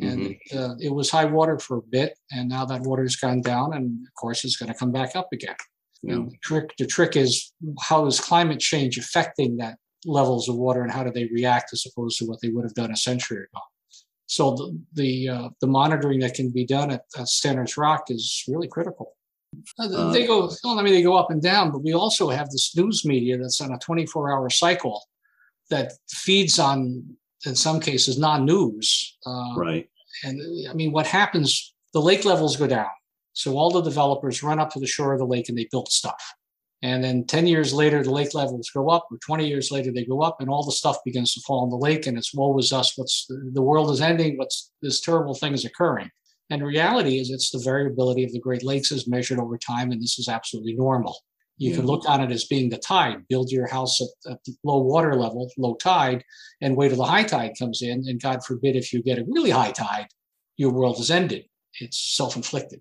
And 0.00 0.20
mm-hmm. 0.20 0.58
uh, 0.58 0.74
it 0.78 0.92
was 0.92 1.10
high 1.10 1.24
water 1.24 1.58
for 1.58 1.78
a 1.78 1.82
bit, 1.82 2.16
and 2.30 2.48
now 2.48 2.64
that 2.64 2.82
water 2.82 3.02
has 3.02 3.16
gone 3.16 3.40
down, 3.40 3.74
and 3.74 4.06
of 4.06 4.14
course 4.14 4.44
it's 4.44 4.56
going 4.56 4.72
to 4.72 4.78
come 4.78 4.92
back 4.92 5.16
up 5.16 5.28
again. 5.32 5.56
Yeah. 6.02 6.14
the 6.14 6.36
trick, 6.42 6.70
the 6.78 6.86
trick 6.86 7.16
is 7.16 7.52
how 7.80 8.06
is 8.06 8.20
climate 8.20 8.60
change 8.60 8.96
affecting 8.96 9.58
that 9.58 9.76
levels 10.06 10.48
of 10.48 10.56
water, 10.56 10.82
and 10.82 10.92
how 10.92 11.02
do 11.02 11.10
they 11.10 11.24
react 11.26 11.70
as 11.72 11.84
opposed 11.86 12.18
to 12.18 12.24
what 12.24 12.40
they 12.40 12.50
would 12.50 12.64
have 12.64 12.74
done 12.74 12.92
a 12.92 12.96
century 12.96 13.38
ago. 13.38 13.60
So 14.30 14.52
the 14.52 14.80
the, 14.92 15.28
uh, 15.28 15.48
the 15.60 15.66
monitoring 15.66 16.20
that 16.20 16.34
can 16.34 16.50
be 16.50 16.64
done 16.64 16.92
at, 16.92 17.02
at 17.18 17.26
Stannard's 17.26 17.76
Rock 17.76 18.04
is 18.10 18.44
really 18.46 18.68
critical. 18.68 19.16
Uh, 19.76 19.88
uh 19.92 20.12
they 20.12 20.24
go, 20.24 20.48
well, 20.62 20.78
I 20.78 20.82
mean, 20.82 20.94
they 20.94 21.02
go 21.02 21.16
up 21.16 21.32
and 21.32 21.42
down, 21.42 21.72
but 21.72 21.82
we 21.82 21.92
also 21.94 22.28
have 22.28 22.48
this 22.50 22.76
news 22.76 23.04
media 23.04 23.36
that's 23.36 23.60
on 23.60 23.72
a 23.72 23.78
24 23.78 24.30
hour 24.32 24.48
cycle 24.48 25.02
that 25.68 25.94
feeds 26.08 26.60
on, 26.60 27.04
in 27.44 27.56
some 27.56 27.80
cases, 27.80 28.20
non 28.20 28.44
news. 28.44 29.18
Uh, 29.26 29.54
right. 29.56 29.88
And 30.22 30.40
I 30.68 30.74
mean, 30.74 30.92
what 30.92 31.08
happens, 31.08 31.74
the 31.92 32.00
lake 32.00 32.24
levels 32.24 32.56
go 32.56 32.68
down. 32.68 32.86
So 33.32 33.58
all 33.58 33.72
the 33.72 33.82
developers 33.82 34.44
run 34.44 34.60
up 34.60 34.70
to 34.74 34.80
the 34.80 34.86
shore 34.86 35.12
of 35.12 35.18
the 35.18 35.26
lake 35.26 35.48
and 35.48 35.58
they 35.58 35.66
build 35.72 35.90
stuff. 35.90 36.22
And 36.82 37.04
then 37.04 37.26
10 37.26 37.46
years 37.46 37.74
later, 37.74 38.02
the 38.02 38.10
lake 38.10 38.32
levels 38.32 38.70
go 38.70 38.88
up, 38.88 39.06
or 39.10 39.18
20 39.18 39.46
years 39.46 39.70
later, 39.70 39.92
they 39.92 40.04
go 40.04 40.22
up, 40.22 40.40
and 40.40 40.48
all 40.48 40.64
the 40.64 40.72
stuff 40.72 40.96
begins 41.04 41.34
to 41.34 41.40
fall 41.42 41.64
in 41.64 41.70
the 41.70 41.76
lake. 41.76 42.06
And 42.06 42.16
it's 42.16 42.34
woe 42.34 42.56
is 42.58 42.72
us. 42.72 42.96
What's 42.96 43.26
the 43.28 43.62
world 43.62 43.90
is 43.90 44.00
ending? 44.00 44.38
What's 44.38 44.72
this 44.80 45.00
terrible 45.00 45.34
thing 45.34 45.52
is 45.52 45.64
occurring? 45.64 46.10
And 46.48 46.64
reality 46.64 47.18
is, 47.20 47.30
it's 47.30 47.50
the 47.50 47.58
variability 47.58 48.24
of 48.24 48.32
the 48.32 48.40
Great 48.40 48.64
Lakes 48.64 48.90
is 48.90 49.06
measured 49.06 49.38
over 49.38 49.58
time, 49.58 49.92
and 49.92 50.02
this 50.02 50.18
is 50.18 50.28
absolutely 50.28 50.74
normal. 50.74 51.16
You 51.58 51.70
yeah. 51.70 51.76
can 51.76 51.86
look 51.86 52.08
on 52.08 52.22
it 52.22 52.32
as 52.32 52.46
being 52.46 52.70
the 52.70 52.78
tide. 52.78 53.28
Build 53.28 53.52
your 53.52 53.66
house 53.66 54.00
at, 54.00 54.32
at 54.32 54.38
low 54.64 54.78
water 54.78 55.14
level, 55.14 55.50
low 55.58 55.74
tide, 55.74 56.24
and 56.62 56.74
wait 56.74 56.88
till 56.88 56.96
the 56.96 57.04
high 57.04 57.22
tide 57.22 57.52
comes 57.58 57.82
in. 57.82 58.04
And 58.08 58.20
God 58.20 58.42
forbid, 58.44 58.76
if 58.76 58.92
you 58.92 59.02
get 59.02 59.18
a 59.18 59.26
really 59.28 59.50
high 59.50 59.72
tide, 59.72 60.08
your 60.56 60.72
world 60.72 60.98
is 60.98 61.10
ended. 61.10 61.44
It's 61.78 62.16
self 62.16 62.34
inflicted. 62.34 62.80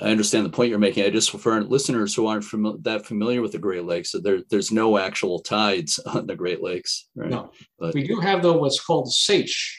I 0.00 0.10
understand 0.10 0.44
the 0.44 0.50
point 0.50 0.70
you're 0.70 0.78
making. 0.78 1.04
I 1.04 1.10
just 1.10 1.30
for 1.30 1.60
listeners 1.62 2.14
who 2.14 2.26
aren't 2.26 2.44
fami- 2.44 2.82
that 2.84 3.06
familiar 3.06 3.42
with 3.42 3.52
the 3.52 3.58
Great 3.58 3.84
Lakes, 3.84 4.14
there, 4.22 4.40
there's 4.50 4.70
no 4.70 4.98
actual 4.98 5.40
tides 5.40 5.98
on 6.06 6.26
the 6.26 6.36
Great 6.36 6.62
Lakes, 6.62 7.08
right? 7.14 7.30
No, 7.30 7.50
but, 7.78 7.94
we 7.94 8.06
do 8.06 8.20
have 8.20 8.42
though 8.42 8.58
what's 8.58 8.80
called 8.80 9.08
a 9.08 9.10
seiche, 9.10 9.74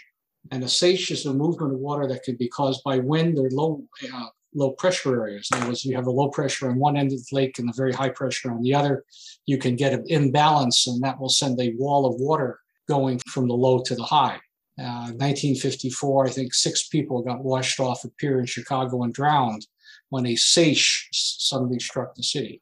and 0.51 0.63
a 0.63 0.67
seiche 0.67 1.11
is 1.11 1.25
a 1.25 1.33
movement 1.33 1.73
of 1.73 1.79
water 1.79 2.07
that 2.07 2.23
can 2.23 2.35
be 2.35 2.47
caused 2.47 2.83
by 2.83 2.99
wind 2.99 3.37
or 3.37 3.49
low 3.51 3.83
uh, 4.13 4.27
low 4.53 4.71
pressure 4.71 5.21
areas. 5.21 5.49
In 5.51 5.59
other 5.59 5.67
words, 5.67 5.85
you 5.85 5.95
have 5.95 6.07
a 6.07 6.11
low 6.11 6.29
pressure 6.29 6.69
on 6.69 6.77
one 6.77 6.97
end 6.97 7.13
of 7.13 7.19
the 7.19 7.35
lake 7.35 7.57
and 7.59 7.69
a 7.69 7.73
very 7.73 7.93
high 7.93 8.09
pressure 8.09 8.51
on 8.51 8.61
the 8.61 8.73
other. 8.73 9.05
You 9.45 9.57
can 9.57 9.75
get 9.75 9.93
an 9.93 10.03
imbalance, 10.07 10.87
and 10.87 11.01
that 11.03 11.19
will 11.19 11.29
send 11.29 11.59
a 11.59 11.73
wall 11.77 12.05
of 12.05 12.19
water 12.19 12.59
going 12.87 13.19
from 13.19 13.47
the 13.47 13.53
low 13.53 13.81
to 13.83 13.95
the 13.95 14.03
high. 14.03 14.39
Uh, 14.79 15.13
1954, 15.19 16.25
I 16.25 16.29
think 16.29 16.53
six 16.53 16.87
people 16.87 17.21
got 17.21 17.43
washed 17.43 17.79
off 17.79 18.03
a 18.03 18.09
pier 18.09 18.39
in 18.39 18.45
Chicago 18.45 19.03
and 19.03 19.13
drowned 19.13 19.65
when 20.11 20.25
a 20.25 20.35
seiche 20.35 21.07
suddenly 21.11 21.79
struck 21.79 22.13
the 22.15 22.23
city. 22.23 22.61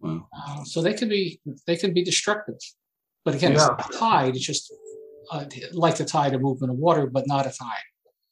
Wow. 0.00 0.26
Uh, 0.36 0.64
so 0.64 0.82
they 0.82 0.92
can 0.92 1.08
be 1.08 1.40
they 1.66 1.76
can 1.76 1.94
be 1.94 2.04
destructive, 2.04 2.58
but 3.24 3.34
again, 3.34 3.52
yeah. 3.52 3.74
it's 3.78 3.96
a 3.96 3.98
tide. 3.98 4.36
It's 4.36 4.44
just 4.44 4.74
uh, 5.30 5.46
like 5.72 5.96
the 5.96 6.04
tide, 6.04 6.34
a 6.34 6.38
movement 6.38 6.72
of 6.72 6.78
water, 6.78 7.06
but 7.06 7.26
not 7.26 7.46
a 7.46 7.50
tide. 7.50 7.86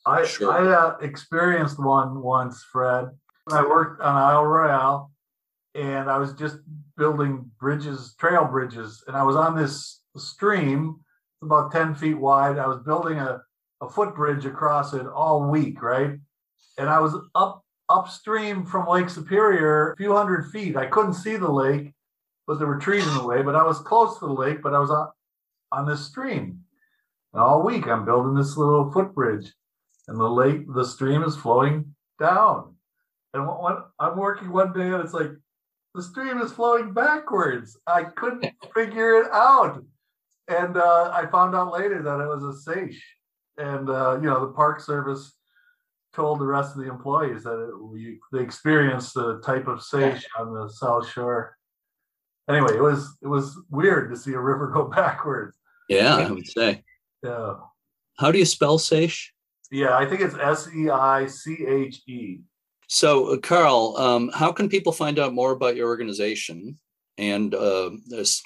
I 0.05 0.26
sure. 0.26 0.53
I 0.53 0.70
uh, 0.70 0.97
experienced 1.01 1.78
one 1.82 2.20
once, 2.20 2.62
Fred. 2.70 3.07
I 3.51 3.62
worked 3.62 4.03
on 4.03 4.14
Isle 4.16 4.45
Royale, 4.45 5.11
and 5.74 6.11
I 6.11 6.18
was 6.18 6.34
just 6.34 6.59
building 6.97 7.51
bridges, 7.59 8.14
trail 8.18 8.45
bridges, 8.45 9.03
and 9.07 9.16
I 9.16 9.22
was 9.22 9.36
on 9.36 9.57
this 9.57 10.03
stream 10.16 11.01
about 11.43 11.72
ten 11.72 11.95
feet 11.95 12.18
wide. 12.18 12.59
I 12.59 12.66
was 12.66 12.80
building 12.84 13.18
a 13.18 13.40
a 13.80 13.88
footbridge 13.88 14.47
across 14.47 14.95
it 14.95 15.07
all 15.07 15.49
week, 15.49 15.82
right? 15.82 16.12
And 16.78 16.88
I 16.88 17.01
was 17.01 17.14
up 17.34 17.62
upstream 17.93 18.64
from 18.64 18.88
Lake 18.88 19.09
Superior, 19.09 19.93
a 19.93 19.97
few 19.97 20.14
hundred 20.14 20.51
feet. 20.51 20.76
I 20.76 20.86
couldn't 20.86 21.14
see 21.14 21.36
the 21.36 21.51
lake, 21.51 21.93
but 22.47 22.59
there 22.59 22.68
were 22.68 22.78
trees 22.78 23.07
in 23.07 23.14
the 23.14 23.26
way. 23.26 23.43
But 23.43 23.55
I 23.55 23.62
was 23.62 23.78
close 23.80 24.18
to 24.18 24.26
the 24.26 24.32
lake, 24.32 24.62
but 24.62 24.74
I 24.74 24.78
was 24.78 24.90
on 24.90 25.09
on 25.72 25.86
this 25.86 26.07
stream. 26.07 26.61
And 27.32 27.43
all 27.43 27.62
week 27.62 27.86
I'm 27.88 28.05
building 28.05 28.34
this 28.34 28.57
little 28.57 28.93
footbridge 28.93 29.51
and 30.09 30.20
the 30.20 30.28
lake, 30.28 30.72
the 30.72 30.84
stream 30.84 31.22
is 31.22 31.36
flowing 31.36 31.95
down. 32.20 32.74
And 33.34 33.47
when 33.47 33.76
I'm 33.99 34.16
working 34.16 34.53
one 34.53 34.72
day 34.72 34.93
and 34.93 35.03
it's 35.03 35.14
like 35.14 35.30
the 35.95 36.03
stream 36.03 36.40
is 36.40 36.53
flowing 36.53 36.93
backwards. 36.93 37.78
I 37.86 38.05
couldn't 38.05 38.47
figure 38.74 39.16
it 39.22 39.30
out. 39.32 39.82
And 40.49 40.76
uh, 40.76 41.11
I 41.14 41.26
found 41.30 41.55
out 41.55 41.72
later 41.72 42.03
that 42.03 42.20
it 42.20 42.26
was 42.26 42.45
a 42.45 42.70
seiche. 42.70 43.01
And, 43.59 43.88
uh, 43.88 44.18
you 44.20 44.28
know, 44.28 44.40
the 44.40 44.53
Park 44.53 44.80
Service 44.80 45.34
told 46.15 46.41
the 46.41 46.47
rest 46.47 46.77
of 46.77 46.83
the 46.83 46.91
employees 46.91 47.45
that 47.45 47.69
it, 47.69 47.83
we, 47.83 48.19
they 48.33 48.41
experienced 48.41 49.15
the 49.15 49.41
type 49.41 49.67
of 49.67 49.81
seiche 49.81 50.25
on 50.39 50.53
the 50.53 50.69
South 50.69 51.09
Shore. 51.09 51.57
Anyway, 52.49 52.75
it 52.75 52.83
was 52.83 53.17
it 53.23 53.29
was 53.29 53.57
weird 53.71 54.11
to 54.11 54.17
see 54.17 54.33
a 54.33 54.41
river 54.41 54.67
go 54.75 54.85
backwards. 54.85 55.57
Yeah, 55.89 56.17
I 56.17 56.31
would 56.31 56.47
say. 56.47 56.83
Yeah. 57.23 57.55
How 58.19 58.31
do 58.31 58.39
you 58.39 58.45
spell 58.45 58.79
seiche? 58.79 59.29
Yeah, 59.71 59.97
I 59.97 60.07
think 60.07 60.21
it's 60.21 60.35
S 60.35 60.69
E 60.75 60.91
I 60.91 61.27
C 61.27 61.65
H 61.67 62.03
E. 62.07 62.41
So, 62.89 63.33
uh, 63.33 63.39
Carl, 63.39 63.97
um, 63.97 64.31
how 64.35 64.53
can 64.53 64.69
people 64.69 64.93
find 64.93 65.19
out 65.19 65.33
more 65.33 65.53
about 65.53 65.77
your 65.77 65.89
organization 65.89 66.79
and 67.17 67.55
uh, 67.55 67.91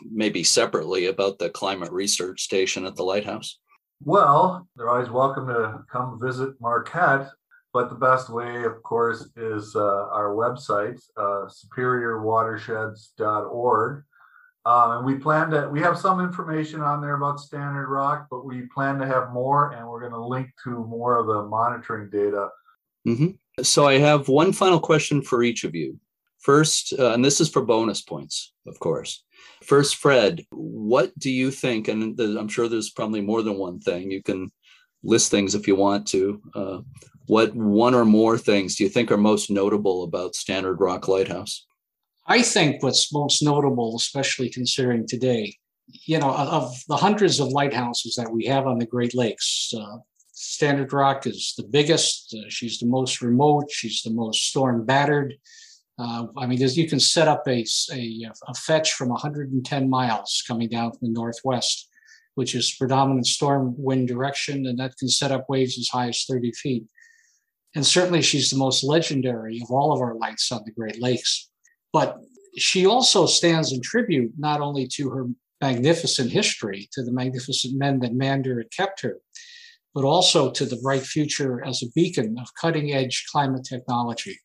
maybe 0.08 0.44
separately 0.44 1.06
about 1.06 1.38
the 1.38 1.50
climate 1.50 1.90
research 1.90 2.42
station 2.42 2.86
at 2.86 2.94
the 2.94 3.02
lighthouse? 3.02 3.58
Well, 4.04 4.68
they're 4.76 4.88
always 4.88 5.10
welcome 5.10 5.48
to 5.48 5.80
come 5.90 6.20
visit 6.20 6.60
Marquette, 6.60 7.28
but 7.76 7.90
the 7.90 7.94
best 7.94 8.30
way, 8.30 8.64
of 8.64 8.82
course, 8.82 9.28
is 9.36 9.76
uh, 9.76 10.08
our 10.10 10.34
website, 10.34 10.98
uh, 11.18 11.44
superiorwatersheds.org. 11.44 14.02
Uh, 14.64 14.96
and 14.96 15.04
we 15.04 15.16
plan 15.16 15.50
to, 15.50 15.68
we 15.68 15.80
have 15.80 15.98
some 15.98 16.20
information 16.20 16.80
on 16.80 17.02
there 17.02 17.16
about 17.16 17.38
Stannard 17.38 17.90
Rock, 17.90 18.28
but 18.30 18.46
we 18.46 18.62
plan 18.74 18.98
to 18.98 19.06
have 19.06 19.30
more, 19.30 19.72
and 19.72 19.86
we're 19.86 20.00
going 20.00 20.12
to 20.12 20.26
link 20.26 20.48
to 20.64 20.86
more 20.86 21.18
of 21.18 21.26
the 21.26 21.42
monitoring 21.42 22.08
data. 22.08 22.48
Mm-hmm. 23.06 23.32
So 23.62 23.86
I 23.86 23.98
have 23.98 24.28
one 24.28 24.54
final 24.54 24.80
question 24.80 25.20
for 25.20 25.42
each 25.42 25.64
of 25.64 25.74
you. 25.74 26.00
First, 26.38 26.94
uh, 26.98 27.12
and 27.12 27.22
this 27.22 27.42
is 27.42 27.50
for 27.50 27.60
bonus 27.60 28.00
points, 28.00 28.54
of 28.66 28.78
course. 28.78 29.22
First, 29.64 29.96
Fred, 29.96 30.46
what 30.50 31.12
do 31.18 31.30
you 31.30 31.50
think? 31.50 31.88
And 31.88 32.18
I'm 32.18 32.48
sure 32.48 32.70
there's 32.70 32.88
probably 32.88 33.20
more 33.20 33.42
than 33.42 33.58
one 33.58 33.80
thing. 33.80 34.10
You 34.10 34.22
can 34.22 34.50
list 35.06 35.30
things 35.30 35.54
if 35.54 35.66
you 35.66 35.76
want 35.76 36.06
to. 36.08 36.42
Uh, 36.54 36.78
what 37.26 37.54
one 37.54 37.94
or 37.94 38.04
more 38.04 38.38
things 38.38 38.76
do 38.76 38.84
you 38.84 38.90
think 38.90 39.10
are 39.10 39.16
most 39.16 39.50
notable 39.50 40.04
about 40.04 40.34
Stannard 40.34 40.80
Rock 40.80 41.08
Lighthouse? 41.08 41.66
I 42.26 42.42
think 42.42 42.82
what's 42.82 43.12
most 43.12 43.42
notable, 43.42 43.94
especially 43.96 44.50
considering 44.50 45.06
today, 45.06 45.56
you 46.04 46.18
know, 46.18 46.32
of 46.32 46.74
the 46.88 46.96
hundreds 46.96 47.40
of 47.40 47.48
lighthouses 47.48 48.14
that 48.16 48.30
we 48.30 48.44
have 48.46 48.66
on 48.66 48.78
the 48.78 48.86
Great 48.86 49.14
Lakes, 49.14 49.72
uh, 49.76 49.98
Stannard 50.32 50.92
Rock 50.92 51.26
is 51.26 51.54
the 51.56 51.64
biggest. 51.64 52.34
Uh, 52.36 52.48
she's 52.48 52.78
the 52.78 52.86
most 52.86 53.22
remote. 53.22 53.70
She's 53.70 54.02
the 54.02 54.10
most 54.10 54.48
storm 54.48 54.84
battered. 54.84 55.34
Uh, 55.98 56.26
I 56.36 56.46
mean, 56.46 56.58
you 56.60 56.88
can 56.88 57.00
set 57.00 57.26
up 57.26 57.42
a, 57.48 57.64
a, 57.92 58.30
a, 58.48 58.54
fetch 58.54 58.92
from 58.92 59.08
110 59.08 59.88
miles 59.88 60.44
coming 60.46 60.68
down 60.68 60.90
from 60.90 61.08
the 61.08 61.12
northwest, 61.14 61.88
which 62.36 62.54
is 62.54 62.76
predominant 62.78 63.26
storm 63.26 63.74
wind 63.76 64.06
direction, 64.06 64.66
and 64.66 64.78
that 64.78 64.96
can 64.98 65.08
set 65.08 65.32
up 65.32 65.46
waves 65.48 65.78
as 65.78 65.88
high 65.88 66.08
as 66.08 66.24
30 66.28 66.52
feet. 66.52 66.84
And 67.74 67.84
certainly, 67.84 68.22
she's 68.22 68.50
the 68.50 68.58
most 68.58 68.84
legendary 68.84 69.60
of 69.62 69.70
all 69.70 69.92
of 69.92 70.00
our 70.00 70.14
lights 70.14 70.52
on 70.52 70.62
the 70.64 70.72
Great 70.72 71.00
Lakes. 71.00 71.50
But 71.92 72.18
she 72.56 72.86
also 72.86 73.26
stands 73.26 73.72
in 73.72 73.80
tribute 73.80 74.32
not 74.38 74.60
only 74.60 74.86
to 74.94 75.10
her 75.10 75.26
magnificent 75.62 76.30
history, 76.30 76.88
to 76.92 77.02
the 77.02 77.12
magnificent 77.12 77.76
men 77.76 78.00
that 78.00 78.14
manned 78.14 78.44
her 78.44 78.60
and 78.60 78.70
kept 78.70 79.00
her, 79.00 79.18
but 79.94 80.04
also 80.04 80.50
to 80.50 80.66
the 80.66 80.80
bright 80.82 81.02
future 81.02 81.64
as 81.64 81.82
a 81.82 81.90
beacon 81.94 82.36
of 82.38 82.48
cutting 82.60 82.92
edge 82.92 83.24
climate 83.32 83.64
technology. 83.64 84.38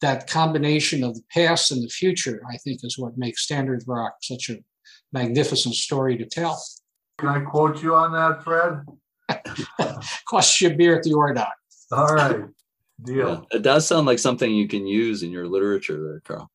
That 0.00 0.30
combination 0.30 1.04
of 1.04 1.14
the 1.14 1.24
past 1.30 1.70
and 1.72 1.82
the 1.82 1.88
future, 1.88 2.42
I 2.50 2.56
think, 2.56 2.80
is 2.82 2.98
what 2.98 3.18
makes 3.18 3.46
Stannard 3.46 3.84
Rock 3.86 4.14
such 4.22 4.48
a 4.48 4.64
magnificent 5.12 5.74
story 5.74 6.16
to 6.16 6.24
tell. 6.24 6.62
Can 7.18 7.28
I 7.28 7.40
quote 7.40 7.82
you 7.82 7.94
on 7.94 8.12
that, 8.12 8.42
Fred? 8.42 8.82
Cost 10.28 10.60
you 10.60 10.70
a 10.70 10.74
beer 10.74 10.96
at 10.96 11.02
the 11.02 11.14
Ore 11.14 11.32
Dock. 11.32 11.54
All 11.92 12.14
right. 12.14 12.44
Deal. 13.02 13.28
Yeah, 13.50 13.58
it 13.58 13.62
does 13.62 13.86
sound 13.86 14.06
like 14.06 14.20
something 14.20 14.54
you 14.54 14.68
can 14.68 14.86
use 14.86 15.24
in 15.24 15.30
your 15.32 15.48
literature 15.48 16.00
there, 16.00 16.20
Carl. 16.20 16.50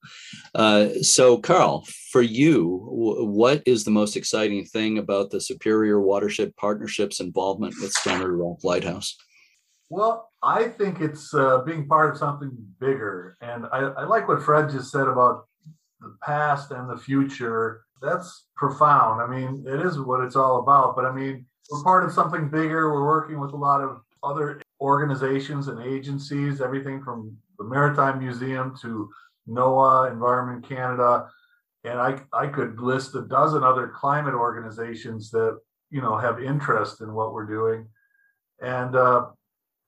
Uh, 0.55 0.89
so, 1.01 1.37
Carl, 1.37 1.85
for 2.11 2.21
you, 2.21 2.87
w- 2.89 3.25
what 3.25 3.61
is 3.65 3.83
the 3.83 3.91
most 3.91 4.15
exciting 4.15 4.63
thing 4.63 4.97
about 4.97 5.31
the 5.31 5.41
Superior 5.41 5.99
Watershed 5.99 6.55
Partnership's 6.55 7.19
involvement 7.19 7.75
with 7.81 7.91
Stannard 7.91 8.39
Rock 8.39 8.63
Lighthouse? 8.63 9.17
Well, 9.89 10.29
I 10.41 10.69
think 10.69 11.01
it's 11.01 11.33
uh, 11.33 11.59
being 11.65 11.87
part 11.87 12.11
of 12.11 12.17
something 12.17 12.51
bigger. 12.79 13.35
And 13.41 13.65
I, 13.73 13.79
I 13.79 14.03
like 14.05 14.27
what 14.27 14.41
Fred 14.41 14.69
just 14.69 14.91
said 14.91 15.07
about 15.07 15.45
the 15.99 16.15
past 16.23 16.71
and 16.71 16.89
the 16.89 16.97
future. 16.97 17.83
That's 18.01 18.47
profound. 18.55 19.21
I 19.21 19.27
mean, 19.27 19.65
it 19.67 19.85
is 19.85 19.99
what 19.99 20.23
it's 20.23 20.35
all 20.35 20.59
about. 20.59 20.95
But 20.95 21.05
I 21.05 21.11
mean, 21.11 21.45
we're 21.71 21.83
part 21.83 22.03
of 22.03 22.11
something 22.11 22.49
bigger. 22.49 22.91
We're 22.91 23.05
working 23.05 23.39
with 23.39 23.53
a 23.53 23.57
lot 23.57 23.81
of 23.81 24.01
other 24.23 24.61
organizations 24.81 25.67
and 25.67 25.81
agencies, 25.81 26.61
everything 26.61 27.01
from 27.03 27.35
the 27.57 27.63
Maritime 27.63 28.19
Museum 28.19 28.75
to 28.81 29.09
NOAA, 29.47 30.11
Environment 30.11 30.67
Canada. 30.67 31.29
And 31.83 31.99
I, 31.99 32.19
I 32.33 32.47
could 32.47 32.79
list 32.79 33.15
a 33.15 33.21
dozen 33.21 33.63
other 33.63 33.87
climate 33.87 34.33
organizations 34.33 35.31
that, 35.31 35.59
you 35.89 36.01
know, 36.01 36.17
have 36.17 36.41
interest 36.41 37.01
in 37.01 37.13
what 37.13 37.33
we're 37.33 37.45
doing. 37.45 37.87
And, 38.61 38.95
uh, 38.95 39.27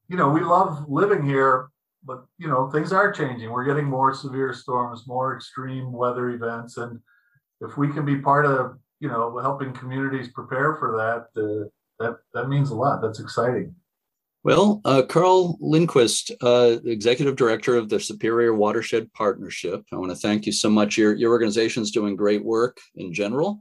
you 0.07 0.17
know, 0.17 0.29
we 0.29 0.41
love 0.41 0.85
living 0.87 1.23
here, 1.23 1.69
but, 2.03 2.25
you 2.37 2.47
know, 2.47 2.69
things 2.69 2.93
are 2.93 3.11
changing. 3.11 3.49
We're 3.49 3.65
getting 3.65 3.85
more 3.85 4.13
severe 4.13 4.53
storms, 4.53 5.03
more 5.07 5.35
extreme 5.35 5.91
weather 5.91 6.29
events. 6.29 6.77
And 6.77 6.99
if 7.61 7.77
we 7.77 7.87
can 7.87 8.05
be 8.05 8.17
part 8.17 8.45
of, 8.45 8.77
you 8.99 9.07
know, 9.07 9.37
helping 9.39 9.71
communities 9.73 10.27
prepare 10.29 10.75
for 10.75 10.97
that, 10.97 11.41
uh, 11.41 11.69
that, 11.99 12.17
that 12.33 12.49
means 12.49 12.71
a 12.71 12.75
lot. 12.75 13.01
That's 13.01 13.19
exciting. 13.19 13.75
Well, 14.43 14.81
uh, 14.85 15.03
Carl 15.03 15.57
Lindquist, 15.61 16.31
uh, 16.41 16.77
Executive 16.83 17.35
Director 17.35 17.75
of 17.75 17.89
the 17.89 17.99
Superior 17.99 18.55
Watershed 18.55 19.13
Partnership, 19.13 19.83
I 19.93 19.97
want 19.97 20.11
to 20.11 20.15
thank 20.15 20.47
you 20.47 20.51
so 20.51 20.67
much. 20.67 20.97
Your, 20.97 21.13
your 21.13 21.31
organization 21.31 21.83
is 21.83 21.91
doing 21.91 22.15
great 22.15 22.43
work 22.43 22.77
in 22.95 23.13
general, 23.13 23.59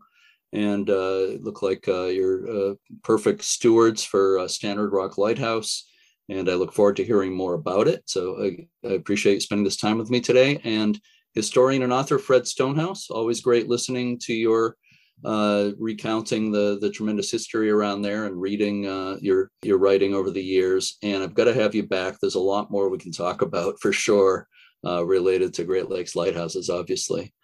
and 0.54 0.88
uh, 0.88 1.36
look 1.40 1.60
like 1.60 1.86
uh, 1.86 2.06
you're 2.06 2.70
uh, 2.70 2.74
perfect 3.04 3.44
stewards 3.44 4.02
for 4.02 4.38
uh, 4.38 4.48
Stannard 4.48 4.92
Rock 4.92 5.18
Lighthouse. 5.18 5.86
And 6.30 6.48
I 6.48 6.54
look 6.54 6.72
forward 6.72 6.96
to 6.96 7.04
hearing 7.04 7.34
more 7.34 7.54
about 7.54 7.86
it. 7.86 8.02
So 8.06 8.42
I, 8.42 8.66
I 8.88 8.92
appreciate 8.92 9.34
you 9.34 9.40
spending 9.40 9.64
this 9.64 9.76
time 9.76 9.98
with 9.98 10.10
me 10.10 10.20
today. 10.20 10.60
And 10.64 10.98
historian 11.34 11.82
and 11.82 11.92
author 11.92 12.18
Fred 12.18 12.46
Stonehouse, 12.46 13.10
always 13.10 13.40
great 13.40 13.68
listening 13.68 14.18
to 14.20 14.34
your 14.34 14.76
uh, 15.24 15.70
recounting 15.78 16.50
the 16.50 16.78
the 16.80 16.90
tremendous 16.90 17.30
history 17.30 17.70
around 17.70 18.02
there 18.02 18.24
and 18.24 18.40
reading 18.40 18.86
uh, 18.86 19.16
your 19.20 19.50
your 19.62 19.78
writing 19.78 20.14
over 20.14 20.30
the 20.30 20.42
years. 20.42 20.96
And 21.02 21.22
I've 21.22 21.34
got 21.34 21.44
to 21.44 21.54
have 21.54 21.74
you 21.74 21.82
back. 21.82 22.16
There's 22.20 22.36
a 22.36 22.40
lot 22.40 22.70
more 22.70 22.88
we 22.88 22.98
can 22.98 23.12
talk 23.12 23.42
about 23.42 23.78
for 23.80 23.92
sure 23.92 24.48
uh, 24.84 25.04
related 25.04 25.52
to 25.54 25.64
Great 25.64 25.90
Lakes 25.90 26.16
lighthouses, 26.16 26.70
obviously. 26.70 27.34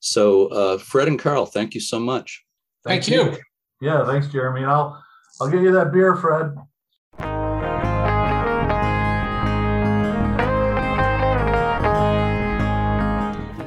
So 0.00 0.46
uh, 0.48 0.78
Fred 0.78 1.08
and 1.08 1.18
Carl, 1.18 1.46
thank 1.46 1.74
you 1.74 1.80
so 1.80 1.98
much. 1.98 2.44
Thank, 2.84 3.04
thank 3.04 3.14
you. 3.14 3.32
you. 3.32 3.38
Yeah, 3.80 4.06
thanks, 4.06 4.28
Jeremy. 4.28 4.64
I'll 4.64 5.02
I'll 5.40 5.50
get 5.50 5.62
you 5.62 5.72
that 5.72 5.92
beer, 5.92 6.14
Fred. 6.14 6.54